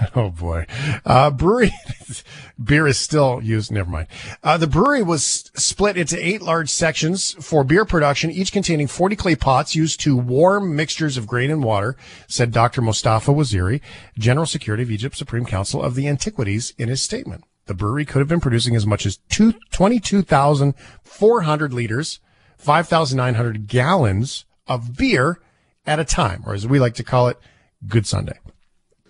Oh 0.16 0.30
boy. 0.30 0.66
Uh, 1.04 1.30
brewery 1.30 1.72
beer 2.62 2.86
is 2.86 2.98
still 2.98 3.40
used. 3.42 3.70
Never 3.70 3.90
mind. 3.90 4.06
Uh, 4.42 4.56
the 4.56 4.66
brewery 4.66 5.02
was 5.02 5.50
split 5.54 5.96
into 5.96 6.18
eight 6.18 6.42
large 6.42 6.70
sections 6.70 7.32
for 7.34 7.64
beer 7.64 7.84
production, 7.84 8.30
each 8.30 8.52
containing 8.52 8.86
40 8.86 9.16
clay 9.16 9.36
pots 9.36 9.74
used 9.74 10.00
to 10.00 10.16
warm 10.16 10.74
mixtures 10.74 11.16
of 11.16 11.26
grain 11.26 11.50
and 11.50 11.62
water, 11.62 11.96
said 12.26 12.52
Dr. 12.52 12.82
Mustafa 12.82 13.30
Waziri, 13.30 13.80
General 14.18 14.46
Security 14.46 14.82
of 14.82 14.90
Egypt's 14.90 15.18
Supreme 15.18 15.44
Council 15.44 15.82
of 15.82 15.94
the 15.94 16.08
Antiquities 16.08 16.72
in 16.78 16.88
his 16.88 17.02
statement. 17.02 17.44
The 17.66 17.74
brewery 17.74 18.04
could 18.04 18.18
have 18.18 18.28
been 18.28 18.40
producing 18.40 18.74
as 18.74 18.86
much 18.86 19.06
as 19.06 19.18
two, 19.28 19.54
22,400 19.70 21.72
liters, 21.72 22.20
5,900 22.58 23.68
gallons 23.68 24.44
of 24.66 24.96
beer 24.96 25.38
at 25.86 26.00
a 26.00 26.04
time, 26.04 26.42
or 26.46 26.54
as 26.54 26.66
we 26.66 26.80
like 26.80 26.94
to 26.94 27.04
call 27.04 27.28
it, 27.28 27.38
Good 27.86 28.06
Sunday. 28.06 28.38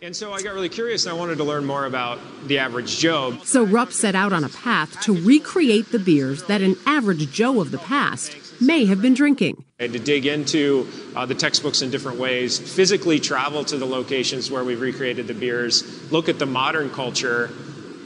And 0.03 0.17
so 0.17 0.33
I 0.33 0.41
got 0.41 0.55
really 0.55 0.71
curious 0.71 1.05
and 1.05 1.15
I 1.15 1.19
wanted 1.19 1.37
to 1.39 1.45
learn 1.45 1.67
more 1.67 1.85
about 1.85 2.19
the 2.47 2.59
average 2.59 2.97
Joe. 2.99 3.37
So 3.45 3.65
Rupp 3.65 3.93
set 3.93 4.15
out 4.15 4.33
on 4.33 4.45
a 4.45 4.49
path 4.49 4.99
to 5.03 5.13
recreate 5.13 5.93
the 5.93 5.99
beers 5.99 6.43
that 6.45 6.63
an 6.63 6.77
average 6.87 7.31
Joe 7.31 7.61
of 7.61 7.71
the 7.71 7.77
past 7.77 8.35
may 8.63 8.87
have 8.87 9.03
been 9.03 9.13
drinking. 9.13 9.63
I 9.79 9.83
had 9.83 9.93
to 9.93 9.99
dig 9.99 10.25
into 10.25 10.89
uh, 11.15 11.27
the 11.27 11.35
textbooks 11.35 11.83
in 11.83 11.91
different 11.91 12.19
ways, 12.19 12.59
physically 12.59 13.21
travel 13.21 13.63
to 13.65 13.77
the 13.77 13.85
locations 13.85 14.51
where 14.51 14.65
we've 14.65 14.81
recreated 14.81 15.27
the 15.27 15.35
beers, 15.35 16.11
look 16.11 16.31
at 16.31 16.39
the 16.39 16.47
modern 16.47 16.89
culture, 16.89 17.51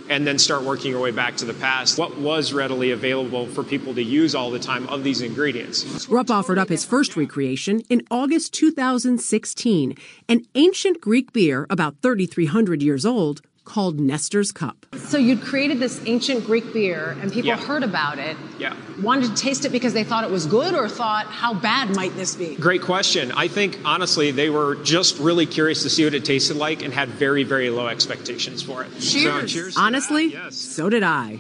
and 0.08 0.26
then 0.26 0.38
start 0.38 0.62
working 0.62 0.90
your 0.90 1.00
way 1.00 1.10
back 1.10 1.36
to 1.36 1.44
the 1.44 1.54
past. 1.54 1.98
What 1.98 2.18
was 2.18 2.52
readily 2.52 2.90
available 2.90 3.46
for 3.46 3.62
people 3.62 3.94
to 3.94 4.02
use 4.02 4.34
all 4.34 4.50
the 4.50 4.58
time 4.58 4.86
of 4.88 5.04
these 5.04 5.20
ingredients? 5.20 6.08
Rupp 6.08 6.30
offered 6.30 6.58
up 6.58 6.68
his 6.68 6.84
first 6.84 7.16
recreation 7.16 7.80
in 7.88 8.02
August 8.10 8.52
2016, 8.54 9.96
an 10.28 10.46
ancient 10.54 11.00
Greek 11.00 11.32
beer 11.32 11.66
about 11.70 11.96
3,300 12.02 12.82
years 12.82 13.06
old 13.06 13.40
called 13.64 13.98
Nestor's 13.98 14.52
Cup. 14.52 14.86
So 14.98 15.16
you'd 15.18 15.42
created 15.42 15.80
this 15.80 16.00
ancient 16.06 16.44
Greek 16.44 16.72
beer, 16.72 17.16
and 17.20 17.32
people 17.32 17.48
Yeah. 17.48 17.56
heard 17.56 17.82
about 17.82 18.18
it, 18.18 18.36
Yeah. 18.58 18.74
wanted 19.02 19.34
to 19.34 19.42
taste 19.42 19.64
it 19.64 19.72
because 19.72 19.92
they 19.92 20.04
thought 20.04 20.24
it 20.24 20.30
was 20.30 20.46
good, 20.46 20.74
or 20.74 20.88
thought, 20.88 21.26
how 21.26 21.54
bad 21.54 21.94
might 21.96 22.14
this 22.16 22.34
be? 22.34 22.54
Great 22.56 22.82
question. 22.82 23.32
I 23.32 23.48
think 23.48 23.78
honestly 23.84 24.30
they 24.30 24.50
were 24.50 24.76
just 24.76 25.18
really 25.18 25.46
curious 25.46 25.82
to 25.82 25.90
see 25.90 26.04
what 26.04 26.14
it 26.14 26.24
tasted 26.24 26.56
like 26.56 26.82
and 26.82 26.92
had 26.92 27.08
very, 27.08 27.42
very 27.42 27.70
low 27.70 27.86
expectations 27.88 28.62
for 28.62 28.82
it. 28.84 28.90
So, 29.02 29.44
cheers. 29.46 29.76
Honestly, 29.76 30.36
so 30.50 30.88
did 30.90 31.02
I. 31.02 31.38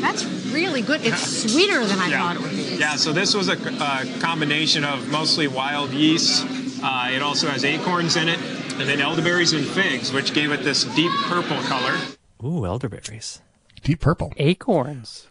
That's 0.00 0.24
really 0.52 0.82
good. 0.82 1.00
It's 1.04 1.50
sweeter 1.52 1.84
than 1.84 1.98
I 1.98 2.10
thought 2.10 2.36
it 2.36 2.42
would 2.42 2.50
be. 2.50 2.76
Yeah, 2.78 2.96
so 2.96 3.12
this 3.12 3.34
was 3.34 3.48
a, 3.48 3.56
uh 3.82 4.04
combination 4.20 4.84
of 4.84 5.08
mostly 5.08 5.46
wild 5.48 5.90
yeast. 5.92 6.44
Uh, 6.82 7.08
it 7.10 7.22
also 7.22 7.48
has 7.48 7.64
acorns 7.64 8.16
in 8.16 8.28
it, 8.28 8.38
and 8.80 8.88
then 8.88 9.00
elderberries 9.00 9.52
and 9.52 9.64
figs, 9.66 10.12
which 10.12 10.34
gave 10.34 10.52
it 10.52 10.62
this 10.62 10.84
deep 10.94 11.10
purple 11.24 11.60
color. 11.62 11.96
Ooh, 12.44 12.66
elderberries. 12.66 13.40
Deep 13.82 14.00
purple. 14.00 14.32
Acorns. 14.36 15.28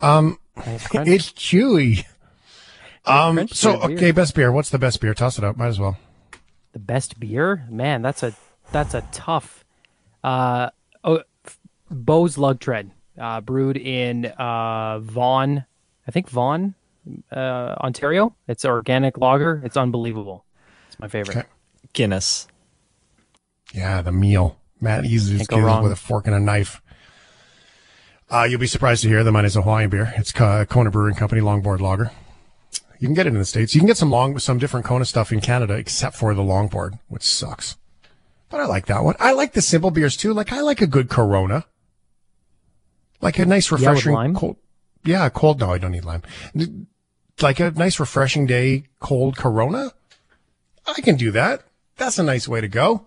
Um, 0.00 0.38
Nice 0.56 0.86
it's 0.94 1.30
chewy. 1.32 2.04
Um, 3.04 3.36
crunch 3.36 3.54
so 3.54 3.72
to 3.72 3.78
the 3.78 3.86
beer. 3.88 3.96
okay, 3.96 4.10
best 4.12 4.34
beer. 4.34 4.52
What's 4.52 4.70
the 4.70 4.78
best 4.78 5.00
beer? 5.00 5.14
Toss 5.14 5.38
it 5.38 5.44
out. 5.44 5.56
Might 5.56 5.68
as 5.68 5.78
well. 5.80 5.98
The 6.72 6.78
best 6.78 7.18
beer, 7.20 7.66
man. 7.68 8.02
That's 8.02 8.22
a 8.22 8.34
that's 8.72 8.94
a 8.94 9.02
tough. 9.12 9.64
Uh, 10.22 10.70
oh, 11.02 11.22
Beau's 11.90 12.38
Lug 12.38 12.60
Tread, 12.60 12.90
uh, 13.18 13.40
brewed 13.40 13.76
in 13.76 14.26
uh, 14.26 14.98
Vaughan, 15.00 15.64
I 16.06 16.10
think 16.10 16.28
Vaughan, 16.30 16.74
uh, 17.30 17.74
Ontario. 17.80 18.34
It's 18.48 18.64
organic 18.64 19.18
lager. 19.18 19.60
It's 19.64 19.76
unbelievable. 19.76 20.44
It's 20.88 20.98
my 20.98 21.08
favorite. 21.08 21.36
Okay. 21.36 21.48
Guinness. 21.92 22.48
Yeah, 23.74 24.02
the 24.02 24.12
meal. 24.12 24.58
Matt 24.80 25.04
easily 25.04 25.38
Can't 25.38 25.48
go 25.50 25.58
wrong. 25.60 25.82
with 25.82 25.92
a 25.92 25.96
fork 25.96 26.26
and 26.26 26.34
a 26.34 26.40
knife. 26.40 26.80
Uh, 28.30 28.46
you'll 28.48 28.60
be 28.60 28.66
surprised 28.66 29.02
to 29.02 29.08
hear 29.08 29.22
that 29.24 29.32
mine 29.32 29.44
is 29.44 29.56
a 29.56 29.62
Hawaiian 29.62 29.90
beer. 29.90 30.12
It's 30.16 30.32
Ko- 30.32 30.64
Kona 30.66 30.90
Brewing 30.90 31.14
Company 31.14 31.40
Longboard 31.40 31.80
Lager. 31.80 32.10
You 32.98 33.08
can 33.08 33.14
get 33.14 33.26
it 33.26 33.32
in 33.32 33.38
the 33.38 33.44
states. 33.44 33.74
You 33.74 33.80
can 33.80 33.86
get 33.86 33.96
some 33.96 34.10
long, 34.10 34.38
some 34.38 34.58
different 34.58 34.86
Kona 34.86 35.04
stuff 35.04 35.32
in 35.32 35.40
Canada, 35.40 35.74
except 35.74 36.16
for 36.16 36.32
the 36.34 36.42
Longboard, 36.42 36.98
which 37.08 37.22
sucks. 37.24 37.76
But 38.48 38.60
I 38.60 38.66
like 38.66 38.86
that 38.86 39.02
one. 39.04 39.16
I 39.18 39.32
like 39.32 39.52
the 39.52 39.60
simple 39.62 39.90
beers 39.90 40.16
too. 40.16 40.32
Like 40.32 40.52
I 40.52 40.60
like 40.60 40.80
a 40.80 40.86
good 40.86 41.08
Corona, 41.10 41.64
like 43.20 43.38
a 43.38 43.44
nice 43.46 43.70
Yeah, 43.70 43.76
refreshing 43.78 44.12
lime? 44.12 44.34
cold. 44.34 44.56
Yeah, 45.04 45.28
cold. 45.28 45.60
No, 45.60 45.72
I 45.72 45.78
don't 45.78 45.90
need 45.92 46.04
lime. 46.04 46.22
Like 47.40 47.58
a 47.60 47.72
nice 47.72 47.98
refreshing 47.98 48.46
day, 48.46 48.84
cold 49.00 49.36
Corona. 49.36 49.92
I 50.86 51.00
can 51.00 51.16
do 51.16 51.30
that. 51.32 51.62
That's 51.96 52.18
a 52.18 52.22
nice 52.22 52.46
way 52.48 52.60
to 52.60 52.68
go. 52.68 53.06